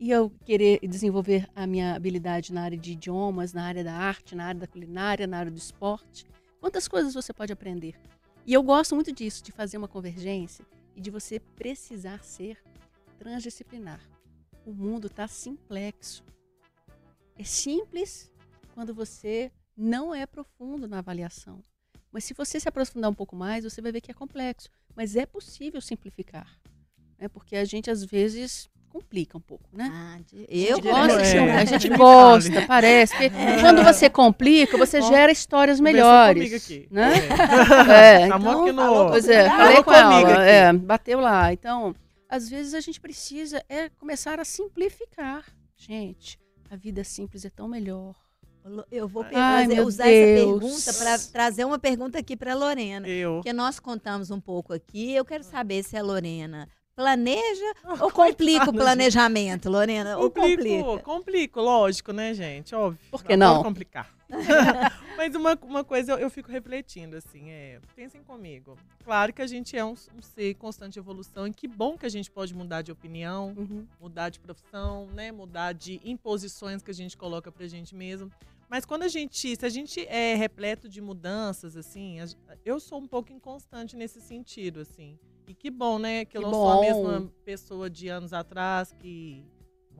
E 0.00 0.10
eu 0.10 0.30
querer 0.44 0.80
desenvolver 0.82 1.48
a 1.54 1.64
minha 1.64 1.94
habilidade 1.94 2.52
na 2.52 2.62
área 2.62 2.76
de 2.76 2.92
idiomas, 2.92 3.52
na 3.52 3.64
área 3.64 3.84
da 3.84 3.92
arte, 3.92 4.34
na 4.34 4.46
área 4.46 4.60
da 4.60 4.66
culinária, 4.66 5.28
na 5.28 5.38
área 5.38 5.50
do 5.50 5.58
esporte. 5.58 6.26
Quantas 6.58 6.88
coisas 6.88 7.14
você 7.14 7.32
pode 7.32 7.52
aprender? 7.52 7.94
E 8.44 8.52
eu 8.52 8.64
gosto 8.64 8.96
muito 8.96 9.12
disso, 9.12 9.44
de 9.44 9.52
fazer 9.52 9.78
uma 9.78 9.86
convergência 9.86 10.66
e 10.96 11.00
de 11.00 11.08
você 11.08 11.38
precisar 11.38 12.24
ser 12.24 12.58
transdisciplinar. 13.16 14.00
O 14.66 14.72
mundo 14.72 15.06
está 15.06 15.28
simplexo. 15.28 16.24
É 17.38 17.44
simples 17.44 18.32
quando 18.74 18.92
você 18.92 19.52
não 19.76 20.12
é 20.12 20.26
profundo 20.26 20.88
na 20.88 20.98
avaliação. 20.98 21.62
Mas 22.10 22.24
se 22.24 22.34
você 22.34 22.58
se 22.58 22.68
aprofundar 22.68 23.08
um 23.08 23.14
pouco 23.14 23.36
mais, 23.36 23.62
você 23.62 23.80
vai 23.80 23.92
ver 23.92 24.00
que 24.00 24.10
é 24.10 24.14
complexo. 24.14 24.68
Mas 24.96 25.16
é 25.16 25.24
possível 25.26 25.80
simplificar. 25.80 26.46
Né? 27.18 27.28
Porque 27.28 27.56
a 27.56 27.64
gente, 27.64 27.90
às 27.90 28.04
vezes, 28.04 28.68
complica 28.88 29.36
um 29.38 29.40
pouco, 29.40 29.64
né? 29.72 29.88
Ah, 29.92 30.18
de- 30.26 30.44
A 30.44 30.54
eu 30.70 30.76
gente 30.76 30.88
gosta, 30.88 31.20
É. 31.22 31.56
a 31.56 31.64
gente 31.64 31.88
gosta, 31.96 32.52
fale. 32.54 32.66
parece. 32.66 33.12
porque 33.12 33.26
É. 33.36 33.60
Quando 33.60 33.84
você 33.84 34.10
complica, 34.10 34.76
você 34.76 35.00
gera 35.02 35.30
histórias 35.30 35.78
melhores. 35.80 36.42
comigo 36.42 36.56
aqui. 36.56 36.88
Né? 36.90 37.12
É. 37.14 38.24
É, 38.24 38.28
Chamou 38.28 38.68
então, 38.68 38.72
no... 38.72 38.74
falou 38.82 39.08
Pois 39.10 39.28
é, 39.28 39.48
falei 39.48 39.82
com 39.82 39.92
ela, 39.92 40.20
aqui. 40.20 40.40
é, 40.50 40.72
bateu 40.72 41.20
lá. 41.20 41.52
Então, 41.52 41.94
às 42.28 42.48
vezes 42.48 42.74
a 42.74 42.80
gente 42.80 43.00
precisa 43.00 43.62
é 43.68 43.88
começar 43.90 44.40
a 44.40 44.44
simplificar. 44.44 45.44
Gente, 45.76 46.38
a 46.70 46.76
vida 46.76 47.02
simples 47.04 47.44
é 47.44 47.50
tão 47.50 47.66
melhor. 47.68 48.14
Eu 48.90 49.08
vou 49.08 49.24
Ai, 49.32 49.66
trazer- 49.66 49.80
usar 49.82 50.04
Deus. 50.04 50.14
essa 50.14 50.44
pergunta 50.44 50.94
para 51.04 51.18
trazer 51.32 51.64
uma 51.64 51.78
pergunta 51.78 52.18
aqui 52.18 52.36
para 52.36 52.54
Lorena. 52.54 53.08
Eu. 53.08 53.34
Porque 53.36 53.52
nós 53.52 53.78
contamos 53.80 54.30
um 54.30 54.40
pouco 54.40 54.72
aqui. 54.72 55.14
Eu 55.14 55.24
quero 55.24 55.42
saber 55.44 55.82
se 55.82 55.96
a 55.96 56.02
Lorena 56.02 56.68
planeja 56.94 57.64
Ah, 57.84 57.96
ou 58.04 58.10
complica 58.10 58.68
o 58.68 58.72
planejamento, 58.72 59.70
Lorena? 59.70 60.18
Ou 60.18 60.30
Complico, 60.30 60.84
complica? 60.84 61.02
complico, 61.04 61.60
lógico, 61.60 62.12
né, 62.12 62.34
gente? 62.34 62.74
Óbvio. 62.74 63.00
Por 63.10 63.24
que 63.24 63.32
Adoro 63.32 63.54
não? 63.54 63.62
complicar. 63.62 64.08
Mas 65.16 65.34
uma, 65.34 65.58
uma 65.62 65.84
coisa 65.84 66.12
eu, 66.12 66.18
eu 66.18 66.30
fico 66.30 66.50
refletindo, 66.50 67.16
assim, 67.16 67.50
é. 67.50 67.80
Pensem 67.94 68.22
comigo. 68.22 68.76
Claro 69.04 69.32
que 69.32 69.42
a 69.42 69.46
gente 69.46 69.76
é 69.76 69.84
um, 69.84 69.92
um 69.92 70.22
ser 70.22 70.52
em 70.52 70.54
constante 70.54 70.98
evolução, 70.98 71.46
e 71.46 71.52
que 71.52 71.68
bom 71.68 71.96
que 71.98 72.06
a 72.06 72.08
gente 72.08 72.30
pode 72.30 72.54
mudar 72.54 72.82
de 72.82 72.90
opinião, 72.92 73.54
mudar 74.00 74.28
de 74.30 74.40
profissão, 74.40 75.06
né? 75.08 75.30
Mudar 75.30 75.72
de 75.74 76.00
imposições 76.04 76.82
que 76.82 76.90
a 76.90 76.94
gente 76.94 77.16
coloca 77.16 77.50
pra 77.52 77.66
gente 77.66 77.94
mesmo. 77.94 78.30
Mas 78.68 78.84
quando 78.84 79.02
a 79.02 79.08
gente, 79.08 79.56
se 79.56 79.66
a 79.66 79.68
gente 79.68 80.06
é 80.06 80.34
repleto 80.36 80.88
de 80.88 81.00
mudanças, 81.00 81.76
assim, 81.76 82.18
eu 82.64 82.78
sou 82.78 82.98
um 83.00 83.06
pouco 83.08 83.32
inconstante 83.32 83.96
nesse 83.96 84.20
sentido, 84.20 84.80
assim. 84.80 85.18
E 85.48 85.54
que 85.54 85.68
bom, 85.70 85.98
né? 85.98 86.24
Que, 86.24 86.38
eu 86.38 86.42
Que 86.42 86.46
não 86.46 86.54
sou 86.54 86.68
a 86.70 86.74
bom. 86.76 86.80
mesma 86.80 87.32
pessoa 87.44 87.90
de 87.90 88.06
anos 88.06 88.32
atrás 88.32 88.92
que 88.92 89.44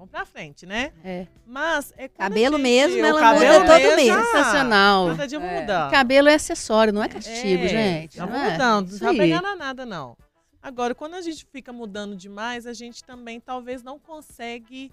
vão 0.00 0.08
pra 0.08 0.24
frente, 0.24 0.64
né? 0.64 0.92
É. 1.04 1.26
Mas 1.46 1.92
é 1.96 2.08
Cabelo 2.08 2.56
gente- 2.56 2.62
mesmo, 2.62 3.02
o 3.02 3.04
ela 3.06 3.20
cabelo 3.20 3.60
muda 3.60 3.66
todo 3.66 3.82
mesmo, 3.82 3.96
mês. 3.96 4.26
Sensacional. 4.26 5.08
Cada 5.08 5.26
dia 5.28 5.38
É. 5.38 5.90
Cabelo 5.90 6.28
é 6.28 6.34
acessório, 6.34 6.92
não 6.92 7.02
é 7.02 7.08
castigo, 7.08 7.64
É, 7.64 7.68
gente. 7.68 8.16
Tá 8.16 8.26
não 8.26 8.34
é? 8.34 8.52
mudando, 8.52 8.88
não 8.88 8.94
Isso 8.96 9.04
tá 9.04 9.12
pegando 9.12 9.56
nada, 9.56 9.84
não. 9.84 10.16
Agora, 10.62 10.94
quando 10.94 11.14
a 11.14 11.20
gente 11.20 11.46
fica 11.52 11.72
mudando 11.72 12.16
demais, 12.16 12.66
a 12.66 12.72
gente 12.72 13.02
também 13.04 13.38
talvez 13.40 13.82
não 13.82 13.98
consegue 13.98 14.90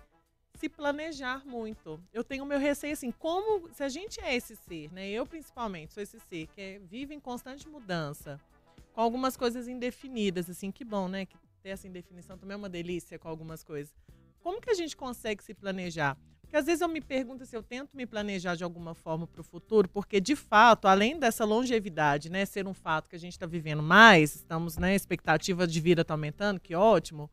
se 0.58 0.68
planejar 0.70 1.44
muito. 1.46 2.00
Eu 2.14 2.24
tenho 2.24 2.46
meu 2.46 2.58
receio 2.60 2.94
assim, 2.94 3.12
como 3.12 3.70
se 3.74 3.84
a 3.84 3.90
gente 3.90 4.20
é 4.22 4.36
esse 4.36 4.56
ser, 4.56 4.92
né? 4.92 5.08
Eu 5.08 5.26
principalmente 5.26 5.94
sou 5.94 6.02
esse 6.04 6.20
ser 6.20 6.48
que 6.48 6.60
é- 6.62 6.80
vive 6.80 7.14
em 7.14 7.20
constante 7.20 7.68
mudança, 7.68 8.40
com 8.94 9.02
algumas 9.02 9.38
coisas 9.38 9.68
indefinidas, 9.68 10.50
assim, 10.50 10.72
que 10.72 10.84
bom, 10.84 11.08
né? 11.08 11.26
Que 11.26 11.36
ter 11.62 11.70
essa 11.70 11.88
indefinição 11.88 12.38
também 12.38 12.54
é 12.56 12.58
uma 12.58 12.70
delícia 12.70 13.20
com 13.20 13.28
algumas 13.28 13.62
coisas. 13.64 13.94
Como 14.48 14.62
que 14.62 14.70
a 14.70 14.74
gente 14.74 14.96
consegue 14.96 15.44
se 15.44 15.54
planejar? 15.54 16.16
Porque 16.40 16.56
às 16.56 16.66
vezes 16.66 16.80
eu 16.80 16.88
me 16.88 17.02
pergunto 17.02 17.46
se 17.46 17.54
eu 17.54 17.62
tento 17.62 17.90
me 17.94 18.06
planejar 18.06 18.56
de 18.56 18.64
alguma 18.64 18.96
forma 18.96 19.28
para 19.28 19.42
o 19.42 19.44
futuro, 19.44 19.90
porque 19.90 20.22
de 20.22 20.38
fato, 20.38 20.88
além 20.88 21.20
dessa 21.20 21.44
longevidade, 21.44 22.32
né, 22.32 22.46
ser 22.46 22.66
um 22.66 22.74
fato 22.74 23.10
que 23.10 23.18
a 23.18 23.20
gente 23.20 23.34
está 23.34 23.46
vivendo 23.46 23.84
mais, 23.84 24.36
estamos, 24.36 24.78
né, 24.78 24.96
expectativa 24.96 25.68
de 25.68 25.82
vida 25.82 26.02
está 26.02 26.14
aumentando, 26.14 26.62
que 26.62 26.74
ótimo. 26.74 27.30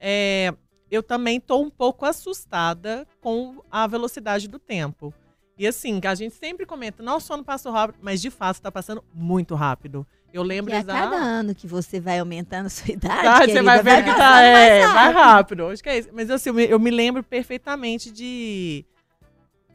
É, 0.00 0.52
eu 0.90 1.04
também 1.04 1.36
estou 1.36 1.64
um 1.64 1.70
pouco 1.70 2.04
assustada 2.04 3.06
com 3.20 3.62
a 3.70 3.86
velocidade 3.86 4.48
do 4.48 4.58
tempo. 4.58 5.14
E 5.56 5.68
assim, 5.68 6.00
a 6.04 6.16
gente 6.16 6.34
sempre 6.34 6.66
comenta, 6.66 7.00
nosso 7.00 7.32
ano 7.32 7.44
passou 7.44 7.70
rápido, 7.70 8.00
mas 8.02 8.20
de 8.20 8.28
fato 8.28 8.56
está 8.56 8.72
passando 8.72 9.04
muito 9.14 9.54
rápido. 9.54 10.04
Eu 10.32 10.42
lembro 10.42 10.72
E 10.72 10.76
a 10.76 10.80
exato. 10.80 10.98
cada 11.10 11.16
ano 11.16 11.54
que 11.54 11.66
você 11.66 11.98
vai 11.98 12.18
aumentando 12.18 12.66
a 12.66 12.70
sua 12.70 12.92
idade, 12.92 13.22
Tá, 13.22 13.38
você 13.38 13.46
querida, 13.46 13.62
vai 13.62 13.82
ver 13.82 14.04
que 14.04 14.14
tá, 14.14 14.42
é, 14.42 14.80
mais 14.82 14.94
mais 14.94 15.14
rápido. 15.14 15.24
rápido. 15.24 15.66
Acho 15.68 15.82
que 15.82 15.88
é 15.88 15.98
isso. 15.98 16.08
Mas 16.12 16.30
assim, 16.30 16.50
eu 16.50 16.54
me, 16.54 16.64
eu 16.66 16.78
me 16.78 16.90
lembro 16.90 17.22
perfeitamente 17.22 18.10
de. 18.10 18.84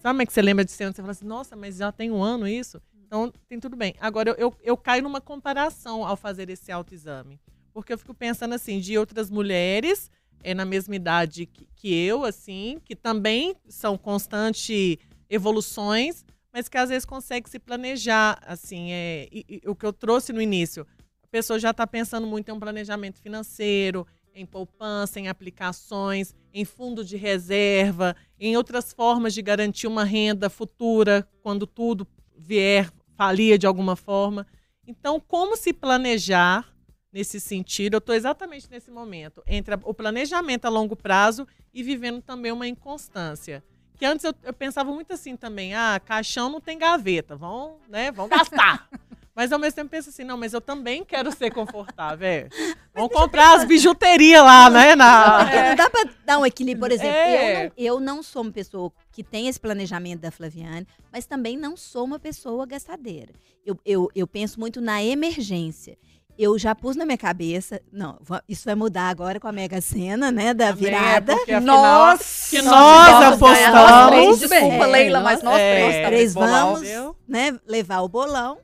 Sabe 0.01 0.13
como 0.13 0.21
é 0.21 0.25
que 0.25 0.33
você 0.33 0.41
lembra 0.41 0.65
de 0.65 0.71
cena? 0.71 0.91
Você 0.91 1.01
fala 1.01 1.11
assim, 1.11 1.25
nossa, 1.25 1.55
mas 1.55 1.77
já 1.77 1.91
tem 1.91 2.11
um 2.11 2.21
ano 2.23 2.47
isso? 2.47 2.81
Então, 3.05 3.31
tem 3.47 3.59
tudo 3.59 3.75
bem. 3.75 3.93
Agora, 3.99 4.29
eu, 4.31 4.35
eu, 4.37 4.55
eu 4.63 4.77
caio 4.77 5.03
numa 5.03 5.19
comparação 5.21 6.05
ao 6.05 6.15
fazer 6.15 6.49
esse 6.49 6.71
autoexame. 6.71 7.39
Porque 7.73 7.93
eu 7.93 7.97
fico 7.97 8.13
pensando 8.13 8.53
assim, 8.53 8.79
de 8.79 8.97
outras 8.97 9.29
mulheres 9.29 10.09
é, 10.43 10.53
na 10.53 10.65
mesma 10.65 10.95
idade 10.95 11.45
que, 11.45 11.67
que 11.75 11.93
eu, 11.93 12.23
assim, 12.23 12.79
que 12.83 12.95
também 12.95 13.55
são 13.67 13.97
constantes 13.97 14.97
evoluções, 15.29 16.25
mas 16.53 16.67
que 16.67 16.77
às 16.77 16.89
vezes 16.89 17.05
consegue 17.05 17.49
se 17.49 17.59
planejar, 17.59 18.41
assim, 18.45 18.91
é, 18.91 19.27
e- 19.31 19.45
e 19.63 19.69
o 19.69 19.75
que 19.75 19.85
eu 19.85 19.93
trouxe 19.93 20.33
no 20.33 20.41
início, 20.41 20.85
a 21.23 21.27
pessoa 21.27 21.57
já 21.59 21.71
está 21.71 21.87
pensando 21.87 22.27
muito 22.27 22.49
em 22.49 22.51
um 22.51 22.59
planejamento 22.59 23.19
financeiro, 23.21 24.05
em 24.33 24.45
poupança, 24.45 25.19
em 25.19 25.27
aplicações, 25.27 26.33
em 26.53 26.63
fundo 26.65 27.03
de 27.03 27.17
reserva, 27.17 28.15
em 28.39 28.55
outras 28.57 28.93
formas 28.93 29.33
de 29.33 29.41
garantir 29.41 29.87
uma 29.87 30.03
renda 30.03 30.49
futura 30.49 31.27
quando 31.41 31.67
tudo 31.67 32.07
vier 32.37 32.89
falir 33.15 33.57
de 33.57 33.67
alguma 33.67 33.95
forma. 33.95 34.47
Então, 34.87 35.19
como 35.19 35.55
se 35.55 35.73
planejar 35.73 36.67
nesse 37.11 37.39
sentido? 37.39 37.95
Eu 37.95 37.99
estou 37.99 38.15
exatamente 38.15 38.69
nesse 38.69 38.89
momento, 38.89 39.43
entre 39.45 39.75
o 39.83 39.93
planejamento 39.93 40.65
a 40.65 40.69
longo 40.69 40.95
prazo 40.95 41.47
e 41.73 41.83
vivendo 41.83 42.21
também 42.21 42.51
uma 42.51 42.67
inconstância. 42.67 43.63
Que 44.01 44.05
antes 44.07 44.25
eu, 44.25 44.33
eu 44.41 44.51
pensava 44.51 44.91
muito 44.91 45.13
assim 45.13 45.35
também, 45.35 45.75
ah, 45.75 46.01
caixão 46.03 46.49
não 46.49 46.59
tem 46.59 46.75
gaveta, 46.75 47.35
vão, 47.35 47.77
né, 47.87 48.11
vão 48.11 48.27
gastar. 48.27 48.89
Mas 49.35 49.51
ao 49.51 49.59
mesmo 49.59 49.75
tempo 49.75 49.91
penso 49.91 50.09
assim, 50.09 50.23
não, 50.23 50.35
mas 50.35 50.51
eu 50.51 50.59
também 50.59 51.05
quero 51.05 51.31
ser 51.31 51.51
confortável. 51.51 52.27
É. 52.27 52.49
Vamos 52.93 53.13
comprar 53.13 53.55
as 53.55 53.63
bijuterias 53.63 54.43
lá, 54.43 54.69
né? 54.69 54.93
Na... 54.93 55.45
Porque 55.45 55.55
não 55.63 55.75
dá 55.75 55.89
pra 55.89 56.09
dar 56.25 56.37
um 56.39 56.45
equilíbrio. 56.45 56.81
Por 56.81 56.91
exemplo, 56.91 57.15
É. 57.15 57.65
eu, 57.67 57.69
não, 57.69 57.73
eu 57.77 57.99
não 58.01 58.23
sou 58.23 58.41
uma 58.41 58.51
pessoa 58.51 58.91
que 59.09 59.23
tem 59.23 59.47
esse 59.47 59.57
planejamento 59.57 60.19
da 60.19 60.31
Flaviane, 60.31 60.85
mas 61.13 61.25
também 61.25 61.55
não 61.55 61.77
sou 61.77 62.03
uma 62.03 62.19
pessoa 62.19 62.65
gastadeira. 62.65 63.31
Eu, 63.65 63.79
eu, 63.85 64.11
eu 64.13 64.27
penso 64.27 64.59
muito 64.59 64.81
na 64.81 65.01
emergência. 65.01 65.97
Eu 66.43 66.57
já 66.57 66.73
pus 66.73 66.95
na 66.95 67.05
minha 67.05 67.17
cabeça, 67.19 67.79
não, 67.91 68.17
isso 68.49 68.65
vai 68.65 68.73
mudar 68.73 69.09
agora 69.09 69.39
com 69.39 69.47
a 69.47 69.51
Mega 69.51 69.79
Sena, 69.79 70.31
né, 70.31 70.55
da 70.55 70.69
Também 70.73 70.87
é 70.87 70.89
virada. 70.89 71.35
porque, 71.35 71.51
afinal, 71.53 71.77
Nossa! 71.83 72.49
que 72.49 72.61
nós 72.63 73.05
ganhar 73.13 73.33
apostamos. 73.33 73.73
Nós 73.79 74.07
três, 74.09 74.39
desculpa, 74.39 74.75
É, 74.75 74.87
Leila, 74.87 75.19
nós- 75.19 75.23
mas 75.33 75.43
nós 75.43 75.59
é. 75.59 75.75
três 75.75 75.95
Nós 75.95 76.07
três 76.07 76.33
vamos, 76.33 77.15
né, 77.27 77.59
levar 77.67 78.01
o 78.01 78.09
bolão. 78.09 78.57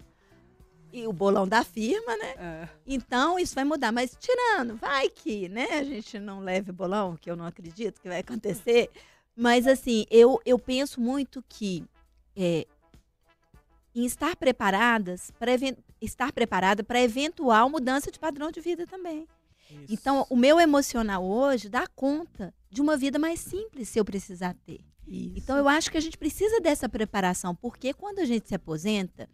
E 0.91 1.05
o 1.05 1.13
bolão 1.13 1.47
da 1.47 1.63
firma, 1.63 2.17
né? 2.17 2.33
É. 2.39 2.67
Então, 2.87 3.37
isso 3.37 3.53
vai 3.53 3.63
mudar. 3.63 3.91
Mas 3.91 4.17
tirando, 4.19 4.75
vai 4.77 5.07
que, 5.09 5.47
né? 5.47 5.67
A 5.73 5.83
gente 5.83 6.17
não 6.17 6.39
leve 6.39 6.71
bolão, 6.71 7.15
que 7.21 7.29
eu 7.29 7.35
não 7.35 7.45
acredito 7.45 8.01
que 8.01 8.07
vai 8.07 8.19
acontecer. 8.21 8.89
Mas, 9.35 9.67
assim, 9.67 10.05
eu, 10.09 10.41
eu 10.43 10.57
penso 10.57 10.99
muito 10.99 11.43
que 11.47 11.85
é, 12.35 12.65
em 13.93 14.05
estar 14.05 14.35
preparadas 14.37 15.29
para 15.37 15.51
estar 16.01 16.31
preparada 16.31 16.83
para 16.83 17.01
eventual 17.01 17.69
mudança 17.69 18.11
de 18.11 18.19
padrão 18.19 18.51
de 18.51 18.61
vida 18.61 18.85
também. 18.85 19.27
Isso. 19.69 19.85
Então, 19.89 20.25
o 20.29 20.35
meu 20.35 20.59
emocional 20.59 21.25
hoje 21.25 21.69
dá 21.69 21.85
conta 21.87 22.53
de 22.69 22.81
uma 22.81 22.95
vida 22.95 23.19
mais 23.19 23.39
simples 23.39 23.89
se 23.89 23.99
eu 23.99 24.05
precisar 24.05 24.55
ter. 24.65 24.79
Então, 25.09 25.57
eu 25.57 25.69
acho 25.69 25.89
que 25.89 25.97
a 25.97 26.01
gente 26.01 26.17
precisa 26.17 26.59
dessa 26.59 26.89
preparação, 26.89 27.55
porque 27.55 27.93
quando 27.93 28.19
a 28.19 28.25
gente 28.25 28.47
se 28.47 28.55
aposenta, 28.55 29.29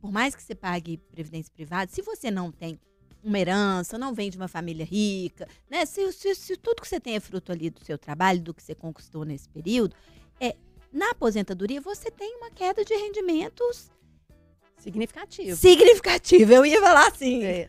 por 0.00 0.12
mais 0.12 0.34
que 0.34 0.42
você 0.42 0.54
pague 0.54 0.98
previdência 0.98 1.52
privada, 1.52 1.90
se 1.90 2.02
você 2.02 2.30
não 2.30 2.52
tem 2.52 2.78
uma 3.22 3.38
herança, 3.38 3.96
não 3.96 4.12
vem 4.12 4.30
de 4.30 4.36
uma 4.36 4.48
família 4.48 4.84
rica, 4.84 5.48
né? 5.70 5.86
Se, 5.86 6.12
se, 6.12 6.34
se 6.34 6.56
tudo 6.58 6.82
que 6.82 6.88
você 6.88 7.00
tem 7.00 7.16
é 7.16 7.20
fruto 7.20 7.50
ali 7.52 7.70
do 7.70 7.82
seu 7.82 7.96
trabalho, 7.96 8.40
do 8.40 8.52
que 8.52 8.62
você 8.62 8.74
conquistou 8.74 9.24
nesse 9.24 9.48
período, 9.48 9.96
é 10.38 10.54
na 10.92 11.10
aposentadoria 11.10 11.80
você 11.80 12.10
tem 12.10 12.36
uma 12.36 12.50
queda 12.50 12.84
de 12.84 12.94
rendimentos 12.94 13.90
Significativo. 14.84 15.56
significativa. 15.56 16.52
Eu 16.54 16.64
ia 16.66 16.80
falar 16.80 17.08
assim. 17.08 17.42
É. 17.44 17.68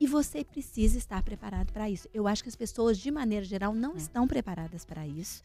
E 0.00 0.06
você 0.06 0.44
precisa 0.44 0.98
estar 0.98 1.22
preparado 1.22 1.72
para 1.72 1.88
isso. 1.90 2.08
Eu 2.12 2.26
acho 2.26 2.42
que 2.42 2.48
as 2.48 2.56
pessoas, 2.56 2.98
de 2.98 3.10
maneira 3.10 3.44
geral, 3.44 3.72
É. 3.72 3.76
não 3.76 3.96
estão 3.96 4.26
preparadas 4.26 4.84
para 4.84 5.06
isso. 5.06 5.42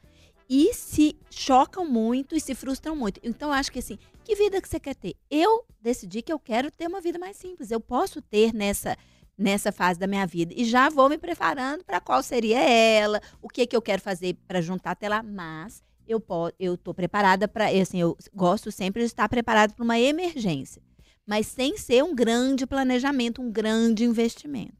E 0.50 0.74
se 0.74 1.16
chocam 1.30 1.86
muito 1.86 2.36
e 2.36 2.40
se 2.40 2.56
frustram 2.56 2.96
muito. 2.96 3.20
Então, 3.22 3.50
eu 3.50 3.54
acho 3.54 3.72
que 3.72 3.80
assim, 3.80 3.98
que 4.24 4.34
vida 4.36 4.62
que 4.62 4.68
você 4.70 4.80
quer 4.80 4.96
ter? 4.96 5.14
Eu 5.30 5.66
decidi 5.82 6.22
que 6.22 6.32
eu 6.32 6.40
quero 6.40 6.72
ter 6.72 6.88
uma 6.88 7.02
vida 7.02 7.20
mais 7.20 7.36
simples. 7.36 7.70
Eu 7.70 7.80
posso 7.82 8.22
ter 8.22 8.54
nessa 8.54 8.96
nessa 9.40 9.72
fase 9.72 10.00
da 10.00 10.08
minha 10.08 10.26
vida 10.26 10.52
e 10.58 10.66
já 10.66 10.90
vou 10.90 11.08
me 11.08 11.16
preparando 11.20 11.84
para 11.84 12.02
qual 12.02 12.24
seria 12.24 12.58
ela, 12.60 13.22
o 13.40 13.48
que 13.48 13.68
que 13.68 13.76
eu 13.76 13.82
quero 13.84 14.02
fazer 14.02 14.36
para 14.48 14.62
juntar 14.62 14.92
até 14.92 15.08
lá, 15.08 15.22
mas 15.22 15.84
eu 16.08 16.20
po- 16.20 16.52
eu 16.58 16.76
tô 16.76 16.92
preparada 16.92 17.48
para 17.48 17.68
assim, 17.68 18.00
eu 18.02 18.18
gosto 18.34 18.72
sempre 18.72 19.02
de 19.04 19.06
estar 19.06 19.30
preparada 19.30 19.76
para 19.76 19.84
uma 19.84 20.00
emergência, 20.00 20.82
mas 21.28 21.46
sem 21.48 21.78
ser 21.78 22.04
um 22.04 22.16
grande 22.16 22.66
planejamento, 22.66 23.42
um 23.42 23.52
grande 23.52 24.04
investimento. 24.06 24.74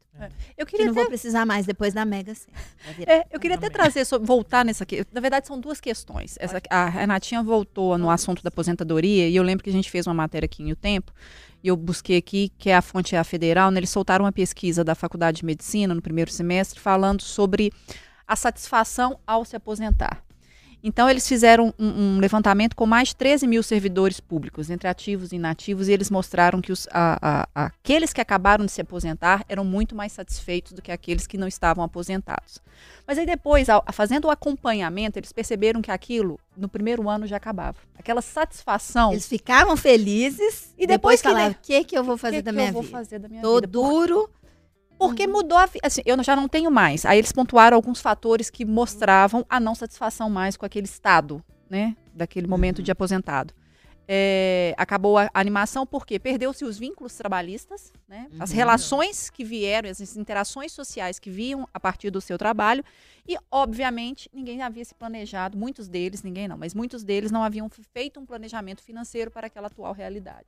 Eu 0.56 0.66
Que 0.66 0.72
queria 0.72 0.86
não 0.86 0.92
até, 0.92 1.00
vou 1.02 1.08
precisar 1.10 1.46
mais 1.46 1.64
depois 1.64 1.94
da 1.94 2.04
Mega 2.04 2.34
Sena. 2.34 2.56
É, 3.06 3.24
eu 3.30 3.38
queria 3.38 3.56
até 3.56 3.70
trazer, 3.70 4.04
sobre- 4.04 4.26
voltar 4.26 4.64
nessa 4.64 4.82
aqui. 4.82 5.06
Na 5.12 5.20
verdade, 5.20 5.46
são 5.46 5.60
duas 5.60 5.80
questões. 5.80 6.34
Essa, 6.40 6.60
a 6.68 6.88
Renatinha 6.88 7.40
voltou 7.40 7.96
no 7.96 8.10
assunto 8.10 8.42
da 8.42 8.48
aposentadoria 8.48 9.28
e 9.28 9.36
eu 9.36 9.44
lembro 9.44 9.62
que 9.62 9.70
a 9.70 9.72
gente 9.72 9.88
fez 9.88 10.08
uma 10.08 10.14
matéria 10.14 10.46
aqui 10.46 10.60
em 10.60 10.72
O 10.72 10.76
Tempo 10.76 11.12
e 11.62 11.68
eu 11.68 11.76
busquei 11.76 12.16
aqui, 12.16 12.50
que 12.58 12.68
é 12.68 12.74
a 12.74 12.82
fonte 12.82 13.14
é 13.14 13.18
a 13.18 13.22
federal, 13.22 13.70
né, 13.70 13.78
eles 13.78 13.90
soltaram 13.90 14.24
uma 14.24 14.32
pesquisa 14.32 14.82
da 14.82 14.96
Faculdade 14.96 15.38
de 15.38 15.44
Medicina 15.44 15.94
no 15.94 16.02
primeiro 16.02 16.32
semestre 16.32 16.80
falando 16.80 17.22
sobre 17.22 17.72
a 18.26 18.34
satisfação 18.34 19.20
ao 19.24 19.44
se 19.44 19.54
aposentar. 19.54 20.24
Então, 20.82 21.10
eles 21.10 21.26
fizeram 21.26 21.74
um, 21.78 21.86
um 22.16 22.18
levantamento 22.20 22.76
com 22.76 22.86
mais 22.86 23.08
de 23.08 23.16
13 23.16 23.46
mil 23.46 23.62
servidores 23.62 24.20
públicos, 24.20 24.70
entre 24.70 24.86
ativos 24.88 25.32
e 25.32 25.36
inativos, 25.36 25.88
e 25.88 25.92
eles 25.92 26.10
mostraram 26.10 26.60
que 26.60 26.70
os, 26.70 26.86
a- 26.92 27.46
a- 27.54 27.64
aqueles 27.66 28.12
que 28.12 28.20
acabaram 28.20 28.64
de 28.64 28.70
se 28.72 28.80
aposentar 28.80 29.44
eram 29.48 29.64
muito 29.64 29.94
mais 29.96 30.12
satisfeitos 30.12 30.72
do 30.72 30.80
que 30.80 30.92
aqueles 30.92 31.26
que 31.26 31.36
não 31.36 31.48
estavam 31.48 31.82
aposentados. 31.82 32.60
Mas 33.06 33.18
aí 33.18 33.26
depois, 33.26 33.68
ao- 33.68 33.84
fazendo 33.92 34.26
o 34.26 34.30
acompanhamento, 34.30 35.18
eles 35.18 35.32
perceberam 35.32 35.82
que 35.82 35.90
aquilo, 35.90 36.38
no 36.56 36.68
primeiro 36.68 37.08
ano, 37.08 37.26
já 37.26 37.36
acabava. 37.36 37.78
Aquela 37.98 38.22
satisfação. 38.22 39.10
Eles 39.12 39.26
ficavam 39.26 39.76
felizes 39.76 40.72
E 40.78 40.86
depois 40.86 41.20
depois, 41.20 41.22
que, 41.22 41.28
falavam: 41.28 41.50
o 41.50 41.56
que, 41.60 41.84
que 41.84 41.98
eu 41.98 42.04
vou 42.04 42.16
fazer 42.16 42.36
que 42.36 42.42
da 42.42 42.50
que 42.52 42.56
minha 42.56 42.68
eu 42.68 42.72
vou 42.72 42.82
vida? 42.82 42.92
fazer 42.96 43.18
da 43.18 43.28
minha 43.28 43.42
Tô 43.42 43.54
vida? 43.56 43.66
duro. 43.66 44.30
Porque 44.98 45.26
Uhum. 45.26 45.32
mudou 45.32 45.56
a 45.58 45.68
assim, 45.82 46.02
eu 46.04 46.20
já 46.22 46.34
não 46.34 46.48
tenho 46.48 46.70
mais. 46.70 47.06
Aí 47.06 47.18
eles 47.18 47.30
pontuaram 47.32 47.76
alguns 47.76 48.00
fatores 48.00 48.50
que 48.50 48.64
mostravam 48.64 49.46
a 49.48 49.60
não 49.60 49.74
satisfação 49.74 50.28
mais 50.28 50.56
com 50.56 50.66
aquele 50.66 50.86
estado, 50.86 51.42
né? 51.70 51.96
Daquele 52.12 52.46
momento 52.48 52.78
Uhum. 52.78 52.84
de 52.84 52.90
aposentado. 52.90 53.54
É, 54.10 54.74
acabou 54.78 55.18
a, 55.18 55.24
a 55.34 55.38
animação 55.40 55.86
porque 55.86 56.18
perdeu-se 56.18 56.64
os 56.64 56.78
vínculos 56.78 57.14
trabalhistas, 57.14 57.92
né? 58.08 58.26
As 58.40 58.50
Uhum. 58.50 58.56
relações 58.56 59.28
que 59.28 59.44
vieram, 59.44 59.90
as 59.90 60.16
interações 60.16 60.72
sociais 60.72 61.18
que 61.18 61.28
vinham 61.30 61.68
a 61.74 61.78
partir 61.78 62.10
do 62.10 62.18
seu 62.20 62.38
trabalho. 62.38 62.82
E, 63.28 63.36
obviamente, 63.52 64.30
ninguém 64.32 64.62
havia 64.62 64.84
se 64.84 64.94
planejado, 64.94 65.58
muitos 65.58 65.88
deles, 65.88 66.22
ninguém 66.22 66.48
não, 66.48 66.56
mas 66.56 66.72
muitos 66.72 67.04
deles 67.04 67.30
não 67.30 67.44
haviam 67.44 67.68
feito 67.92 68.18
um 68.18 68.24
planejamento 68.24 68.82
financeiro 68.82 69.30
para 69.30 69.46
aquela 69.48 69.66
atual 69.66 69.92
realidade. 69.92 70.46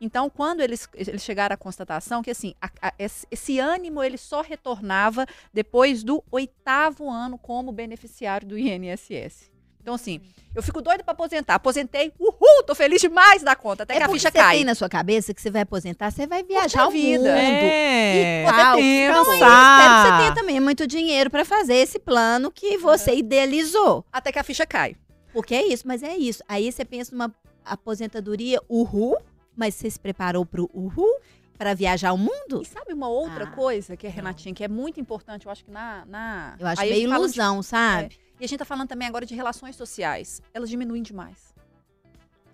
Então, 0.00 0.30
quando 0.30 0.60
eles, 0.60 0.88
eles 0.94 1.22
chegaram 1.22 1.54
à 1.54 1.56
constatação 1.56 2.22
que 2.22 2.30
assim, 2.30 2.54
a- 2.62 2.70
a- 2.82 2.94
esse, 2.98 3.58
ânimo 3.58 4.02
ele 4.02 4.16
só 4.16 4.40
retornava 4.42 5.26
depois 5.52 6.04
do 6.04 6.22
oitavo 6.30 7.10
ano 7.10 7.36
como 7.36 7.72
beneficiário 7.72 8.46
do 8.46 8.56
INSS. 8.58 9.50
Então, 9.80 9.94
assim, 9.94 10.20
eu 10.54 10.62
fico 10.62 10.82
doida 10.82 11.02
para 11.02 11.12
aposentar. 11.12 11.54
Aposentei, 11.54 12.12
uhul, 12.18 12.62
tô 12.66 12.74
feliz 12.74 13.00
demais 13.00 13.42
da 13.42 13.56
conta, 13.56 13.84
até 13.84 13.94
é 13.94 13.96
que 13.96 14.02
a 14.02 14.08
ficha 14.08 14.28
você 14.30 14.38
cai. 14.38 14.56
tem 14.56 14.64
na 14.64 14.74
sua 14.74 14.88
cabeça 14.88 15.32
que 15.32 15.40
você 15.40 15.50
vai 15.50 15.62
aposentar, 15.62 16.10
você 16.10 16.26
vai 16.26 16.42
viajar 16.44 16.82
a 16.82 16.88
o 16.88 16.90
vida. 16.90 17.18
mundo. 17.22 17.32
É, 17.34 18.42
E 18.42 18.46
tal. 18.46 18.78
Então, 18.78 19.22
espero 19.22 19.94
que 19.94 20.02
você 20.02 20.16
tenha 20.18 20.34
também 20.34 20.60
muito 20.60 20.86
dinheiro 20.86 21.30
para 21.30 21.44
fazer 21.44 21.74
esse 21.76 21.98
plano 21.98 22.50
que 22.50 22.76
você 22.76 23.14
idealizou. 23.14 24.04
Até 24.12 24.30
que 24.30 24.38
a 24.38 24.44
ficha 24.44 24.66
cai. 24.66 24.94
Porque 25.32 25.54
é 25.54 25.66
isso, 25.66 25.88
mas 25.88 26.02
é 26.02 26.14
isso. 26.16 26.42
Aí 26.46 26.70
você 26.70 26.84
pensa 26.84 27.10
numa 27.12 27.34
aposentadoria 27.64 28.60
uhul, 28.68 29.16
mas 29.58 29.74
você 29.74 29.90
se 29.90 29.98
preparou 29.98 30.46
pro 30.46 30.70
uhul 30.72 31.18
para 31.58 31.74
viajar 31.74 32.12
o 32.12 32.16
mundo? 32.18 32.62
E 32.62 32.64
sabe 32.64 32.92
uma 32.92 33.08
outra 33.08 33.44
Ah, 33.44 33.50
coisa 33.50 33.96
que 33.96 34.06
é, 34.06 34.10
Renatinha, 34.10 34.54
que 34.54 34.62
é 34.62 34.68
muito 34.68 35.00
importante, 35.00 35.46
eu 35.46 35.52
acho 35.52 35.64
que 35.64 35.70
na... 35.70 36.04
na... 36.06 36.54
Eu 36.58 36.66
acho 36.68 36.80
Aí 36.80 36.90
meio 36.90 37.08
fala 37.08 37.18
de- 37.18 37.24
ilusão, 37.24 37.62
sabe? 37.62 38.18
E 38.40 38.44
a 38.44 38.46
gente 38.46 38.58
tá 38.60 38.64
falando 38.64 38.88
também 38.88 39.08
agora 39.08 39.26
de 39.26 39.34
relações 39.34 39.74
sociais. 39.74 40.40
Elas 40.54 40.70
diminuem 40.70 41.02
demais. 41.02 41.52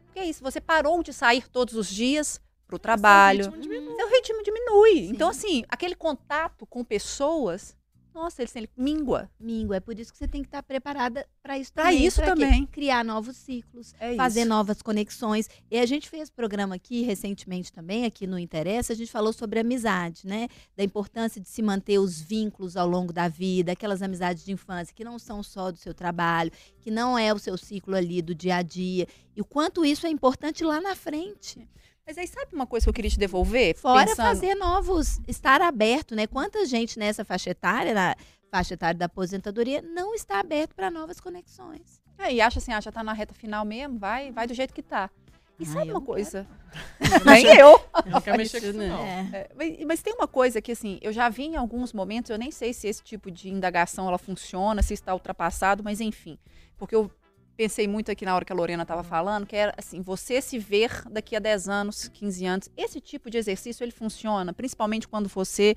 Porque 0.06 0.20
é 0.20 0.24
isso, 0.24 0.42
você 0.42 0.60
parou 0.60 1.02
de 1.02 1.12
sair 1.12 1.46
todos 1.48 1.74
os 1.74 1.86
dias 1.88 2.40
pro 2.66 2.78
trabalho. 2.78 3.44
Seu 3.44 3.52
ritmo 3.52 3.62
diminui. 3.68 3.96
Seu 3.96 4.08
ritmo 4.10 4.42
diminui. 4.42 4.94
Sim. 4.94 5.10
Então, 5.10 5.28
assim, 5.28 5.64
aquele 5.68 5.94
contato 5.94 6.64
com 6.66 6.82
pessoas, 6.82 7.76
nossa, 8.14 8.42
ele, 8.42 8.50
ele 8.54 8.70
mingua. 8.76 9.28
Mingo, 9.38 9.74
é 9.74 9.80
por 9.80 9.98
isso 9.98 10.12
que 10.12 10.18
você 10.18 10.28
tem 10.28 10.40
que 10.42 10.48
estar 10.48 10.62
preparada 10.62 11.26
para 11.42 11.58
isso 11.58 11.72
Pra 11.72 11.84
também. 11.84 12.06
isso 12.06 12.16
pra 12.22 12.34
quê? 12.34 12.40
também. 12.42 12.66
Criar 12.66 13.04
novos 13.04 13.36
ciclos, 13.36 13.92
É 13.98 14.14
fazer 14.14 14.40
isso. 14.40 14.48
novas 14.48 14.80
conexões. 14.80 15.48
E 15.70 15.78
a 15.78 15.84
gente 15.86 16.08
fez 16.08 16.30
programa 16.30 16.74
aqui 16.76 17.02
recentemente 17.02 17.72
também, 17.72 18.04
aqui 18.04 18.26
no 18.26 18.38
Interessa, 18.38 18.92
a 18.92 18.96
gente 18.96 19.10
falou 19.10 19.32
sobre 19.32 19.58
amizade, 19.60 20.26
né? 20.26 20.48
Da 20.76 20.84
importância 20.84 21.40
de 21.40 21.48
se 21.48 21.60
manter 21.60 21.98
os 21.98 22.20
vínculos 22.20 22.76
ao 22.76 22.88
longo 22.88 23.12
da 23.12 23.26
vida, 23.28 23.72
aquelas 23.72 24.00
amizades 24.02 24.44
de 24.44 24.52
infância 24.52 24.94
que 24.94 25.02
não 25.04 25.18
são 25.18 25.42
só 25.42 25.70
do 25.72 25.78
seu 25.78 25.92
trabalho, 25.92 26.52
que 26.80 26.90
não 26.90 27.18
é 27.18 27.32
o 27.34 27.38
seu 27.38 27.56
ciclo 27.58 27.94
ali 27.96 28.22
do 28.22 28.34
dia 28.34 28.56
a 28.56 28.62
dia. 28.62 29.06
E 29.36 29.40
o 29.40 29.44
quanto 29.44 29.84
isso 29.84 30.06
é 30.06 30.10
importante 30.10 30.62
lá 30.62 30.80
na 30.80 30.94
frente. 30.94 31.68
Mas 32.06 32.18
aí, 32.18 32.26
sabe 32.26 32.48
uma 32.52 32.66
coisa 32.66 32.84
que 32.84 32.90
eu 32.90 32.94
queria 32.94 33.10
te 33.10 33.18
devolver? 33.18 33.74
Fora 33.76 34.06
Pensando- 34.06 34.26
fazer 34.26 34.54
novos, 34.56 35.20
estar 35.26 35.62
aberto, 35.62 36.14
né? 36.14 36.26
Quanta 36.26 36.66
gente 36.66 36.98
nessa 36.98 37.24
faixa 37.24 37.50
etária, 37.50 37.94
na 37.94 38.14
faixa 38.50 38.74
etária 38.74 38.98
da 38.98 39.06
aposentadoria, 39.06 39.80
não 39.80 40.14
está 40.14 40.38
aberto 40.38 40.74
para 40.74 40.90
novas 40.90 41.18
conexões. 41.18 42.00
É, 42.18 42.32
e 42.32 42.40
acha 42.40 42.58
assim, 42.58 42.72
ah, 42.72 42.80
já 42.80 42.92
tá 42.92 43.02
na 43.02 43.12
reta 43.12 43.34
final 43.34 43.64
mesmo, 43.64 43.98
vai, 43.98 44.30
vai 44.30 44.46
do 44.46 44.54
jeito 44.54 44.72
que 44.74 44.82
tá. 44.82 45.10
E 45.58 45.62
Ah, 45.64 45.66
sabe 45.66 45.84
uma 45.90 45.94
não 45.94 46.02
coisa? 46.02 46.46
Nem 47.24 47.46
eu. 47.56 47.80
Eu 48.04 48.10
não 48.10 48.20
quero 48.20 48.36
mexer 48.36 48.60
com 48.60 48.66
isso, 48.68 48.78
não. 48.78 49.02
É. 49.02 49.20
É, 49.32 49.50
mas, 49.56 49.78
mas 49.86 50.02
tem 50.02 50.12
uma 50.12 50.28
coisa 50.28 50.60
que, 50.60 50.72
assim, 50.72 50.98
eu 51.00 51.12
já 51.12 51.28
vi 51.28 51.44
em 51.44 51.56
alguns 51.56 51.92
momentos, 51.92 52.30
eu 52.30 52.36
nem 52.38 52.50
sei 52.50 52.72
se 52.74 52.86
esse 52.86 53.02
tipo 53.02 53.30
de 53.30 53.48
indagação 53.48 54.06
ela 54.08 54.18
funciona, 54.18 54.82
se 54.82 54.92
está 54.94 55.14
ultrapassado, 55.14 55.82
mas 55.82 56.00
enfim. 56.00 56.38
Porque 56.76 56.94
eu 56.94 57.10
pensei 57.56 57.86
muito 57.86 58.10
aqui 58.10 58.24
na 58.24 58.34
hora 58.34 58.44
que 58.44 58.52
a 58.52 58.56
Lorena 58.56 58.82
estava 58.82 59.02
falando, 59.02 59.46
que 59.46 59.54
era 59.56 59.72
assim, 59.76 60.00
você 60.02 60.40
se 60.40 60.58
ver 60.58 61.02
daqui 61.10 61.36
a 61.36 61.38
10 61.38 61.68
anos, 61.68 62.08
15 62.08 62.44
anos. 62.46 62.68
Esse 62.76 63.00
tipo 63.00 63.30
de 63.30 63.38
exercício, 63.38 63.84
ele 63.84 63.92
funciona, 63.92 64.52
principalmente 64.52 65.06
quando 65.08 65.28
você 65.28 65.74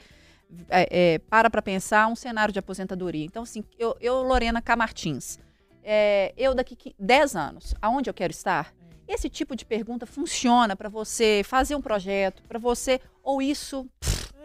é, 0.70 0.88
é, 1.16 1.20
para 1.20 1.50
para 1.50 1.62
pensar 1.62 2.08
um 2.08 2.16
cenário 2.16 2.54
de 2.54 2.60
aposentadoria. 2.60 3.26
Então, 3.26 3.44
assim, 3.44 3.64
eu, 3.78 3.96
eu 4.00 4.22
Lorena 4.24 4.62
Camartins, 4.62 5.38
é, 5.84 6.34
eu 6.38 6.56
daqui 6.56 6.76
qui- 6.76 6.96
10 6.98 7.36
anos, 7.36 7.76
aonde 7.82 8.10
eu 8.10 8.14
quero 8.14 8.32
estar? 8.32 8.74
Esse 9.08 9.30
tipo 9.30 9.56
de 9.56 9.66
pergunta 9.66 10.06
funciona 10.06 10.76
para 10.76 10.90
você 10.90 11.42
fazer 11.46 11.76
um 11.76 11.82
projeto, 11.82 12.44
para 12.44 12.60
você, 12.60 13.00
ou 13.24 13.42
isso 13.42 13.88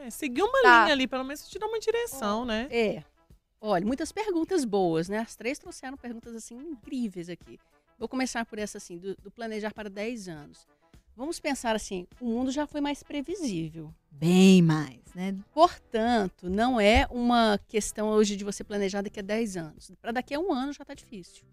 É, 0.04 0.10
seguir 0.10 0.42
uma 0.42 0.60
Tá. 0.62 0.82
linha 0.82 0.92
ali, 0.94 1.06
pelo 1.06 1.22
menos 1.24 1.48
te 1.48 1.58
dá 1.60 1.66
uma 1.66 1.78
direção, 1.78 2.44
né? 2.44 2.66
É. 2.70 3.04
Olha, 3.64 3.86
muitas 3.86 4.10
perguntas 4.10 4.64
boas, 4.64 5.08
né? 5.08 5.18
As 5.18 5.36
três 5.36 5.56
trouxeram 5.56 5.96
perguntas 5.96 6.34
assim 6.34 6.56
incríveis 6.56 7.28
aqui. 7.28 7.60
Vou 7.96 8.08
começar 8.08 8.44
por 8.44 8.58
essa 8.58 8.78
assim, 8.78 8.98
do, 8.98 9.14
do 9.14 9.30
planejar 9.30 9.72
para 9.72 9.88
10 9.88 10.28
anos. 10.28 10.66
Vamos 11.14 11.38
pensar 11.38 11.76
assim, 11.76 12.04
o 12.20 12.24
mundo 12.24 12.50
já 12.50 12.66
foi 12.66 12.80
mais 12.80 13.04
previsível. 13.04 13.94
Bem 14.10 14.60
mais, 14.62 15.00
né? 15.14 15.38
Portanto, 15.54 16.50
não 16.50 16.80
é 16.80 17.06
uma 17.08 17.56
questão 17.68 18.08
hoje 18.08 18.34
de 18.34 18.42
você 18.42 18.64
planejar 18.64 19.00
daqui 19.00 19.20
a 19.20 19.22
10 19.22 19.56
anos. 19.56 19.92
Para 20.00 20.10
daqui 20.10 20.34
a 20.34 20.40
um 20.40 20.52
ano 20.52 20.72
já 20.72 20.82
está 20.82 20.94
difícil. 20.94 21.44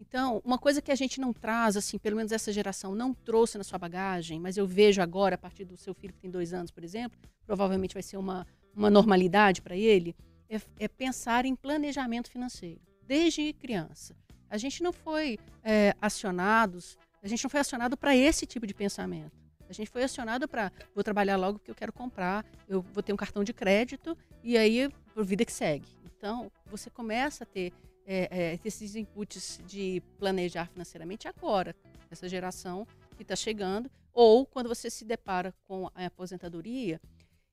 Então, 0.00 0.40
uma 0.44 0.58
coisa 0.58 0.80
que 0.80 0.92
a 0.92 0.94
gente 0.94 1.20
não 1.20 1.32
traz, 1.32 1.76
assim, 1.76 1.98
pelo 1.98 2.16
menos 2.16 2.30
essa 2.30 2.52
geração 2.52 2.94
não 2.94 3.12
trouxe 3.12 3.58
na 3.58 3.64
sua 3.64 3.80
bagagem, 3.80 4.38
mas 4.38 4.56
eu 4.56 4.66
vejo 4.66 5.02
agora, 5.02 5.34
a 5.34 5.38
partir 5.38 5.64
do 5.64 5.76
seu 5.76 5.92
filho 5.92 6.14
que 6.14 6.20
tem 6.20 6.30
dois 6.30 6.54
anos, 6.54 6.70
por 6.70 6.84
exemplo, 6.84 7.18
provavelmente 7.44 7.94
vai 7.94 8.02
ser 8.02 8.16
uma, 8.16 8.46
uma 8.76 8.88
normalidade 8.90 9.60
para 9.60 9.76
ele, 9.76 10.14
é, 10.50 10.60
é 10.78 10.88
pensar 10.88 11.46
em 11.46 11.54
planejamento 11.54 12.30
financeiro, 12.30 12.80
desde 13.06 13.52
criança. 13.52 14.16
A 14.50 14.58
gente 14.58 14.82
não 14.82 14.92
foi 14.92 15.38
é, 15.62 15.94
acionados, 16.02 16.98
a 17.22 17.28
gente 17.28 17.44
não 17.44 17.50
foi 17.50 17.60
acionado 17.60 17.96
para 17.96 18.16
esse 18.16 18.44
tipo 18.44 18.66
de 18.66 18.74
pensamento. 18.74 19.38
A 19.68 19.72
gente 19.72 19.88
foi 19.88 20.02
acionado 20.02 20.48
para 20.48 20.72
vou 20.92 21.04
trabalhar 21.04 21.36
logo 21.36 21.60
porque 21.60 21.70
eu 21.70 21.76
quero 21.76 21.92
comprar, 21.92 22.44
eu 22.68 22.82
vou 22.82 23.04
ter 23.04 23.12
um 23.12 23.16
cartão 23.16 23.44
de 23.44 23.52
crédito 23.52 24.18
e 24.42 24.58
aí 24.58 24.90
por 25.14 25.24
vida 25.24 25.44
que 25.44 25.52
segue. 25.52 25.88
Então 26.04 26.50
você 26.66 26.90
começa 26.90 27.44
a 27.44 27.46
ter 27.46 27.72
é, 28.04 28.28
é, 28.30 28.58
esses 28.64 28.96
inputs 28.96 29.60
de 29.64 30.02
planejar 30.18 30.66
financeiramente 30.66 31.28
agora, 31.28 31.76
essa 32.10 32.28
geração 32.28 32.84
que 33.16 33.22
está 33.22 33.36
chegando, 33.36 33.88
ou 34.12 34.44
quando 34.44 34.68
você 34.68 34.90
se 34.90 35.04
depara 35.04 35.54
com 35.68 35.88
a 35.94 36.06
aposentadoria, 36.06 37.00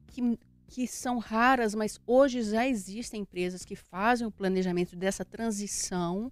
que 0.07 0.39
que 0.67 0.85
são 0.87 1.17
raras, 1.17 1.73
mas 1.73 1.99
hoje 2.05 2.41
já 2.43 2.67
existem 2.67 3.21
empresas 3.21 3.63
que 3.63 3.75
fazem 3.75 4.27
o 4.27 4.31
planejamento 4.31 4.95
dessa 4.95 5.23
transição 5.23 6.31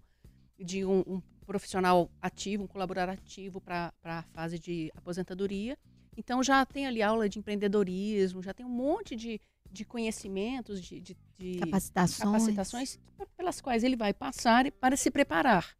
de 0.59 0.85
um, 0.85 0.99
um 1.07 1.21
profissional 1.45 2.09
ativo, 2.21 2.63
um 2.63 2.67
colaborador 2.67 3.13
ativo 3.13 3.61
para 3.61 3.93
a 4.03 4.23
fase 4.33 4.59
de 4.59 4.91
aposentadoria. 4.95 5.77
Então 6.17 6.43
já 6.43 6.65
tem 6.65 6.85
ali 6.85 7.01
aula 7.01 7.29
de 7.29 7.39
empreendedorismo, 7.39 8.41
já 8.41 8.53
tem 8.53 8.65
um 8.65 8.69
monte 8.69 9.15
de, 9.15 9.39
de 9.71 9.85
conhecimentos, 9.85 10.81
de, 10.81 10.99
de, 10.99 11.17
de 11.37 11.59
Capacitações. 11.59 12.19
capacitações 12.19 12.99
pelas 13.37 13.61
quais 13.61 13.83
ele 13.83 13.95
vai 13.95 14.13
passar 14.13 14.69
para 14.73 14.97
se 14.97 15.09
preparar. 15.09 15.75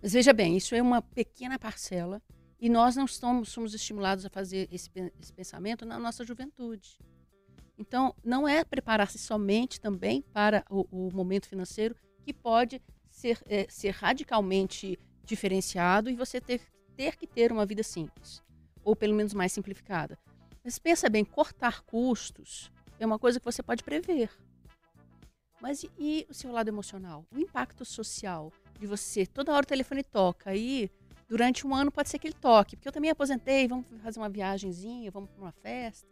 Mas 0.00 0.12
veja 0.12 0.32
bem, 0.32 0.56
isso 0.56 0.74
é 0.74 0.82
uma 0.82 1.02
pequena 1.02 1.58
parcela 1.58 2.22
e 2.60 2.68
nós 2.68 2.96
não 2.96 3.06
somos, 3.06 3.48
somos 3.48 3.74
estimulados 3.74 4.24
a 4.24 4.30
fazer 4.30 4.68
esse, 4.70 4.90
esse 5.20 5.32
pensamento 5.32 5.84
na 5.84 5.98
nossa 5.98 6.24
juventude. 6.24 6.98
Então, 7.78 8.12
não 8.24 8.46
é 8.48 8.64
preparar-se 8.64 9.18
somente 9.18 9.80
também 9.80 10.20
para 10.20 10.64
o, 10.68 10.86
o, 10.90 11.14
momento 11.14 11.48
financeiro 11.48 11.94
que 12.24 12.34
pode 12.34 12.82
ser, 13.08 13.40
é, 13.46 13.66
ser 13.68 13.90
radicalmente 13.90 14.98
diferenciado 15.24 16.10
e 16.10 16.16
você 16.16 16.40
ter, 16.40 16.60
ter 16.96 17.16
que 17.16 17.26
ter 17.26 17.52
uma 17.52 17.64
vida 17.64 17.84
simples, 17.84 18.42
ou 18.82 18.96
pelo 18.96 19.14
menos 19.14 19.32
mais 19.32 19.52
simplificada. 19.52 20.18
Mas 20.64 20.78
pensa 20.78 21.08
bem, 21.08 21.24
cortar 21.24 21.82
custos 21.82 22.70
é 22.98 23.06
uma 23.06 23.18
coisa 23.18 23.38
que 23.38 23.44
você 23.44 23.62
pode 23.62 23.84
prever. 23.84 24.30
Mas 25.60 25.84
e, 25.84 25.90
e 25.98 26.26
o 26.28 26.34
seu 26.34 26.50
lado 26.50 26.68
emocional? 26.68 27.24
O 27.30 27.38
impacto 27.38 27.84
social 27.84 28.52
de 28.78 28.86
você, 28.86 29.24
toda 29.24 29.52
hora 29.52 29.62
o 29.62 29.68
telefone 29.68 30.02
toca 30.02 30.54
e 30.54 30.90
durante 31.28 31.64
um 31.66 31.74
ano 31.74 31.92
pode 31.92 32.08
ser 32.08 32.18
que 32.18 32.26
ele 32.26 32.34
toque, 32.34 32.76
porque 32.76 32.88
eu 32.88 32.92
também 32.92 33.10
aposentei, 33.10 33.68
vamos 33.68 33.86
fazer 34.02 34.18
uma 34.18 34.28
viagemzinha, 34.28 35.10
vamos 35.10 35.30
para 35.30 35.42
uma 35.42 35.52
festa. 35.52 36.08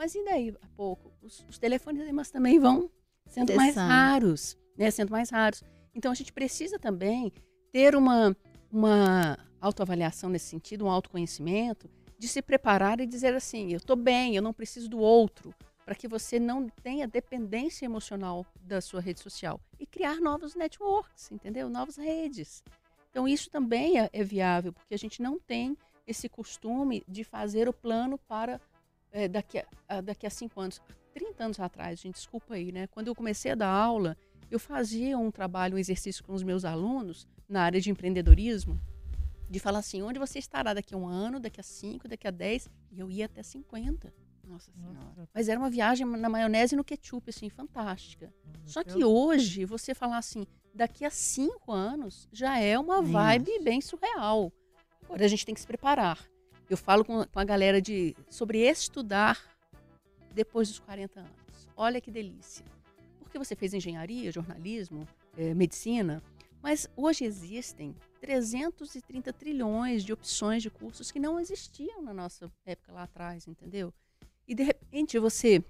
Mas 0.00 0.14
e 0.14 0.24
daí 0.24 0.56
a 0.62 0.66
pouco? 0.68 1.12
Os, 1.20 1.44
os 1.46 1.58
telefonemas 1.58 2.30
também 2.30 2.58
vão 2.58 2.90
sendo 3.26 3.54
mais 3.54 3.76
raros, 3.76 4.56
né? 4.74 4.90
Sendo 4.90 5.10
mais 5.10 5.28
raros. 5.28 5.62
Então 5.94 6.10
a 6.10 6.14
gente 6.14 6.32
precisa 6.32 6.78
também 6.78 7.30
ter 7.70 7.94
uma, 7.94 8.34
uma 8.72 9.38
autoavaliação 9.60 10.30
nesse 10.30 10.46
sentido, 10.46 10.86
um 10.86 10.90
autoconhecimento, 10.90 11.86
de 12.18 12.26
se 12.28 12.40
preparar 12.40 12.98
e 12.98 13.04
dizer 13.04 13.34
assim: 13.34 13.72
eu 13.72 13.76
estou 13.76 13.94
bem, 13.94 14.34
eu 14.34 14.40
não 14.40 14.54
preciso 14.54 14.88
do 14.88 14.98
outro, 14.98 15.54
para 15.84 15.94
que 15.94 16.08
você 16.08 16.40
não 16.40 16.66
tenha 16.66 17.06
dependência 17.06 17.84
emocional 17.84 18.46
da 18.62 18.80
sua 18.80 19.02
rede 19.02 19.20
social 19.20 19.60
e 19.78 19.84
criar 19.84 20.18
novos 20.18 20.54
networks, 20.54 21.30
entendeu? 21.30 21.68
Novas 21.68 21.98
redes. 21.98 22.64
Então 23.10 23.28
isso 23.28 23.50
também 23.50 24.00
é, 24.00 24.08
é 24.14 24.24
viável, 24.24 24.72
porque 24.72 24.94
a 24.94 24.98
gente 24.98 25.20
não 25.20 25.38
tem 25.38 25.76
esse 26.06 26.26
costume 26.26 27.04
de 27.06 27.22
fazer 27.22 27.68
o 27.68 27.72
plano 27.72 28.16
para 28.16 28.58
é, 29.12 29.28
daqui, 29.28 29.62
a, 29.88 30.00
daqui 30.00 30.26
a 30.26 30.30
cinco 30.30 30.60
anos, 30.60 30.80
30 31.12 31.44
anos 31.44 31.60
atrás, 31.60 32.00
gente, 32.00 32.14
desculpa 32.14 32.54
aí, 32.54 32.72
né? 32.72 32.86
Quando 32.86 33.08
eu 33.08 33.14
comecei 33.14 33.52
a 33.52 33.54
dar 33.54 33.68
aula, 33.68 34.16
eu 34.50 34.58
fazia 34.58 35.18
um 35.18 35.30
trabalho, 35.30 35.76
um 35.76 35.78
exercício 35.78 36.24
com 36.24 36.32
os 36.32 36.42
meus 36.42 36.64
alunos 36.64 37.26
na 37.48 37.62
área 37.62 37.80
de 37.80 37.90
empreendedorismo, 37.90 38.80
de 39.48 39.58
falar 39.58 39.80
assim, 39.80 40.02
onde 40.02 40.18
você 40.18 40.38
estará 40.38 40.72
daqui 40.72 40.94
a 40.94 40.96
um 40.96 41.06
ano, 41.06 41.40
daqui 41.40 41.60
a 41.60 41.64
cinco, 41.64 42.06
daqui 42.06 42.26
a 42.26 42.30
dez, 42.30 42.68
e 42.92 43.00
eu 43.00 43.10
ia 43.10 43.26
até 43.26 43.42
50. 43.42 44.12
Nossa 44.44 44.72
Senhora. 44.72 45.28
Mas 45.32 45.48
era 45.48 45.58
uma 45.58 45.70
viagem 45.70 46.06
na 46.06 46.28
maionese 46.28 46.74
e 46.74 46.76
no 46.76 46.84
ketchup, 46.84 47.30
assim, 47.30 47.48
fantástica. 47.48 48.32
Só 48.64 48.82
que 48.82 49.04
hoje, 49.04 49.64
você 49.64 49.94
falar 49.94 50.18
assim, 50.18 50.46
daqui 50.74 51.04
a 51.04 51.10
cinco 51.10 51.72
anos, 51.72 52.28
já 52.32 52.58
é 52.58 52.78
uma 52.78 53.00
vibe 53.02 53.60
bem 53.60 53.80
surreal. 53.80 54.52
Agora 55.04 55.24
a 55.24 55.28
gente 55.28 55.44
tem 55.46 55.54
que 55.54 55.60
se 55.60 55.66
preparar. 55.66 56.18
Eu 56.70 56.76
falo 56.76 57.04
com, 57.04 57.24
com 57.24 57.40
a 57.40 57.44
galera 57.44 57.82
de 57.82 58.14
sobre 58.28 58.60
estudar 58.60 59.36
depois 60.32 60.68
dos 60.68 60.78
40 60.78 61.18
anos. 61.18 61.68
Olha 61.76 62.00
que 62.00 62.12
delícia. 62.12 62.64
Porque 63.18 63.36
você 63.36 63.56
fez 63.56 63.74
engenharia, 63.74 64.30
jornalismo, 64.30 65.04
é, 65.36 65.52
medicina, 65.52 66.22
mas 66.62 66.88
hoje 66.96 67.24
existem 67.24 67.92
330 68.20 69.32
trilhões 69.32 70.04
de 70.04 70.12
opções 70.12 70.62
de 70.62 70.70
cursos 70.70 71.10
que 71.10 71.18
não 71.18 71.40
existiam 71.40 72.02
na 72.02 72.14
nossa 72.14 72.48
época 72.64 72.92
lá 72.92 73.02
atrás, 73.02 73.48
entendeu? 73.48 73.92
E 74.46 74.54
de 74.54 74.62
repente 74.62 75.18
você 75.18 75.64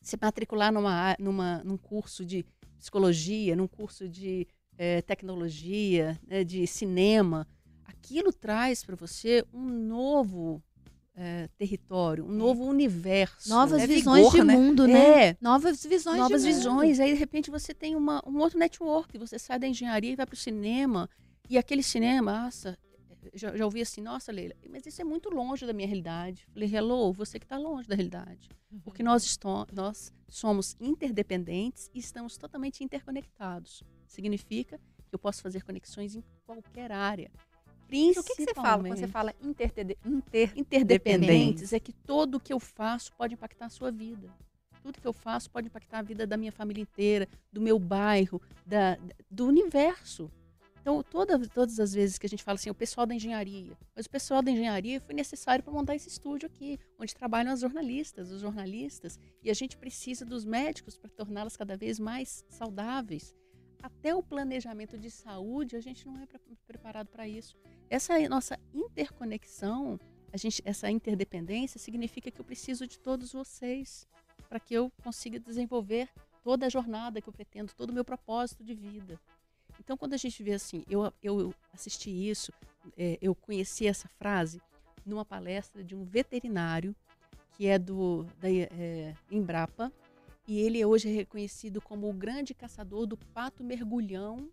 se 0.00 0.16
matricular 0.18 0.72
numa, 0.72 1.16
numa, 1.18 1.62
num 1.64 1.76
curso 1.76 2.24
de 2.24 2.46
psicologia, 2.78 3.54
num 3.54 3.68
curso 3.68 4.08
de 4.08 4.48
é, 4.78 5.02
tecnologia, 5.02 6.18
né, 6.26 6.42
de 6.44 6.66
cinema, 6.66 7.46
aquilo 7.90 8.32
traz 8.32 8.84
para 8.84 8.96
você 8.96 9.44
um 9.52 9.64
novo 9.66 10.62
é, 11.14 11.48
território, 11.58 12.24
um 12.24 12.32
novo 12.32 12.64
universo. 12.64 13.48
Novas 13.48 13.82
é 13.82 13.86
visões 13.86 14.24
vigor, 14.24 14.32
de 14.32 14.44
né? 14.44 14.54
mundo, 14.54 14.86
né? 14.86 15.28
É. 15.28 15.36
Novas 15.40 15.84
visões 15.84 16.18
Novas 16.18 16.42
de 16.42 16.48
visões. 16.48 16.98
Mundo. 16.98 17.06
Aí, 17.06 17.12
de 17.12 17.18
repente, 17.18 17.50
você 17.50 17.74
tem 17.74 17.94
uma, 17.94 18.22
um 18.26 18.38
outro 18.38 18.58
network. 18.58 19.18
Você 19.18 19.38
sai 19.38 19.58
da 19.58 19.66
engenharia 19.66 20.12
e 20.12 20.16
vai 20.16 20.24
para 20.24 20.34
o 20.34 20.36
cinema. 20.36 21.10
E 21.48 21.58
aquele 21.58 21.82
cinema, 21.82 22.44
nossa, 22.44 22.78
já, 23.34 23.56
já 23.56 23.64
ouvi 23.64 23.82
assim, 23.82 24.00
nossa, 24.00 24.32
Leila, 24.32 24.54
mas 24.68 24.86
isso 24.86 25.00
é 25.02 25.04
muito 25.04 25.28
longe 25.28 25.66
da 25.66 25.72
minha 25.72 25.86
realidade. 25.86 26.46
Falei, 26.52 26.74
hello, 26.74 27.12
você 27.12 27.38
que 27.38 27.44
está 27.44 27.58
longe 27.58 27.88
da 27.88 27.94
realidade. 27.94 28.48
Uhum. 28.70 28.80
Porque 28.80 29.02
nós, 29.02 29.38
nós 29.72 30.12
somos 30.28 30.76
interdependentes 30.80 31.90
e 31.92 31.98
estamos 31.98 32.36
totalmente 32.36 32.84
interconectados. 32.84 33.82
Significa 34.06 34.78
que 35.08 35.14
eu 35.14 35.18
posso 35.18 35.42
fazer 35.42 35.64
conexões 35.64 36.14
em 36.14 36.22
qualquer 36.46 36.92
área. 36.92 37.30
O 38.20 38.24
que, 38.24 38.36
que 38.36 38.44
você 38.44 38.54
fala 38.54 38.82
quando 38.82 38.98
você 38.98 39.08
fala 39.08 39.34
inter 39.42 39.72
interdependentes? 40.56 41.72
É 41.72 41.80
que 41.80 41.92
tudo 41.92 42.40
que 42.40 42.52
eu 42.52 42.60
faço 42.60 43.12
pode 43.14 43.34
impactar 43.34 43.66
a 43.66 43.70
sua 43.70 43.90
vida. 43.90 44.30
Tudo 44.82 45.00
que 45.00 45.06
eu 45.06 45.12
faço 45.12 45.50
pode 45.50 45.66
impactar 45.66 45.98
a 45.98 46.02
vida 46.02 46.26
da 46.26 46.36
minha 46.36 46.52
família 46.52 46.80
inteira, 46.80 47.28
do 47.52 47.60
meu 47.60 47.78
bairro, 47.78 48.40
da, 48.64 48.96
do 49.30 49.46
universo. 49.46 50.30
Então, 50.80 51.02
toda, 51.02 51.38
todas 51.48 51.78
as 51.78 51.92
vezes 51.92 52.18
que 52.18 52.26
a 52.26 52.28
gente 52.28 52.42
fala 52.42 52.56
assim, 52.56 52.70
o 52.70 52.74
pessoal 52.74 53.06
da 53.06 53.14
engenharia, 53.14 53.76
mas 53.94 54.06
o 54.06 54.10
pessoal 54.10 54.40
da 54.40 54.50
engenharia 54.50 54.98
foi 55.00 55.14
necessário 55.14 55.62
para 55.62 55.72
montar 55.72 55.94
esse 55.94 56.08
estúdio 56.08 56.46
aqui, 56.46 56.78
onde 56.98 57.14
trabalham 57.14 57.52
as 57.52 57.60
jornalistas, 57.60 58.30
os 58.30 58.40
jornalistas, 58.40 59.18
e 59.42 59.50
a 59.50 59.54
gente 59.54 59.76
precisa 59.76 60.24
dos 60.24 60.44
médicos 60.44 60.96
para 60.96 61.10
torná-las 61.10 61.56
cada 61.56 61.76
vez 61.76 61.98
mais 61.98 62.44
saudáveis. 62.48 63.34
Até 63.82 64.14
o 64.14 64.22
planejamento 64.22 64.98
de 64.98 65.10
saúde, 65.10 65.76
a 65.76 65.80
gente 65.80 66.06
não 66.06 66.20
é 66.20 66.26
preparado 66.66 67.08
para 67.08 67.26
isso. 67.26 67.56
Essa 67.88 68.18
nossa 68.28 68.58
interconexão, 68.74 69.98
a 70.32 70.36
gente, 70.36 70.62
essa 70.64 70.90
interdependência, 70.90 71.80
significa 71.80 72.30
que 72.30 72.40
eu 72.40 72.44
preciso 72.44 72.86
de 72.86 72.98
todos 72.98 73.32
vocês 73.32 74.06
para 74.48 74.60
que 74.60 74.74
eu 74.74 74.92
consiga 75.02 75.38
desenvolver 75.38 76.08
toda 76.42 76.66
a 76.66 76.68
jornada 76.68 77.20
que 77.20 77.28
eu 77.28 77.32
pretendo, 77.32 77.72
todo 77.74 77.90
o 77.90 77.92
meu 77.92 78.04
propósito 78.04 78.64
de 78.64 78.74
vida. 78.74 79.18
Então, 79.78 79.96
quando 79.96 80.14
a 80.14 80.16
gente 80.16 80.42
vê 80.42 80.52
assim, 80.52 80.84
eu, 80.88 81.12
eu 81.22 81.54
assisti 81.72 82.10
isso, 82.10 82.52
é, 82.96 83.18
eu 83.20 83.34
conheci 83.34 83.86
essa 83.86 84.08
frase 84.08 84.60
numa 85.06 85.24
palestra 85.24 85.82
de 85.82 85.94
um 85.94 86.04
veterinário 86.04 86.94
que 87.52 87.66
é 87.66 87.78
do 87.78 88.24
da 88.40 88.50
é, 88.50 89.14
Embrapa 89.30 89.92
e 90.50 90.58
ele 90.58 90.84
hoje 90.84 91.08
é 91.08 91.12
reconhecido 91.12 91.80
como 91.80 92.10
o 92.10 92.12
grande 92.12 92.52
caçador 92.52 93.06
do 93.06 93.16
pato 93.16 93.62
mergulhão 93.62 94.50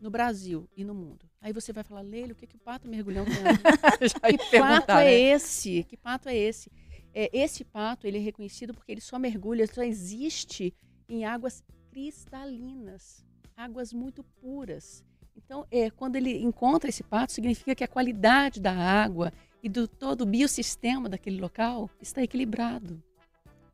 no 0.00 0.10
Brasil 0.10 0.66
e 0.74 0.82
no 0.82 0.94
mundo. 0.94 1.28
Aí 1.38 1.52
você 1.52 1.70
vai 1.70 1.84
falar, 1.84 2.00
Leila, 2.00 2.32
o 2.32 2.34
que, 2.34 2.46
que 2.46 2.56
o 2.56 2.58
pato 2.58 2.88
mergulhão 2.88 3.26
tem? 3.26 3.34
que 4.40 4.58
pato 4.58 4.92
é 4.92 5.04
né? 5.04 5.12
esse? 5.12 5.84
Que 5.84 5.98
pato 5.98 6.30
é 6.30 6.34
esse? 6.34 6.72
É, 7.12 7.28
esse 7.30 7.62
pato 7.62 8.06
ele 8.06 8.16
é 8.16 8.20
reconhecido 8.22 8.72
porque 8.72 8.90
ele 8.90 9.02
só 9.02 9.18
mergulha, 9.18 9.66
só 9.66 9.82
existe 9.82 10.74
em 11.06 11.26
águas 11.26 11.62
cristalinas 11.90 13.22
águas 13.54 13.92
muito 13.92 14.24
puras. 14.40 15.04
Então, 15.36 15.66
é, 15.70 15.90
quando 15.90 16.16
ele 16.16 16.42
encontra 16.42 16.88
esse 16.88 17.02
pato, 17.02 17.34
significa 17.34 17.74
que 17.74 17.84
a 17.84 17.88
qualidade 17.88 18.62
da 18.62 18.72
água 18.72 19.30
e 19.62 19.68
do 19.68 19.86
todo 19.86 20.22
o 20.22 20.26
biossistema 20.26 21.06
daquele 21.06 21.38
local 21.38 21.90
está 22.00 22.22
equilibrado. 22.22 23.02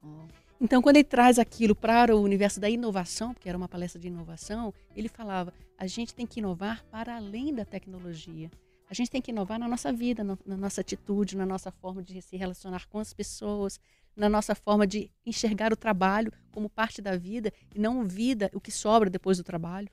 Oh. 0.03 0.40
Então, 0.61 0.83
quando 0.83 0.97
ele 0.97 1.05
traz 1.05 1.39
aquilo 1.39 1.75
para 1.75 2.15
o 2.15 2.21
universo 2.21 2.61
da 2.61 2.69
inovação, 2.69 3.33
porque 3.33 3.49
era 3.49 3.57
uma 3.57 3.69
palestra 3.69 3.99
de 3.99 4.09
inovação, 4.09 4.75
ele 4.95 5.09
falava: 5.09 5.55
a 5.79 5.87
gente 5.87 6.15
tem 6.15 6.27
que 6.27 6.41
inovar 6.41 6.85
para 6.91 7.17
além 7.17 7.55
da 7.55 7.65
tecnologia. 7.65 8.51
A 8.89 8.93
gente 8.93 9.11
tem 9.11 9.23
que 9.23 9.31
inovar 9.31 9.59
na 9.59 9.69
nossa 9.69 9.93
vida, 9.93 10.23
na, 10.23 10.37
na 10.45 10.57
nossa 10.57 10.81
atitude, 10.81 11.37
na 11.37 11.47
nossa 11.47 11.71
forma 11.71 12.03
de 12.03 12.21
se 12.21 12.37
relacionar 12.37 12.87
com 12.89 12.99
as 12.99 13.15
pessoas, 13.15 13.81
na 14.15 14.29
nossa 14.29 14.55
forma 14.55 14.87
de 14.87 15.11
enxergar 15.25 15.73
o 15.73 15.77
trabalho 15.77 16.33
como 16.53 16.69
parte 16.69 17.01
da 17.01 17.17
vida 17.17 17.53
e 17.75 17.79
não 17.79 18.07
vida, 18.07 18.51
o 18.53 18.61
que 18.61 18.71
sobra 18.71 19.09
depois 19.09 19.39
do 19.39 19.45
trabalho. 19.45 19.89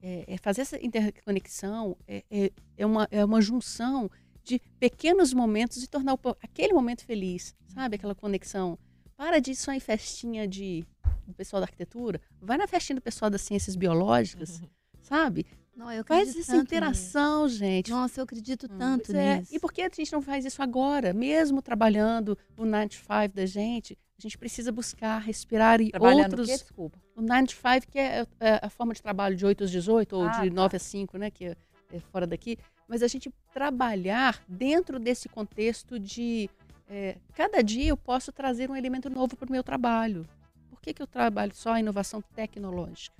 É, 0.00 0.34
é 0.34 0.36
fazer 0.36 0.60
essa 0.60 0.78
interconexão 0.84 1.96
é, 2.06 2.22
é, 2.30 2.52
é, 2.76 2.86
uma, 2.86 3.08
é 3.10 3.24
uma 3.24 3.40
junção 3.40 4.08
de 4.44 4.60
pequenos 4.78 5.34
momentos 5.34 5.82
e 5.82 5.88
tornar 5.88 6.14
o, 6.14 6.20
aquele 6.40 6.72
momento 6.72 7.04
feliz, 7.04 7.56
sabe? 7.66 7.96
Aquela 7.96 8.14
conexão. 8.14 8.78
Para 9.18 9.40
de 9.40 9.50
ir 9.50 9.56
só 9.56 9.72
em 9.72 9.80
festinha 9.80 10.46
de, 10.46 10.86
do 11.26 11.34
pessoal 11.34 11.60
da 11.60 11.64
arquitetura, 11.64 12.20
vai 12.40 12.56
na 12.56 12.68
festinha 12.68 12.94
do 12.94 13.02
pessoal 13.02 13.28
das 13.28 13.42
ciências 13.42 13.74
biológicas, 13.74 14.62
sabe? 15.02 15.44
Não, 15.74 15.90
eu 15.92 16.04
Faz 16.04 16.36
essa 16.36 16.56
interação, 16.56 17.48
gente. 17.48 17.88
nisso. 17.88 18.00
Nossa, 18.00 18.20
eu 18.20 18.24
acredito 18.24 18.66
Hum. 18.70 18.78
tanto 18.78 19.14
é. 19.16 19.38
nisso. 19.40 19.54
E 19.54 19.58
por 19.58 19.72
que 19.72 19.82
a 19.82 19.90
gente 19.92 20.12
não 20.12 20.22
faz 20.22 20.44
isso 20.44 20.62
agora? 20.62 21.12
Mesmo 21.12 21.60
trabalhando 21.60 22.38
o 22.56 22.64
9 22.64 22.88
to 22.90 22.94
5 22.96 23.34
da 23.34 23.44
gente, 23.44 23.98
a 24.16 24.22
gente 24.22 24.38
precisa 24.38 24.70
buscar, 24.70 25.18
respirar 25.18 25.80
e 25.80 25.90
outros... 26.00 26.48
o? 26.48 26.52
Desculpa. 26.52 26.98
O 27.16 27.20
9 27.20 27.46
to 27.48 27.54
5, 27.54 27.86
que 27.90 27.98
é, 27.98 28.24
é 28.38 28.60
a 28.62 28.70
forma 28.70 28.94
de 28.94 29.02
trabalho 29.02 29.34
de 29.34 29.44
8 29.44 29.64
às 29.64 29.70
18, 29.72 30.12
ou 30.16 30.26
Ah, 30.26 30.30
de 30.42 30.48
tá. 30.48 30.54
9 30.54 30.76
às 30.76 30.82
5, 30.82 31.18
né? 31.18 31.28
Que 31.30 31.46
é, 31.46 31.56
é 31.92 32.00
fora 32.00 32.24
daqui. 32.24 32.56
Mas 32.88 33.02
a 33.02 33.08
gente 33.08 33.32
trabalhar 33.52 34.40
dentro 34.48 34.98
desse 35.00 35.28
contexto 35.28 35.98
de... 35.98 36.48
é, 36.88 37.16
cada 37.34 37.62
dia 37.62 37.88
eu 37.88 37.96
posso 37.96 38.32
trazer 38.32 38.70
um 38.70 38.76
elemento 38.76 39.10
novo 39.10 39.36
para 39.36 39.48
o 39.48 39.52
meu 39.52 39.62
trabalho. 39.62 40.26
Por 40.70 40.80
que, 40.80 40.94
que 40.94 41.02
eu 41.02 41.06
trabalho 41.06 41.52
só 41.54 41.72
a 41.72 41.80
inovação 41.80 42.22
tecnológica? 42.34 43.16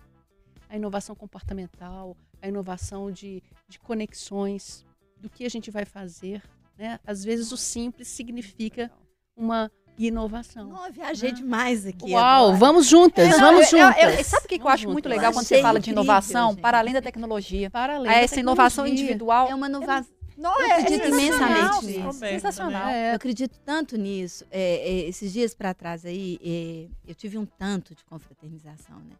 A 0.70 0.76
inovação 0.76 1.14
comportamental, 1.14 2.16
a 2.40 2.48
inovação 2.48 3.10
de, 3.10 3.42
de 3.68 3.78
conexões, 3.78 4.84
do 5.20 5.28
que 5.28 5.44
a 5.44 5.48
gente 5.48 5.70
vai 5.70 5.84
fazer. 5.84 6.42
Né? 6.78 6.98
Às 7.06 7.24
vezes 7.24 7.50
o 7.52 7.56
simples 7.56 8.08
significa 8.08 8.90
uma 9.36 9.70
inovação. 9.98 10.68
Não, 10.68 10.86
eu 10.86 10.92
viajei 10.92 11.32
demais 11.32 11.84
aqui. 11.86 12.12
Uau, 12.12 12.44
agora. 12.44 12.56
vamos 12.56 12.86
juntas, 12.86 13.28
vamos 13.38 13.72
eu- 13.72 13.78
eu- 13.80 13.86
juntas. 13.92 14.18
eu- 14.18 14.24
sabe 14.24 14.44
o 14.46 14.48
que, 14.48 14.54
que 14.56 14.62
eu 14.62 14.64
Vamos 14.64 14.74
acho 14.74 14.84
muito 14.88 15.04
juntas. 15.06 15.10
legal 15.18 15.32
quando 15.32 15.44
Achei 15.44 15.58
você 15.58 15.62
fala 15.62 15.80
de 15.80 15.90
incrível, 15.90 16.02
inovação, 16.04 16.50
gente. 16.52 16.60
para 16.60 16.78
além 16.78 16.94
da 16.94 17.02
tecnologia? 17.02 17.68
Para 17.70 17.96
além 17.96 18.10
A 18.10 18.14
da 18.14 18.20
essa 18.20 18.38
inovação 18.38 18.84
tecnologia. 18.84 19.04
individual. 19.04 19.48
É 19.48 19.54
uma 19.54 19.66
inovação. 19.68 20.12
Não, 20.38 20.56
Eu 20.60 20.66
é, 20.66 20.72
acredito 20.74 21.02
é 21.02 21.08
imensamente 21.08 21.86
nisso. 21.86 22.12
Sensacional. 22.12 22.88
É. 22.88 23.10
Eu 23.10 23.16
acredito 23.16 23.58
tanto 23.64 23.96
nisso. 23.96 24.46
É, 24.52 24.76
é, 24.76 25.08
esses 25.08 25.32
dias 25.32 25.52
para 25.52 25.74
trás 25.74 26.04
aí, 26.04 26.38
é, 26.40 27.10
eu 27.10 27.14
tive 27.14 27.36
um 27.36 27.44
tanto 27.44 27.92
de 27.92 28.04
confraternização, 28.04 29.00
né? 29.00 29.16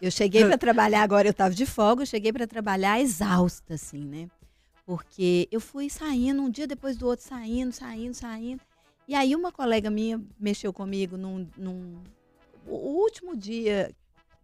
Eu 0.00 0.12
cheguei 0.12 0.44
para 0.44 0.56
trabalhar 0.58 1.02
agora, 1.02 1.26
eu 1.26 1.32
estava 1.32 1.52
de 1.52 1.66
folga, 1.66 2.02
eu 2.02 2.06
cheguei 2.06 2.32
para 2.32 2.46
trabalhar 2.46 3.00
exausta, 3.00 3.74
assim, 3.74 4.04
né? 4.04 4.30
Porque 4.86 5.48
eu 5.50 5.60
fui 5.60 5.90
saindo, 5.90 6.40
um 6.40 6.48
dia 6.48 6.68
depois 6.68 6.96
do 6.96 7.06
outro, 7.06 7.26
saindo, 7.26 7.72
saindo, 7.72 8.14
saindo. 8.14 8.62
E 9.08 9.14
aí 9.16 9.34
uma 9.34 9.50
colega 9.50 9.90
minha 9.90 10.22
mexeu 10.38 10.72
comigo 10.72 11.16
num, 11.16 11.48
num 11.56 12.00
o 12.64 12.76
último 12.76 13.36
dia 13.36 13.92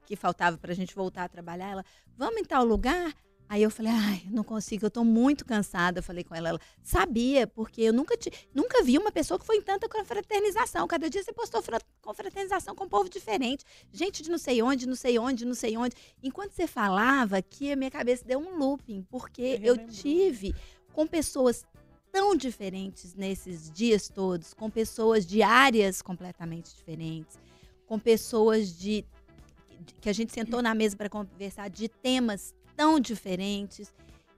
que 0.05 0.17
faltava 0.17 0.59
para 0.59 0.73
a 0.73 0.75
gente 0.75 0.95
voltar 0.95 1.25
a 1.25 1.29
trabalhar, 1.29 1.71
ela, 1.71 1.85
vamos 2.17 2.41
em 2.41 2.45
tal 2.45 2.65
lugar? 2.65 3.15
Aí 3.49 3.63
eu 3.63 3.71
falei, 3.71 3.93
ai, 3.93 4.23
não 4.29 4.43
consigo, 4.43 4.87
eu 4.87 4.91
tô 4.91 5.05
muito 5.05 5.45
cansada. 5.45 6.01
Eu 6.01 6.03
falei 6.03 6.25
com 6.25 6.35
ela, 6.35 6.49
ela 6.49 6.61
sabia, 6.83 7.47
porque 7.47 7.81
eu 7.83 7.93
nunca, 7.93 8.17
te, 8.17 8.31
nunca 8.53 8.83
vi 8.83 8.99
uma 8.99 9.13
pessoa 9.13 9.39
que 9.39 9.47
foi 9.47 9.57
em 9.59 9.63
tanta 9.63 9.89
confraternização. 9.89 10.87
Cada 10.89 11.09
dia 11.09 11.23
você 11.23 11.33
postou 11.33 11.63
fra- 11.63 11.81
confraternização 12.03 12.75
com 12.75 12.85
um 12.85 12.89
povo 12.89 13.09
diferente. 13.09 13.65
Gente 13.93 14.23
de 14.25 14.31
não 14.31 14.39
sei 14.39 14.61
onde, 14.63 14.85
não 14.87 14.97
sei 14.97 15.17
onde, 15.17 15.45
não 15.45 15.55
sei 15.55 15.77
onde. 15.77 15.95
Enquanto 16.21 16.51
você 16.53 16.67
falava, 16.67 17.41
que 17.41 17.71
a 17.71 17.77
minha 17.77 17.91
cabeça 17.91 18.25
deu 18.25 18.41
um 18.41 18.59
looping, 18.59 19.07
porque 19.09 19.43
eu 19.63 19.75
relembrou. 19.75 19.87
tive 19.89 20.53
com 20.93 21.07
pessoas 21.07 21.65
tão 22.11 22.35
diferentes 22.35 23.15
nesses 23.15 23.71
dias 23.71 24.09
todos, 24.09 24.55
com 24.55 24.69
pessoas 24.69 25.25
de 25.25 25.43
áreas 25.43 26.03
completamente 26.03 26.75
diferentes, 26.75 27.39
com 27.87 27.97
pessoas 27.99 28.77
de- 28.77 29.05
que 30.01 30.09
a 30.09 30.13
gente 30.13 30.33
sentou 30.33 30.61
na 30.61 30.75
mesa 30.75 30.97
para 30.97 31.09
conversar 31.09 31.71
de 31.71 31.89
temas 31.89 32.53
tão 32.77 33.01
diferentes. 33.01 33.93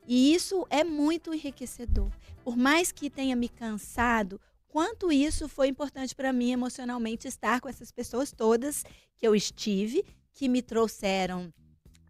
E 0.07 0.34
isso 0.34 0.66
é 0.70 0.84
muito 0.84 1.34
enriquecedor. 1.34 2.11
Por 2.43 2.57
mais 2.57 2.93
que 2.93 3.11
tenha 3.11 3.36
me 3.36 3.49
cansado, 3.49 4.41
quanto 4.68 5.12
isso 5.12 5.49
foi 5.49 5.68
importante 5.68 6.14
para 6.14 6.32
mim 6.32 6.53
emocionalmente 6.53 7.28
estar 7.28 7.61
com 7.61 7.68
essas 7.68 7.91
pessoas 7.91 8.32
todas 8.32 8.84
que 9.18 9.26
eu 9.26 9.34
estive, 9.34 10.05
que 10.32 10.49
me 10.49 10.62
trouxeram 10.62 11.53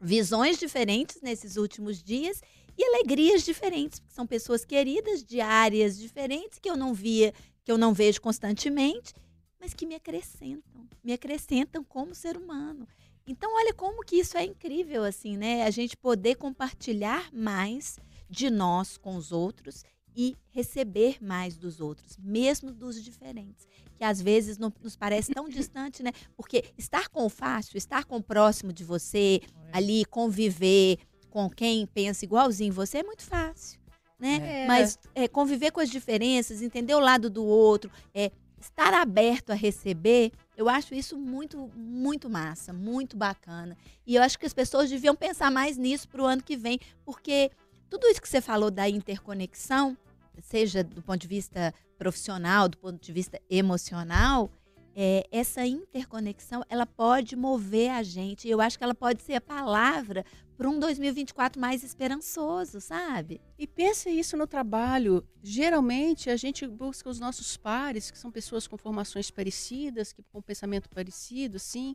visões 0.01 0.59
diferentes 0.59 1.20
nesses 1.22 1.57
últimos 1.57 2.03
dias 2.03 2.41
e 2.76 2.85
alegrias 2.85 3.45
diferentes, 3.45 3.99
porque 3.99 4.14
são 4.14 4.26
pessoas 4.26 4.64
queridas 4.64 5.24
de 5.24 5.41
áreas 5.41 5.99
diferentes 5.99 6.61
que 6.61 6.70
eu 6.70 6.76
não 6.76 6.95
via, 6.95 7.35
que 7.64 7.72
eu 7.72 7.76
não 7.76 7.93
vejo 7.93 8.20
constantemente, 8.20 9.12
mas 9.59 9.74
que 9.74 9.85
me 9.85 9.97
acrescentam, 9.97 10.89
me 11.03 11.12
acrescentam 11.12 11.83
como 11.83 12.14
ser 12.14 12.37
humano. 12.37 12.87
Então, 13.29 13.55
olha 13.55 13.74
como 13.74 14.03
que 14.03 14.16
isso 14.16 14.39
é 14.39 14.45
incrível, 14.45 15.05
assim, 15.05 15.37
né? 15.37 15.64
A 15.64 15.70
gente 15.70 15.97
poder 15.97 16.37
compartilhar 16.37 17.31
mais 17.31 17.99
de 18.29 18.49
nós 18.49 18.97
com 18.97 19.16
os 19.16 19.33
outros 19.33 19.85
e 20.16 20.35
receber 20.51 21.22
mais 21.22 21.57
dos 21.57 21.79
outros, 21.81 22.16
mesmo 22.18 22.72
dos 22.72 23.03
diferentes, 23.03 23.68
que 23.97 24.03
às 24.03 24.20
vezes 24.20 24.59
não 24.59 24.72
nos 24.83 24.97
parece 24.97 25.33
tão 25.33 25.49
distante, 25.49 26.03
né? 26.03 26.11
Porque 26.37 26.64
estar 26.76 27.09
com 27.09 27.26
o 27.26 27.29
fácil, 27.29 27.76
estar 27.76 28.05
com 28.05 28.16
o 28.16 28.22
próximo 28.22 28.72
de 28.72 28.83
você, 28.83 29.41
ali 29.72 30.05
conviver 30.07 30.99
com 31.31 31.49
quem 31.51 31.87
pensa 31.87 32.24
igualzinho 32.24 32.72
você 32.72 32.99
é 32.99 33.03
muito 33.03 33.22
fácil, 33.22 33.79
né? 34.18 34.64
É. 34.64 34.66
Mas 34.66 34.99
é, 35.14 35.29
conviver 35.29 35.70
com 35.70 35.81
as 35.81 35.91
diferenças, 35.91 36.62
entender 36.62 36.95
o 36.95 37.01
lado 37.01 37.29
do 37.29 37.45
outro, 37.45 37.91
é 38.14 38.33
estar 38.61 38.93
aberto 38.95 39.51
a 39.51 39.55
receber, 39.55 40.33
eu 40.59 40.68
acho 40.68 40.92
isso 40.92 41.16
muito, 41.16 41.70
muito 41.76 42.28
massa, 42.28 42.72
muito 42.72 43.16
bacana. 43.16 43.78
E 44.04 44.16
eu 44.16 44.22
acho 44.24 44.36
que 44.36 44.44
as 44.44 44.52
pessoas 44.52 44.90
deviam 44.90 45.14
pensar 45.14 45.52
mais 45.52 45.76
nisso 45.76 46.09
para 46.09 46.20
o 46.20 46.26
ano 46.26 46.42
que 46.42 46.56
vem, 46.56 46.80
porque 47.04 47.52
tudo 47.88 48.09
isso 48.09 48.20
que 48.20 48.28
você 48.28 48.40
falou 48.40 48.68
da 48.68 48.88
interconexão, 48.88 49.96
seja 50.42 50.82
do 50.82 51.00
ponto 51.00 51.20
de 51.20 51.28
vista 51.28 51.72
profissional, 51.96 52.68
do 52.68 52.76
ponto 52.76 53.00
de 53.00 53.12
vista 53.12 53.40
emocional, 53.48 54.50
é, 54.96 55.28
essa 55.30 55.64
interconexão 55.64 56.64
ela 56.68 56.84
pode 56.84 57.36
mover 57.36 57.92
a 57.92 58.02
gente. 58.02 58.48
Eu 58.48 58.61
acho 58.61 58.76
que 58.76 58.82
ela 58.82 58.96
pode 58.96 59.22
ser 59.22 59.34
a 59.34 59.40
palavra 59.40 60.24
para 60.59 60.68
um 60.68 60.80
2024 60.80 61.61
mais 61.61 61.84
esperançoso, 61.84 62.80
sabe? 62.80 63.40
E 63.56 63.64
pensa 63.64 64.11
isso 64.11 64.36
no 64.36 64.44
trabalho. 64.44 65.24
Geralmente 65.40 66.28
a 66.28 66.36
gente 66.36 66.66
busca 66.66 67.09
os 67.09 67.20
nossos 67.20 67.56
pares, 67.56 68.11
que 68.11 68.18
são 68.18 68.32
pessoas 68.32 68.66
com 68.66 68.76
formações 68.76 69.30
parecidas, 69.30 70.12
que 70.12 70.20
com 70.20 70.42
pensamento 70.42 70.90
parecido, 70.90 71.61
sim. 71.61 71.94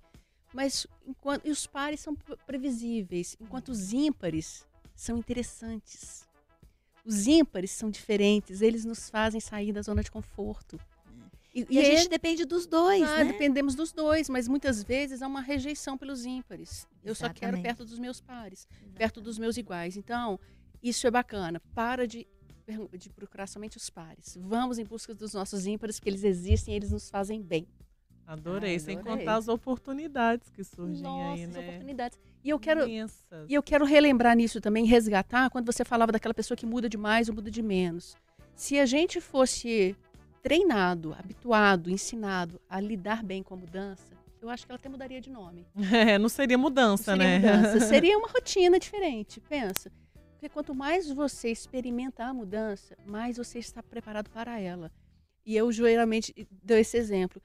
Mas 0.53 0.88
enquanto 1.05 1.45
e 1.45 1.51
os 1.51 1.68
pares 1.68 1.99
são 1.99 2.16
pre- 2.16 2.38
previsíveis, 2.47 3.36
enquanto 3.38 3.68
os 3.68 3.91
ímpares 3.91 4.66
são 4.95 5.18
interessantes. 5.18 6.26
Os 7.05 7.28
ímpares 7.28 7.72
são 7.72 7.89
diferentes, 7.89 8.61
eles 8.61 8.86
nos 8.86 9.09
fazem 9.09 9.41
sair 9.41 9.74
da 9.74 9.82
zona 9.82 10.01
de 10.01 10.09
conforto. 10.09 10.80
E, 11.54 11.66
E 11.70 11.78
a 11.80 11.82
é- 11.84 11.97
gente 11.97 12.10
depende 12.10 12.45
dos 12.45 12.66
dois, 12.66 13.04
ah, 13.04 13.18
né? 13.24 13.26
dependemos 13.26 13.76
dos 13.76 13.91
dois, 13.91 14.28
mas 14.28 14.47
muitas 14.47 14.84
vezes 14.84 15.22
há 15.22 15.28
uma 15.28 15.41
rejeição 15.41 15.97
pelos 15.97 16.26
ímpares. 16.26 16.88
Eu 17.04 17.14
só 17.14 17.26
quero 17.30 17.58
Exatamente. 17.58 17.64
perto 17.64 17.86
dos 17.86 17.99
meus 17.99 18.20
pares, 18.20 18.68
perto 18.95 19.22
dos 19.22 19.38
meus 19.38 19.56
iguais. 19.56 19.95
Então, 19.95 20.39
isso 20.82 21.06
é 21.06 21.12
bacana. 21.12 21.62
Para 21.76 22.08
de, 22.08 22.26
de 22.97 23.10
procurar 23.12 23.45
somente 23.47 23.78
os 23.78 23.88
pares. 23.89 24.36
Vamos 24.41 24.80
em 24.80 24.84
busca 24.84 25.14
dos 25.14 25.34
nossos 25.34 25.68
ímpares, 25.68 25.99
que 25.99 26.10
eles 26.10 26.24
existem 26.24 26.74
e 26.74 26.78
eles 26.78 26.91
nos 26.91 27.10
fazem 27.10 27.39
bem. 27.41 27.68
Adorei, 28.26 28.74
Ai, 28.74 28.80
sem 28.80 28.97
adorei. 28.97 29.18
contar 29.20 29.36
as 29.36 29.47
oportunidades 29.49 30.49
que 30.49 30.64
surgem 30.64 31.04
Nossa, 31.04 31.34
aí, 31.34 31.43
as 31.43 31.49
né? 31.51 31.60
oportunidades. 31.60 32.18
E 32.43 32.49
eu 32.49 32.58
quero, 32.60 32.84
Imensas. 32.88 33.45
e 33.49 33.54
eu 33.54 33.62
quero 33.62 33.86
relembrar 33.86 34.36
nisso 34.36 34.60
também, 34.62 34.86
resgatar, 34.86 35.49
quando 35.49 35.66
você 35.66 35.84
falava 35.86 36.12
daquela 36.12 36.34
pessoa 36.34 36.58
que 36.58 36.66
muda 36.66 36.89
demais 36.89 37.28
ou 37.30 37.36
muda 37.36 37.51
de 37.51 37.62
menos. 37.62 38.16
Se 38.56 38.80
a 38.80 38.86
gente 38.86 39.20
fosse 39.20 39.95
treinado, 40.44 41.14
habituado, 41.14 41.89
ensinado 41.89 42.62
a 42.70 42.80
lidar 42.80 43.24
bem 43.24 43.41
com 43.41 43.54
a 43.54 43.58
mudança, 43.58 44.14
eu 44.41 44.50
acho 44.50 44.66
que 44.66 44.72
ela 44.72 44.78
até 44.78 44.89
mudaria 44.89 45.22
de 45.22 45.30
nome. 45.30 45.66
É, 45.91 46.20
não 46.20 46.28
seria 46.28 46.58
mudança, 46.58 47.16
Não 47.16 47.24
seria 47.24 47.39
né? 47.39 47.58
mudança, 47.58 47.80
seria 47.88 48.18
uma 48.18 48.28
rotina 48.28 48.78
diferente, 48.78 49.39
pensa. 49.39 49.89
Porque 50.34 50.50
quanto 50.50 50.76
mais 50.76 51.10
você 51.10 51.50
experimenta 51.50 52.26
a 52.26 52.34
mudança, 52.34 52.98
mais 53.06 53.38
você 53.38 53.58
está 53.60 53.82
preparado 53.82 54.30
para 54.30 54.60
ela. 54.60 54.91
E 55.46 55.56
eu 55.56 55.72
geralmente 55.72 56.34
dou 56.62 56.78
esse 56.78 56.98
exemplo. 56.98 57.41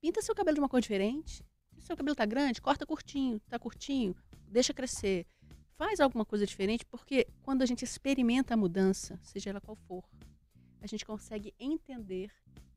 Pinta 0.00 0.22
seu 0.22 0.34
cabelo 0.34 0.54
de 0.54 0.60
uma 0.60 0.68
cor 0.68 0.80
diferente. 0.80 1.44
Se 1.76 1.86
seu 1.86 1.96
cabelo 1.96 2.16
tá 2.16 2.24
grande, 2.24 2.60
corta 2.62 2.86
curtinho, 2.86 3.38
tá 3.48 3.58
curtinho, 3.58 4.14
deixa 4.48 4.72
crescer. 4.72 5.26
Faz 5.76 6.00
alguma 6.00 6.24
coisa 6.24 6.46
diferente, 6.46 6.84
porque 6.86 7.26
quando 7.42 7.62
a 7.62 7.66
gente 7.66 7.84
experimenta 7.84 8.54
a 8.54 8.56
mudança, 8.56 9.18
seja 9.22 9.50
ela 9.50 9.60
qual 9.60 9.76
for, 9.76 10.02
a 10.80 10.86
gente 10.86 11.04
consegue 11.04 11.54
entender 11.58 12.30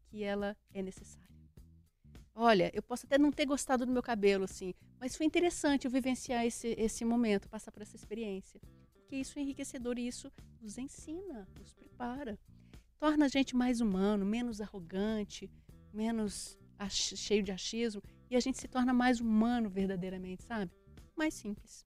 que 0.05 0.23
ela 0.23 0.55
é 0.73 0.81
necessária. 0.81 1.29
Olha, 2.33 2.71
eu 2.73 2.81
posso 2.81 3.05
até 3.05 3.17
não 3.17 3.31
ter 3.31 3.45
gostado 3.45 3.85
do 3.85 3.91
meu 3.91 4.01
cabelo, 4.01 4.45
assim, 4.45 4.73
mas 4.99 5.15
foi 5.15 5.25
interessante 5.25 5.85
eu 5.85 5.91
vivenciar 5.91 6.45
esse, 6.45 6.75
esse 6.77 7.03
momento, 7.03 7.49
passar 7.49 7.71
por 7.71 7.81
essa 7.81 7.95
experiência. 7.95 8.59
Porque 8.93 9.15
isso 9.15 9.37
é 9.37 9.41
enriquecedor 9.41 9.97
e 9.99 10.07
isso 10.07 10.31
nos 10.61 10.77
ensina, 10.77 11.47
nos 11.59 11.73
prepara. 11.73 12.39
Torna 12.97 13.25
a 13.25 13.27
gente 13.27 13.55
mais 13.55 13.81
humano, 13.81 14.25
menos 14.25 14.61
arrogante, 14.61 15.49
menos 15.93 16.57
cheio 16.89 17.43
de 17.43 17.51
achismo. 17.51 18.01
E 18.29 18.35
a 18.35 18.39
gente 18.39 18.57
se 18.57 18.67
torna 18.67 18.93
mais 18.93 19.19
humano 19.19 19.69
verdadeiramente, 19.69 20.43
sabe? 20.43 20.71
Mais 21.15 21.33
simples. 21.33 21.85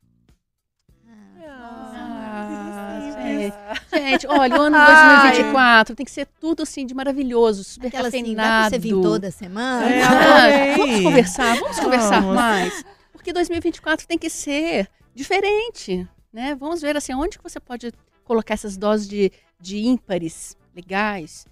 Ah, 1.47 2.74
gente. 3.13 3.55
Gente, 3.93 4.27
olha, 4.27 4.57
o 4.57 4.61
ano 4.61 4.75
Ai. 4.77 5.31
2024 5.31 5.95
tem 5.95 6.05
que 6.05 6.11
ser 6.11 6.27
tudo 6.39 6.63
assim 6.63 6.85
de 6.85 6.93
maravilhoso, 6.93 7.63
super 7.63 7.87
Aquela 7.87 8.07
assim, 8.07 8.35
dá 8.35 8.43
pra 8.43 8.43
cafeinado. 8.43 8.69
você 8.75 8.79
vir 8.79 9.01
toda 9.01 9.31
semana? 9.31 9.89
É, 9.89 10.03
Ah, 10.03 10.77
vamos 10.77 11.01
conversar, 11.01 11.57
vamos 11.59 11.79
conversar 11.79 12.21
Vamos. 12.21 12.35
mais. 12.35 12.85
Porque 13.11 13.31
2024 13.33 14.07
tem 14.07 14.17
que 14.17 14.29
ser 14.29 14.89
diferente, 15.13 16.07
né? 16.31 16.55
Vamos 16.55 16.81
ver 16.81 16.95
assim, 16.97 17.13
onde 17.13 17.37
que 17.37 17.43
você 17.43 17.59
pode 17.59 17.91
colocar 18.23 18.53
essas 18.53 18.77
doses 18.77 19.07
de, 19.07 19.31
de 19.59 19.85
ímpares 19.85 20.55
legais 20.75 21.45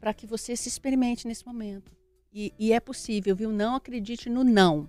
para 0.00 0.14
que 0.14 0.26
você 0.26 0.56
se 0.56 0.68
experimente 0.68 1.26
nesse 1.28 1.46
momento. 1.46 1.92
E, 2.32 2.52
e 2.58 2.72
é 2.72 2.80
possível, 2.80 3.34
viu? 3.36 3.50
Não 3.50 3.74
acredite 3.74 4.30
no 4.30 4.42
não. 4.44 4.88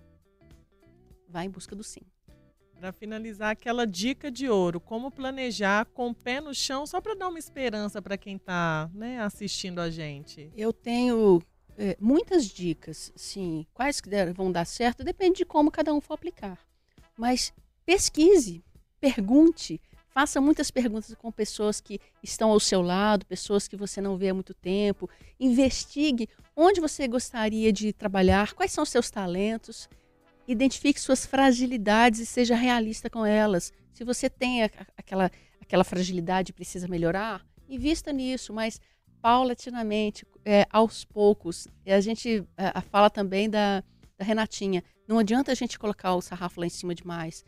Vá 1.28 1.43
em 1.43 1.49
busca 1.49 1.76
do 1.76 1.84
sim. 1.84 2.01
Para 2.82 2.92
finalizar, 2.92 3.52
aquela 3.52 3.86
dica 3.86 4.32
de 4.32 4.50
ouro, 4.50 4.80
como 4.80 5.12
planejar 5.12 5.86
com 5.86 6.10
o 6.10 6.16
pé 6.16 6.42
no 6.42 6.52
chão, 6.52 6.84
só 6.88 7.00
para 7.00 7.14
dar 7.14 7.28
uma 7.28 7.38
esperança 7.38 8.02
para 8.02 8.18
quem 8.18 8.38
está 8.38 8.90
né, 8.92 9.20
assistindo 9.22 9.78
a 9.78 9.92
gente. 9.92 10.52
Eu 10.58 10.74
tenho 10.74 11.44
é, 11.78 11.96
muitas 12.02 12.48
dicas, 12.48 13.14
sim. 13.16 13.68
Quais 13.72 14.02
que 14.02 14.10
der- 14.10 14.34
vão 14.34 14.52
dar 14.52 14.66
certo, 14.66 15.04
depende 15.04 15.38
de 15.38 15.46
como 15.46 15.70
cada 15.70 15.94
um 15.94 16.02
for 16.02 16.16
aplicar. 16.16 16.58
Mas 17.16 17.54
pesquise, 17.86 18.64
pergunte, 19.00 19.80
faça 20.10 20.42
muitas 20.42 20.72
perguntas 20.72 21.14
com 21.14 21.32
pessoas 21.32 21.80
que 21.80 22.00
estão 22.24 22.50
ao 22.50 22.60
seu 22.60 22.82
lado, 22.82 23.28
pessoas 23.28 23.68
que 23.68 23.78
você 23.78 24.02
não 24.02 24.18
vê 24.18 24.30
há 24.30 24.34
muito 24.34 24.56
tempo. 24.56 25.08
Investigue 25.40 26.28
onde 26.56 26.82
você 26.82 27.08
gostaria 27.08 27.72
de 27.72 27.94
trabalhar, 27.94 28.54
quais 28.54 28.72
são 28.72 28.82
os 28.82 28.90
seus 28.90 29.12
talentos. 29.12 29.88
Identifique 30.52 30.99
suas 30.99 31.26
fragilidades 31.26 32.20
e 32.20 32.26
seja 32.26 32.56
realista 32.56 33.10
com 33.10 33.26
elas. 33.26 33.72
Se 33.93 34.04
você 34.04 34.30
tem 34.30 34.64
a- 34.64 34.70
aquela, 34.97 35.32
aquela 35.62 35.84
fragilidade 35.86 36.52
e 36.52 36.54
precisa 36.54 36.89
melhorar, 36.89 37.45
invista 37.70 38.12
nisso, 38.12 38.52
mas 38.52 38.78
paulatinamente, 39.22 40.26
é, 40.43 40.66
aos 40.70 41.06
poucos. 41.06 41.70
E 41.86 41.91
a 41.93 42.02
gente 42.02 42.43
a 42.58 42.82
fala 42.82 43.10
também 43.10 43.49
da, 43.49 43.82
da 44.18 44.26
Renatinha. 44.26 44.84
Não 45.08 45.20
adianta 45.20 45.54
a 45.54 45.56
gente 45.56 45.80
colocar 45.80 46.16
o 46.16 46.22
sarrafo 46.22 46.60
lá 46.60 46.66
em 46.66 46.70
cima 46.70 46.93
demais, 46.93 47.45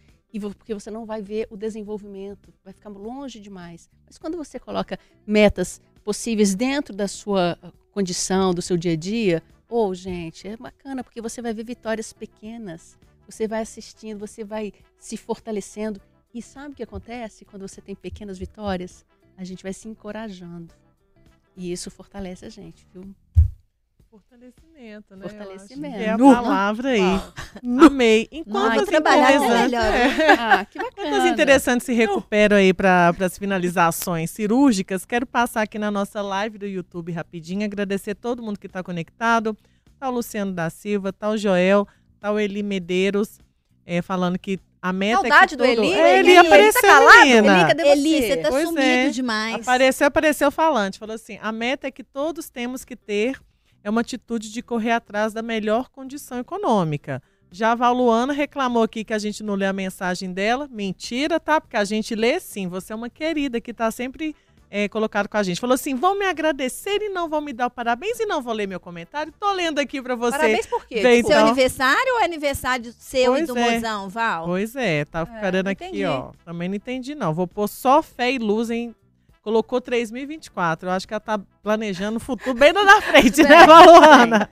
porque 0.58 0.74
você 0.74 0.90
não 0.90 1.06
vai 1.06 1.22
ver 1.22 1.46
o 1.50 1.58
desenvolvimento, 1.58 2.54
vai 2.64 2.72
ficar 2.74 2.90
longe 2.90 3.38
demais. 3.38 3.90
Mas 4.06 4.18
quando 4.18 4.38
você 4.38 4.58
coloca 4.58 4.98
metas 5.28 5.82
possíveis 6.06 6.56
dentro 6.56 6.96
da 6.96 7.08
sua 7.08 7.58
condição, 7.92 8.54
do 8.54 8.62
seu 8.62 8.78
dia 8.78 8.94
a 8.94 8.96
dia, 8.96 9.44
ou 9.76 9.96
gente, 9.96 10.48
é 10.48 10.56
bacana 10.56 11.04
porque 11.04 11.20
você 11.20 11.42
vai 11.42 11.52
ver 11.52 11.66
vitórias 11.66 12.14
pequenas. 12.14 12.96
Você 13.26 13.48
vai 13.48 13.64
assistindo, 13.64 14.20
você 14.20 14.44
vai 14.44 14.72
se 15.00 15.18
fortalecendo. 15.18 16.00
E 16.32 16.44
sabe 16.44 16.74
o 16.74 16.76
que 16.76 16.84
acontece 16.84 17.44
quando 17.44 17.68
você 17.68 17.82
tem 17.82 17.96
pequenas 17.96 18.38
vitórias? 18.38 19.04
A 19.36 19.44
gente 19.44 19.64
vai 19.64 19.74
se 19.74 19.88
encorajando. 19.88 20.72
E 21.58 21.72
isso 21.72 21.90
fortalece 21.90 22.46
a 22.46 22.50
gente, 22.50 22.86
viu? 22.94 23.16
Fortalecimento, 24.14 25.16
né? 25.16 25.28
Fortalecimento. 25.28 25.96
É 25.98 26.10
a 26.12 26.18
palavra 26.20 26.90
aí. 26.90 27.00
Uau. 27.02 27.34
Amei. 27.88 28.28
Enquanto 28.32 28.82
as 28.82 28.88
é 28.88 28.98
interessantes- 28.98 29.50
melhor, 29.50 29.86
é. 29.92 30.32
Ah, 30.38 30.66
que 30.70 30.78
bacana. 30.78 31.30
Interessantes 31.30 31.84
se 31.88 31.94
recuperam 31.94 32.58
aí 32.58 32.72
para 32.76 33.12
as 33.20 33.40
finalizações 33.40 34.30
cirúrgicas? 34.30 35.04
Quero 35.04 35.26
passar 35.26 35.64
aqui 35.64 35.80
na 35.80 35.90
nossa 35.90 36.22
live 36.22 36.60
do 36.60 36.68
YouTube 36.68 37.12
rapidinho, 37.12 37.66
agradecer 37.66 38.14
todo 38.14 38.44
mundo 38.44 38.60
que 38.60 38.68
está 38.68 38.84
conectado. 38.84 39.58
Tá 40.00 40.10
o 40.10 40.12
Luciano 40.14 40.52
da 40.54 40.70
Silva, 40.70 41.12
tá 41.12 41.30
o 41.32 41.36
Joel, 41.38 41.88
tá 42.20 42.32
o 42.32 42.40
Eli 42.40 42.62
Medeiros, 42.62 43.40
é, 43.84 44.00
falando 44.04 44.38
que 44.38 44.60
a 44.80 44.94
meta 44.94 45.26
é 45.26 45.30
Saudade 45.32 45.50
que 45.50 45.56
do 45.56 45.64
todo... 45.66 45.84
Eli, 45.86 45.92
É, 45.94 46.20
Eli, 46.20 46.30
Eli 46.30 46.36
tá 46.36 46.42
apareceu, 46.42 46.82
calado? 46.84 47.20
menina. 47.26 47.58
Eli, 47.58 47.68
cadê 47.68 47.88
Eli, 47.88 48.12
você? 48.22 48.28
você 48.28 48.38
tá 48.38 48.50
Pois 48.50 48.64
sumido 48.68 48.82
é. 48.84 49.10
demais. 49.10 49.56
Apareceu, 49.56 50.06
apareceu 50.06 50.52
falante. 50.52 51.00
Falou 51.00 51.16
assim: 51.16 51.40
a 51.42 51.52
meta 51.52 51.88
é 51.88 51.92
que 51.92 52.04
todos 52.04 52.48
temos 52.52 52.86
que 52.86 52.96
ter 52.96 53.40
é 53.84 53.90
uma 53.90 54.02
atitude 54.02 54.52
de 54.52 54.62
correr 54.62 54.92
atrás 54.92 55.34
da 55.34 55.42
melhor 55.42 55.90
condição 55.90 56.40
econômica. 56.40 57.22
Já 57.52 57.74
a 57.74 57.76
Valuana 57.76 58.34
reclamou 58.34 58.82
aqui 58.84 59.04
que 59.04 59.14
a 59.14 59.20
gente 59.20 59.44
não 59.44 59.54
lê 59.54 59.66
a 59.66 59.74
mensagem 59.74 60.32
dela. 60.34 60.68
Mentira, 60.72 61.40
tá? 61.40 61.62
Porque 61.62 61.78
a 61.78 61.84
gente 61.84 62.16
lê 62.16 62.40
sim. 62.40 62.68
Você 62.68 62.92
é 62.94 62.96
uma 62.96 63.10
querida 63.10 63.62
que 63.62 63.72
tá 63.72 63.92
sempre 63.92 64.36
é, 64.72 64.90
colocado 64.90 65.28
com 65.28 65.38
a 65.38 65.44
gente. 65.44 65.62
Falou 65.62 65.76
assim: 65.76 65.94
vão 65.94 66.18
me 66.18 66.26
agradecer 66.26 67.00
e 67.00 67.10
não 67.10 67.30
vão 67.30 67.42
me 67.42 67.54
dar 67.54 67.68
o 67.68 67.70
parabéns 67.70 68.20
e 68.20 68.26
não 68.26 68.42
vão 68.42 68.54
ler 68.56 68.68
meu 68.68 68.80
comentário. 68.80 69.32
Tô 69.40 69.52
lendo 69.54 69.78
aqui 69.78 70.02
pra 70.02 70.16
você. 70.16 70.32
Parabéns 70.36 70.66
por 70.66 70.84
quê? 70.88 70.96
Tipo, 70.96 71.08
Seu 71.10 71.18
Então- 71.20 71.46
aniversário 71.46 72.14
ou 72.16 72.22
é 72.22 72.26
aniversário 72.26 72.92
seu 72.98 73.34
Pois 73.34 73.44
e 73.44 73.46
do 73.46 73.56
é. 73.56 73.72
mozão, 73.76 74.10
Val? 74.10 74.46
Pois 74.46 74.76
é, 74.76 75.06
tá 75.06 75.20
É, 75.22 75.26
ficando 75.28 75.68
aqui, 75.68 75.86
entendi. 75.86 76.06
ó. 76.06 76.32
Também 76.44 76.68
não 76.70 76.76
entendi, 76.76 77.14
não. 77.14 77.36
Vou 77.36 77.46
pôr 77.46 77.68
só 77.68 78.02
fé 78.02 78.32
e 78.32 78.40
luz 78.40 78.72
em. 78.72 78.96
Colocou 79.44 79.80
3024. 79.80 80.90
Eu 80.90 80.94
acho 80.94 81.08
que 81.08 81.14
ela 81.14 81.20
tá 81.20 81.38
planejando 81.62 82.18
o 82.18 82.20
futuro 82.20 82.56
bem 82.56 82.72
lá 82.72 82.84
na 82.84 83.02
frente, 83.02 83.44
né, 83.44 83.64
Valuana? 83.68 84.50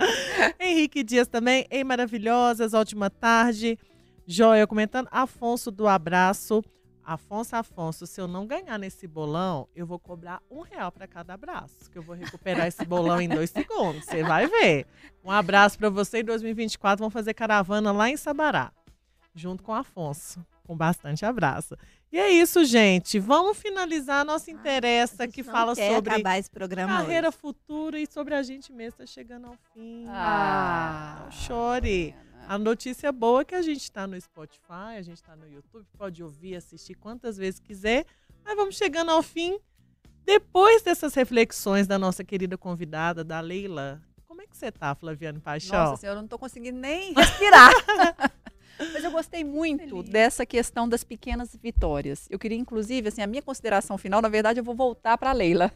Henrique 0.59 1.01
Dias 1.01 1.27
também. 1.27 1.65
Ei, 1.71 1.83
maravilhosas, 1.83 2.73
ótima 2.73 3.09
tarde. 3.09 3.79
Joia 4.27 4.67
comentando. 4.67 5.07
Afonso 5.09 5.71
do 5.71 5.87
abraço. 5.87 6.63
Afonso, 7.03 7.55
Afonso, 7.55 8.05
se 8.05 8.21
eu 8.21 8.27
não 8.27 8.45
ganhar 8.45 8.77
nesse 8.77 9.07
bolão, 9.07 9.67
eu 9.75 9.87
vou 9.87 9.97
cobrar 9.97 10.39
um 10.51 10.61
real 10.61 10.91
para 10.91 11.07
cada 11.07 11.33
abraço. 11.33 11.89
Que 11.89 11.97
eu 11.97 12.03
vou 12.03 12.15
recuperar 12.15 12.67
esse 12.67 12.85
bolão 12.85 13.19
em 13.19 13.27
dois 13.27 13.49
segundos. 13.49 14.05
Você 14.05 14.21
vai 14.21 14.45
ver. 14.45 14.85
Um 15.23 15.31
abraço 15.31 15.79
para 15.79 15.89
você 15.89 16.19
em 16.19 16.23
2024. 16.25 16.99
Vamos 16.99 17.13
fazer 17.13 17.33
caravana 17.33 17.91
lá 17.91 18.09
em 18.09 18.17
Sabará 18.17 18.71
junto 19.33 19.63
com 19.63 19.71
o 19.71 19.75
Afonso. 19.75 20.45
Com 20.63 20.75
bastante 20.75 21.25
abraço. 21.25 21.75
E 22.11 22.19
é 22.19 22.29
isso, 22.29 22.65
gente. 22.65 23.19
Vamos 23.19 23.57
finalizar 23.57 24.19
a 24.21 24.25
nossa 24.25 24.51
interessa 24.51 25.27
que 25.27 25.43
fala 25.43 25.73
sobre 25.75 26.09
acabar 26.13 26.37
esse 26.37 26.51
programa 26.51 26.97
carreira 26.97 27.29
hoje. 27.29 27.37
futura 27.37 27.97
e 27.99 28.05
sobre 28.05 28.35
a 28.35 28.43
gente 28.43 28.73
mesmo. 28.73 28.97
Tá 28.97 29.05
chegando 29.05 29.47
ao 29.47 29.55
fim. 29.73 30.05
Ah, 30.09 31.21
Não 31.23 31.31
chore. 31.31 32.13
A 32.47 32.57
notícia 32.57 33.11
boa 33.13 33.41
é 33.41 33.45
que 33.45 33.55
a 33.55 33.61
gente 33.61 33.81
está 33.81 34.05
no 34.05 34.19
Spotify, 34.19 34.97
a 34.97 35.01
gente 35.01 35.17
está 35.17 35.35
no 35.37 35.47
YouTube, 35.47 35.85
pode 35.97 36.21
ouvir, 36.21 36.55
assistir 36.55 36.95
quantas 36.95 37.37
vezes 37.37 37.61
quiser. 37.61 38.05
Mas 38.43 38.57
vamos 38.57 38.75
chegando 38.75 39.11
ao 39.11 39.21
fim. 39.23 39.57
Depois 40.25 40.81
dessas 40.81 41.13
reflexões 41.13 41.87
da 41.87 41.97
nossa 41.97 42.23
querida 42.25 42.57
convidada, 42.57 43.23
da 43.23 43.39
Leila, 43.39 44.01
como 44.25 44.41
é 44.41 44.47
que 44.47 44.57
você 44.57 44.71
tá, 44.71 44.93
Flaviane 44.95 45.39
Paixão? 45.39 45.77
Nossa 45.77 46.01
senhora, 46.01 46.17
eu 46.19 46.21
não 46.21 46.27
tô 46.27 46.37
conseguindo 46.37 46.77
nem 46.77 47.13
respirar. 47.13 47.71
Mas 48.93 49.03
eu 49.03 49.11
gostei 49.11 49.43
muito 49.43 50.01
dessa 50.03 50.45
questão 50.45 50.87
das 50.87 51.03
pequenas 51.03 51.55
vitórias. 51.55 52.27
Eu 52.29 52.39
queria, 52.39 52.57
inclusive, 52.57 53.07
assim, 53.09 53.21
a 53.21 53.27
minha 53.27 53.41
consideração 53.41 53.97
final, 53.97 54.21
na 54.21 54.29
verdade, 54.29 54.59
eu 54.59 54.63
vou 54.63 54.75
voltar 54.75 55.17
para 55.17 55.29
a 55.29 55.33
Leila. 55.33 55.71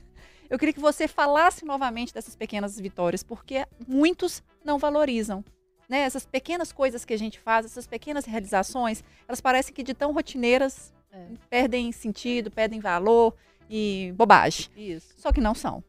Eu 0.49 0.59
queria 0.59 0.73
que 0.73 0.79
você 0.79 1.07
falasse 1.07 1.65
novamente 1.65 2.13
dessas 2.13 2.35
pequenas 2.35 2.79
vitórias, 2.79 3.23
porque 3.23 3.65
muitos 3.87 4.43
não 4.63 4.77
valorizam. 4.77 5.43
Né? 5.89 5.99
Essas 5.99 6.25
pequenas 6.25 6.71
coisas 6.71 7.05
que 7.05 7.13
a 7.13 7.17
gente 7.17 7.39
faz, 7.39 7.65
essas 7.65 7.85
pequenas 7.87 8.25
realizações, 8.25 9.03
elas 9.27 9.41
parecem 9.41 9.73
que 9.73 9.83
de 9.83 9.93
tão 9.93 10.11
rotineiras 10.11 10.93
É. 11.11 11.27
perdem 11.49 11.91
sentido, 11.91 12.51
perdem 12.51 12.79
valor 12.79 13.33
e 13.69 14.13
bobagem. 14.15 14.67
Isso. 14.75 15.13
Só 15.17 15.31
que 15.31 15.39
não 15.41 15.55
são. 15.55 15.83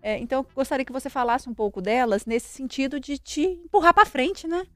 É, 0.00 0.18
então, 0.18 0.40
eu 0.40 0.46
gostaria 0.54 0.84
que 0.84 0.92
você 0.92 1.08
falasse 1.08 1.48
um 1.48 1.54
pouco 1.54 1.80
delas 1.80 2.26
nesse 2.26 2.48
sentido 2.48 3.00
de 3.00 3.16
te 3.16 3.42
empurrar 3.64 3.94
para 3.94 4.04
frente, 4.04 4.46
né? 4.46 4.66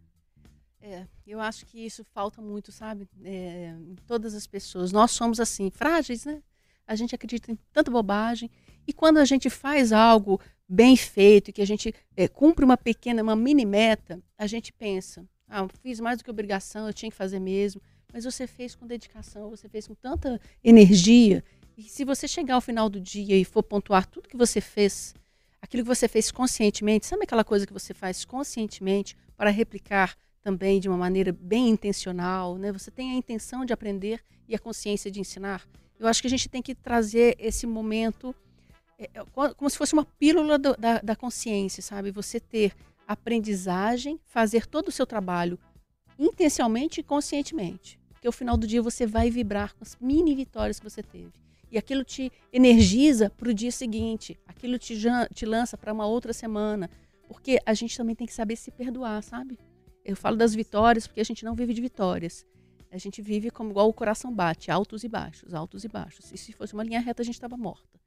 É, 0.81 1.07
eu 1.27 1.41
acho 1.41 1.67
que 1.67 1.85
isso 1.85 2.05
falta 2.05 2.41
muito, 2.41 2.71
sabe? 2.71 3.09
É, 3.25 3.75
todas 4.07 4.35
as 4.35 4.47
pessoas. 4.47 4.93
Nós 4.93 5.11
somos 5.11 5.41
assim, 5.41 5.71
frágeis, 5.71 6.25
né? 6.25 6.43
A 6.87 6.95
gente 6.95 7.15
acredita 7.15 7.51
em 7.51 7.59
tanta 7.73 7.91
bobagem. 7.91 8.51
E 8.87 8.93
quando 8.93 9.19
a 9.19 9.25
gente 9.25 9.51
faz 9.51 9.93
algo 9.93 10.41
bem 10.69 10.97
feito, 10.97 11.53
que 11.53 11.63
a 11.63 11.67
gente 11.67 11.95
é, 12.17 12.29
cumpre 12.29 12.65
uma 12.65 12.77
pequena, 12.77 13.23
uma 13.23 13.37
mini 13.37 13.65
meta, 13.65 14.23
a 14.37 14.47
gente 14.47 14.73
pensa, 14.73 15.27
ah, 15.49 15.67
fiz 15.83 15.99
mais 15.99 16.19
do 16.19 16.25
que 16.25 16.31
obrigação, 16.31 16.87
eu 16.87 16.93
tinha 16.93 17.11
que 17.11 17.17
fazer 17.17 17.41
mesmo. 17.41 17.83
Mas 18.13 18.25
você 18.25 18.47
fez 18.47 18.75
com 18.75 18.87
dedicação, 18.87 19.51
você 19.51 19.69
fez 19.69 19.87
com 19.87 19.95
tanta 19.95 20.41
energia. 20.63 21.45
E 21.77 21.83
se 21.83 22.05
você 22.05 22.27
chegar 22.27 22.55
ao 22.55 22.61
final 22.61 22.89
do 22.89 23.01
dia 23.01 23.37
e 23.37 23.45
for 23.45 23.63
pontuar 23.63 24.07
tudo 24.07 24.29
que 24.29 24.37
você 24.37 24.61
fez, 24.61 25.15
aquilo 25.61 25.83
que 25.83 25.89
você 25.89 26.09
fez 26.09 26.31
conscientemente, 26.31 27.07
sabe 27.07 27.25
aquela 27.25 27.45
coisa 27.45 27.67
que 27.67 27.73
você 27.73 27.93
faz 27.93 28.25
conscientemente 28.25 29.17
para 29.37 29.51
replicar 29.51 30.17
também 30.43 30.81
de 30.81 30.89
uma 30.89 30.97
maneira 30.97 31.33
bem 31.33 31.69
intencional, 31.69 32.57
né? 32.57 32.73
Você 32.73 32.91
tem 32.91 33.13
a 33.13 33.15
intenção 33.15 33.65
de 33.65 33.73
aprender 33.73 34.21
e 34.49 34.55
a 34.55 34.59
consciência 34.59 35.11
de 35.11 35.21
ensinar. 35.21 35.67
Eu 35.99 36.07
acho 36.07 36.21
que 36.21 36.27
a 36.27 36.31
gente 36.31 36.49
tem 36.49 36.63
que 36.63 36.75
trazer 36.75 37.37
esse 37.39 37.67
momento 37.67 38.35
é, 38.99 39.11
é, 39.15 39.25
co- 39.33 39.55
como 39.55 39.69
se 39.71 39.77
fosse 39.79 39.93
uma 39.93 40.05
pílula 40.05 40.59
do- 40.59 40.77
da, 40.77 41.01
da 41.01 41.15
consciência, 41.17 41.83
sabe? 41.83 42.11
Você 42.11 42.41
ter 42.41 42.75
aprendizagem, 43.07 44.19
fazer 44.27 44.67
todo 44.67 44.89
o 44.89 44.93
seu 44.93 45.07
trabalho 45.07 45.59
intencionalmente 46.19 47.01
e 47.01 47.03
conscientemente. 47.05 47.99
Porque 48.13 48.27
ao 48.27 48.33
final 48.33 48.57
do 48.57 48.67
dia 48.67 48.83
você 48.83 49.07
vai 49.07 49.31
vibrar 49.31 49.75
com 49.75 49.85
as 49.85 49.97
mini 50.01 50.35
vitórias 50.35 50.79
que 50.81 50.89
você 50.89 51.03
teve. 51.03 51.31
E 51.71 51.79
aquilo 51.79 52.03
te 52.03 52.33
energiza 52.53 53.31
para 53.31 53.49
o 53.51 53.55
dia 53.55 53.71
seguinte, 53.71 54.39
aquilo 54.47 54.79
te, 54.79 54.99
te 55.35 55.47
lança 55.47 55.77
para 55.77 55.93
uma 55.93 56.07
outra 56.07 56.33
semana. 56.33 56.91
Porque 57.29 57.61
a 57.65 57.75
gente 57.75 57.97
também 57.97 58.17
tem 58.17 58.27
que 58.27 58.33
saber 58.33 58.57
se 58.57 58.71
perdoar, 58.71 59.23
sabe? 59.23 59.59
Eu 60.09 60.17
falo 60.17 60.37
das 60.37 60.55
vitórias 60.55 61.07
porque 61.07 61.21
a 61.21 61.25
gente 61.25 61.45
não 61.45 61.55
vive 61.55 61.75
de 61.75 61.83
vitórias. 61.83 62.47
A 62.91 62.97
gente 62.97 63.21
vive 63.21 63.51
como 63.51 63.69
igual 63.73 63.91
o 63.91 63.93
coração 63.93 64.33
bate, 64.33 64.71
altos 64.71 65.05
e 65.05 65.09
baixos, 65.09 65.53
altos 65.53 65.85
e 65.85 65.89
baixos. 65.89 66.33
E 66.33 66.39
se 66.39 66.51
fosse 66.51 66.73
uma 66.73 66.83
linha 66.83 66.99
reta, 66.99 67.21
a 67.21 67.25
gente 67.27 67.35
estava 67.35 67.59
morta. 67.59 68.01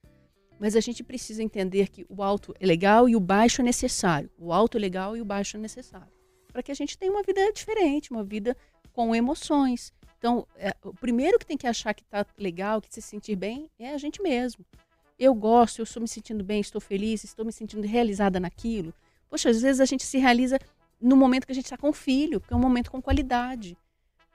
Mas 0.59 0.75
a 0.75 0.79
gente 0.79 1.03
precisa 1.03 1.43
entender 1.43 1.89
que 1.89 2.03
o 2.09 2.23
alto 2.23 2.55
é 2.59 2.65
legal 2.65 3.07
e 3.07 3.15
o 3.15 3.19
baixo 3.19 3.61
é 3.61 3.63
necessário. 3.63 4.31
O 4.35 4.51
alto 4.51 4.77
é 4.77 4.79
legal 4.79 5.15
e 5.15 5.21
o 5.21 5.25
baixo 5.25 5.57
é 5.57 5.59
necessário. 5.59 6.11
Para 6.51 6.63
que 6.63 6.71
a 6.71 6.75
gente 6.75 6.97
tenha 6.97 7.11
uma 7.11 7.21
vida 7.21 7.53
diferente, 7.53 8.09
uma 8.09 8.23
vida 8.23 8.57
com 8.91 9.13
emoções, 9.15 9.93
Então, 10.17 10.47
é, 10.55 10.75
o 10.83 10.95
primeiro 10.95 11.37
que 11.37 11.45
tem 11.45 11.57
que 11.57 11.67
achar 11.67 11.93
que 11.93 12.03
tá 12.03 12.25
legal, 12.35 12.81
que 12.81 12.91
se 12.91 13.01
sentir 13.01 13.35
bem, 13.35 13.69
é 13.77 13.93
a 13.93 13.97
gente 13.99 14.23
mesmo. 14.23 14.65
Eu 15.19 15.35
gosto, 15.35 15.79
eu 15.79 15.83
estou 15.83 16.01
me 16.01 16.07
sentindo 16.07 16.43
bem, 16.43 16.61
estou 16.61 16.81
feliz, 16.81 17.23
estou 17.23 17.45
me 17.45 17.51
sentindo 17.51 17.85
realizada 17.85 18.39
naquilo. 18.39 18.91
Poxa, 19.29 19.49
às 19.49 19.61
vezes 19.61 19.79
a 19.79 19.85
gente 19.85 20.03
se 20.03 20.17
realiza 20.17 20.59
no 21.01 21.15
momento 21.15 21.45
que 21.45 21.51
a 21.51 21.55
gente 21.55 21.65
está 21.65 21.77
com 21.77 21.89
o 21.89 21.93
filho, 21.93 22.39
porque 22.39 22.53
é 22.53 22.57
um 22.57 22.61
momento 22.61 22.91
com 22.91 23.01
qualidade. 23.01 23.77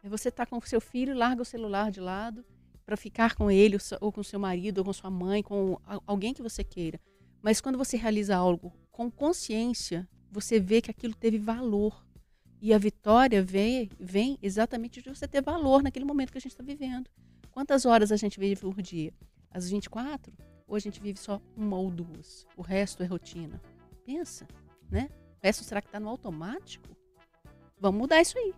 É 0.03 0.09
você 0.09 0.31
tá 0.31 0.45
com 0.45 0.59
o 0.59 0.67
seu 0.67 0.81
filho, 0.81 1.15
larga 1.15 1.43
o 1.43 1.45
celular 1.45 1.91
de 1.91 2.01
lado 2.01 2.45
para 2.85 2.97
ficar 2.97 3.35
com 3.35 3.51
ele, 3.51 3.77
ou 4.01 4.13
com 4.13 4.23
seu 4.23 4.39
marido, 4.39 4.79
ou 4.79 4.85
com 4.85 4.93
sua 4.93 5.11
mãe, 5.11 5.43
com 5.43 5.79
alguém 6.07 6.33
que 6.33 6.43
você 6.43 6.63
queira. 6.63 7.01
Mas 7.43 7.61
quando 7.61 7.77
você 7.77 7.97
realiza 7.97 8.37
algo 8.37 8.73
com 8.91 9.11
consciência, 9.11 10.09
você 10.31 10.61
vê 10.61 10.81
que 10.81 10.91
aquilo 10.91 11.15
teve 11.15 11.39
valor. 11.39 12.05
E 12.61 12.73
a 12.73 12.79
vitória 12.79 13.43
vem, 13.43 13.91
vem 13.99 14.39
exatamente 14.41 15.03
de 15.03 15.09
você 15.09 15.27
ter 15.29 15.43
valor 15.43 15.83
naquele 15.83 16.05
momento 16.05 16.33
que 16.33 16.39
a 16.39 16.41
gente 16.41 16.53
está 16.53 16.65
vivendo. 16.65 17.11
Quantas 17.51 17.85
horas 17.85 18.13
a 18.13 18.17
gente 18.17 18.39
vive 18.39 18.61
por 18.61 18.81
dia? 18.81 19.13
As 19.51 19.69
24? 19.69 20.33
Ou 20.67 20.77
a 20.77 20.79
gente 20.79 21.01
vive 21.01 21.19
só 21.19 21.41
uma 21.57 21.77
ou 21.77 21.91
duas? 21.91 22.47
O 22.57 22.63
resto 22.63 23.03
é 23.03 23.07
rotina. 23.07 23.61
Pensa, 24.05 24.47
né? 24.91 25.11
O 25.43 25.47
resto 25.47 25.65
será 25.65 25.81
que 25.81 25.89
está 25.89 26.01
no 26.01 26.09
automático? 26.09 26.89
Vamos 27.79 28.01
mudar 28.01 28.21
isso 28.21 28.39
aí. 28.39 28.55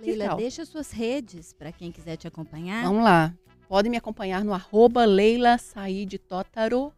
Leila, 0.00 0.36
deixa 0.36 0.64
suas 0.64 0.90
redes 0.90 1.52
para 1.52 1.72
quem 1.72 1.90
quiser 1.90 2.16
te 2.16 2.28
acompanhar. 2.28 2.84
Vamos 2.84 3.02
lá. 3.02 3.34
Podem 3.68 3.90
me 3.90 3.96
acompanhar 3.96 4.44
no 4.44 4.54
arroba 4.54 5.04
Leila 5.04 5.58
Said 5.58 6.18
Tótaro 6.18 6.92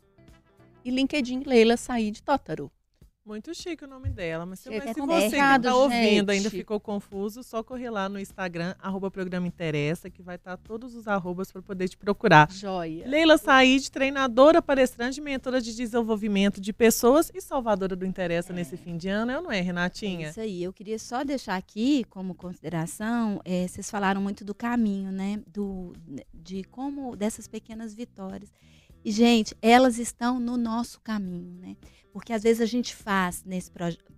e 0.85 0.91
LinkedIn 0.91 1.43
Leila 1.45 1.77
Said 1.77 2.21
Tótaro. 2.21 2.71
Muito 3.25 3.55
chique 3.55 3.85
o 3.85 3.87
nome 3.87 4.09
dela, 4.09 4.47
mas, 4.47 4.61
se, 4.61 4.73
É 4.73 4.79
mas 4.79 4.95
se 4.95 5.01
é 5.01 5.07
você 5.07 5.37
errado, 5.37 5.63
que 5.63 5.69
tá 5.69 5.77
ouvindo 5.77 6.31
ainda 6.31 6.49
ficou 6.49 6.81
confuso, 6.81 7.43
só 7.43 7.63
correr 7.63 7.91
lá 7.91 8.09
no 8.09 8.19
Instagram, 8.19 8.75
arroba 8.79 9.11
programa 9.11 9.47
interessa, 9.47 10.09
que 10.09 10.23
vai 10.23 10.37
estar 10.37 10.57
todos 10.57 10.95
os 10.95 11.07
arrobas 11.07 11.53
para 11.53 11.61
poder 11.61 11.89
te 11.89 11.99
procurar. 11.99 12.51
Joia. 12.51 13.07
Leila 13.07 13.37
Said, 13.37 13.91
treinadora, 13.91 14.63
palestrante, 14.63 15.21
mentora 15.21 15.61
de 15.61 15.77
desenvolvimento 15.77 16.61
de 16.63 16.73
pessoas 16.73 17.31
e 17.35 17.43
salvadora 17.43 17.95
do 17.95 18.07
Interessa 18.07 18.55
nesse 18.55 18.79
fim 18.79 18.97
de 18.97 19.09
ano, 19.09 19.31
eu 19.31 19.43
não 19.43 19.53
é, 19.53 19.59
É 19.59 19.61
Renatinha? 19.61 20.31
Isso 20.31 20.41
aí, 20.41 20.63
eu 20.63 20.73
queria 20.73 20.99
só 20.99 21.23
deixar 21.23 21.57
aqui 21.57 22.05
como 22.05 22.35
consideração, 22.35 23.39
eh, 23.45 23.69
vocês 23.69 23.91
falaram 23.91 24.23
muito 24.23 24.47
do 24.47 24.55
caminho, 24.55 25.13
né? 25.13 25.43
Do, 25.47 25.93
de 26.33 26.65
como, 26.65 27.15
dessas 27.15 27.47
pequenas 27.47 27.95
vitórias. 27.95 28.51
E, 29.05 29.11
gente, 29.11 29.57
elas 29.63 29.99
estão 29.99 30.39
no 30.39 30.57
nosso 30.57 31.01
caminho, 31.01 31.55
né? 31.59 31.77
Porque 32.13 32.33
às 32.33 32.43
vezes 32.43 32.61
a 32.61 32.67
gente 32.67 32.95
faz 32.95 33.45
nesse 33.45 33.71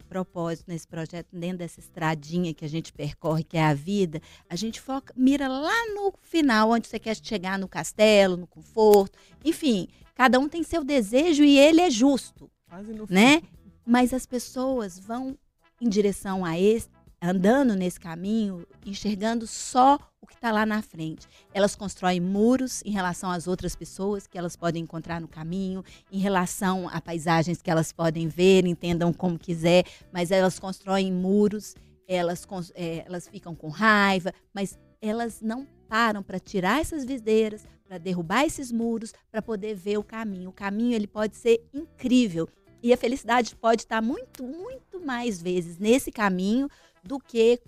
propósito, 0.09 0.68
nesse 0.68 0.86
projeto, 0.86 1.28
dentro 1.32 1.59
dessa 1.59 1.80
estradinha 1.80 2.55
que 2.55 2.64
a 2.64 2.68
gente 2.68 2.93
percorre, 2.93 3.45
que 3.45 3.57
é 3.57 3.64
a 3.64 3.74
vida, 3.74 4.20
a 4.49 4.57
gente 4.57 4.80
foca, 4.80 5.12
mira 5.16 5.49
lá 5.49 5.95
no 5.95 6.12
final, 6.20 6.70
onde 6.70 6.88
você 6.88 6.99
quer 6.99 7.16
chegar 7.16 7.59
no 7.59 7.68
castelo, 7.68 8.36
no 8.36 8.47
conforto. 8.47 9.18
Enfim, 9.45 9.88
cada 10.14 10.38
um 10.38 10.49
tem 10.49 10.62
seu 10.62 10.84
desejo 10.84 11.43
e 11.45 11.59
ele 11.59 11.80
é 11.80 11.90
justo 11.90 12.51
Quase 12.68 12.93
no 12.93 13.07
né? 13.09 13.40
fim. 13.40 13.49
Mas 13.86 14.14
as 14.14 14.26
pessoas 14.26 14.99
vão 14.99 15.36
em 15.80 15.88
direção 15.88 16.45
a 16.45 16.59
esse, 16.59 16.88
andando 17.20 17.74
nesse 17.74 17.99
caminho, 17.99 18.66
enxergando 18.84 19.47
só 19.47 19.99
que 20.33 20.39
está 20.39 20.51
lá 20.51 20.66
na 20.66 20.83
frente. 20.83 21.28
Elas 21.55 21.76
constroem 21.76 22.20
muros 22.20 22.83
em 22.85 22.91
relação 22.91 23.30
às 23.30 23.47
outras 23.47 23.76
pessoas 23.76 24.26
que 24.26 24.37
elas 24.37 24.57
podem 24.57 24.83
encontrar 24.83 25.20
no 25.20 25.28
caminho, 25.28 25.85
em 26.11 26.18
relação 26.18 26.89
a 26.89 27.01
paisagens 27.01 27.62
que 27.62 27.70
elas 27.70 27.93
podem 27.93 28.28
ver, 28.28 28.66
entendam 28.66 29.12
como 29.12 29.39
quiser, 29.39 29.85
mas 30.12 30.30
elas 30.30 30.59
constroem 30.59 31.12
muros, 31.12 31.74
elas, 32.09 32.47
eh, 32.74 33.05
elas 33.07 33.28
ficam 33.28 33.55
com 33.55 33.68
raiva, 33.68 34.33
mas 34.53 34.78
elas 35.01 35.41
não 35.41 35.66
param 35.89 36.22
para 36.22 36.39
tirar 36.39 36.80
essas 36.80 37.05
videiras, 37.05 37.64
para 37.87 37.99
derrubar 37.99 38.45
esses 38.45 38.72
muros, 38.72 39.12
para 39.30 39.43
poder 39.43 39.74
ver 39.74 39.99
o 39.99 40.03
caminho. 40.03 40.51
O 40.51 40.53
caminho 40.53 40.95
ele 40.95 41.07
pode 41.07 41.37
ser 41.37 41.62
incrível. 41.72 42.49
E 42.83 42.93
a 42.93 42.97
felicidade 42.97 43.55
pode 43.55 43.83
estar 43.83 44.03
muito, 44.03 44.43
muito 44.43 45.01
mais 45.05 45.41
vezes 45.41 45.78
nesse 45.78 46.11
caminho 46.11 46.68
do 47.05 47.18
que 47.18 47.61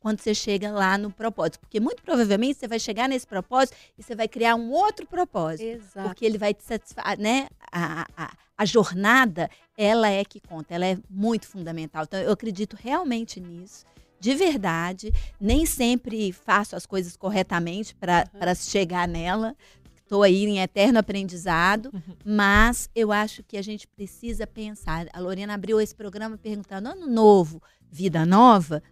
quando 0.00 0.20
você 0.20 0.34
chega 0.34 0.70
lá 0.70 0.98
no 0.98 1.10
propósito. 1.10 1.60
Porque 1.60 1.80
muito 1.80 2.02
provavelmente 2.02 2.58
você 2.58 2.68
vai 2.68 2.78
chegar 2.78 3.08
nesse 3.08 3.26
propósito 3.26 3.76
e 3.96 4.02
você 4.02 4.14
vai 4.14 4.28
criar 4.28 4.54
um 4.54 4.70
outro 4.70 5.06
propósito. 5.06 5.66
Exato. 5.66 6.08
Porque 6.08 6.24
ele 6.24 6.38
vai 6.38 6.52
te 6.52 6.62
satisfazer, 6.62 7.18
né? 7.18 7.48
A, 7.72 8.06
a, 8.16 8.32
a 8.56 8.64
jornada, 8.64 9.50
ela 9.76 10.08
é 10.08 10.24
que 10.24 10.40
conta, 10.40 10.74
ela 10.74 10.86
é 10.86 10.98
muito 11.08 11.46
fundamental. 11.46 12.04
Então, 12.04 12.20
eu 12.20 12.32
acredito 12.32 12.76
realmente 12.78 13.40
nisso. 13.40 13.84
De 14.20 14.34
verdade, 14.34 15.12
nem 15.40 15.66
sempre 15.66 16.32
faço 16.32 16.74
as 16.74 16.86
coisas 16.86 17.16
corretamente 17.16 17.94
para 17.94 18.54
chegar 18.54 19.06
nela. 19.06 19.54
Estou 19.94 20.22
aí 20.22 20.44
em 20.44 20.60
eterno 20.60 20.98
aprendizado, 20.98 21.90
mas 22.24 22.88
eu 22.94 23.10
acho 23.10 23.42
que 23.42 23.56
a 23.56 23.62
gente 23.62 23.86
precisa 23.88 24.46
pensar. 24.46 25.06
A 25.12 25.20
Lorena 25.20 25.54
abriu 25.54 25.80
esse 25.80 25.94
programa 25.94 26.38
perguntando: 26.38 26.90
ano 26.90 27.06
novo, 27.06 27.60
vida 27.90 28.24
nova? 28.24 28.82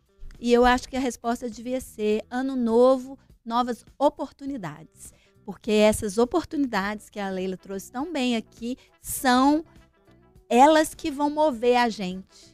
E 0.42 0.52
eu 0.52 0.64
acho 0.64 0.88
que 0.88 0.96
a 0.96 1.00
resposta 1.00 1.48
devia 1.48 1.80
ser: 1.80 2.24
ano 2.28 2.56
novo, 2.56 3.16
novas 3.44 3.84
oportunidades. 3.96 5.14
Porque 5.44 5.70
essas 5.70 6.18
oportunidades 6.18 7.08
que 7.08 7.20
a 7.20 7.30
Leila 7.30 7.56
trouxe 7.56 7.92
tão 7.92 8.12
bem 8.12 8.34
aqui 8.34 8.76
são 9.00 9.64
elas 10.48 10.94
que 10.94 11.12
vão 11.12 11.30
mover 11.30 11.76
a 11.76 11.88
gente 11.88 12.52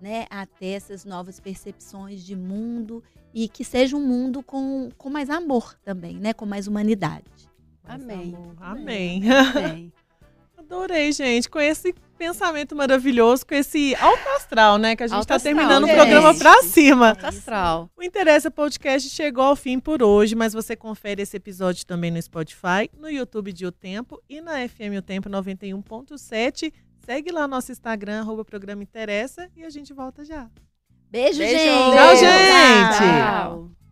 né, 0.00 0.26
a 0.30 0.46
ter 0.46 0.68
essas 0.68 1.04
novas 1.04 1.40
percepções 1.40 2.24
de 2.24 2.36
mundo 2.36 3.02
e 3.32 3.48
que 3.48 3.64
seja 3.64 3.96
um 3.96 4.06
mundo 4.06 4.42
com, 4.42 4.90
com 4.96 5.10
mais 5.10 5.28
amor 5.28 5.74
também, 5.84 6.18
né, 6.18 6.32
com 6.32 6.46
mais 6.46 6.68
humanidade. 6.68 7.24
Mais 7.82 8.02
Amém. 8.02 8.34
amor. 8.34 8.54
Amém. 8.60 9.22
Amém. 9.30 9.92
Adorei, 10.56 11.10
gente, 11.12 11.50
com 11.50 11.60
esse 11.60 11.94
pensamento 12.14 12.74
maravilhoso, 12.74 13.46
com 13.46 13.54
esse 13.54 13.94
alto 13.96 14.28
astral, 14.36 14.78
né? 14.78 14.96
Que 14.96 15.02
a 15.02 15.06
gente 15.06 15.14
Alto 15.16 15.24
está 15.24 15.36
astral, 15.36 15.54
terminando 15.54 15.84
o 15.84 15.88
programa 15.88 16.34
pra 16.34 16.62
cima. 16.62 17.10
Alto 17.10 17.26
astral. 17.26 17.90
O 17.96 18.02
Interessa 18.02 18.50
Podcast 18.50 19.10
chegou 19.10 19.44
ao 19.44 19.56
fim 19.56 19.78
por 19.78 20.02
hoje, 20.02 20.34
mas 20.34 20.52
você 20.52 20.74
confere 20.74 21.22
esse 21.22 21.36
episódio 21.36 21.84
também 21.84 22.10
no 22.10 22.20
Spotify, 22.20 22.90
no 22.98 23.10
YouTube 23.10 23.52
de 23.52 23.66
O 23.66 23.72
Tempo 23.72 24.20
e 24.28 24.40
na 24.40 24.66
FM 24.68 24.98
O 24.98 25.02
Tempo 25.02 25.28
91.7. 25.28 26.72
Segue 27.04 27.30
lá 27.30 27.46
nosso 27.46 27.70
Instagram, 27.70 28.20
arroba 28.20 28.44
programa 28.44 28.82
Interessa, 28.82 29.48
e 29.54 29.62
a 29.62 29.70
gente 29.70 29.92
volta 29.92 30.24
já. 30.24 30.48
Beijo, 31.10 31.38
Beijo. 31.38 31.58
gente! 31.58 31.96
Tchau, 31.96 32.16
gente! 32.16 32.98
Tchau. 32.98 33.83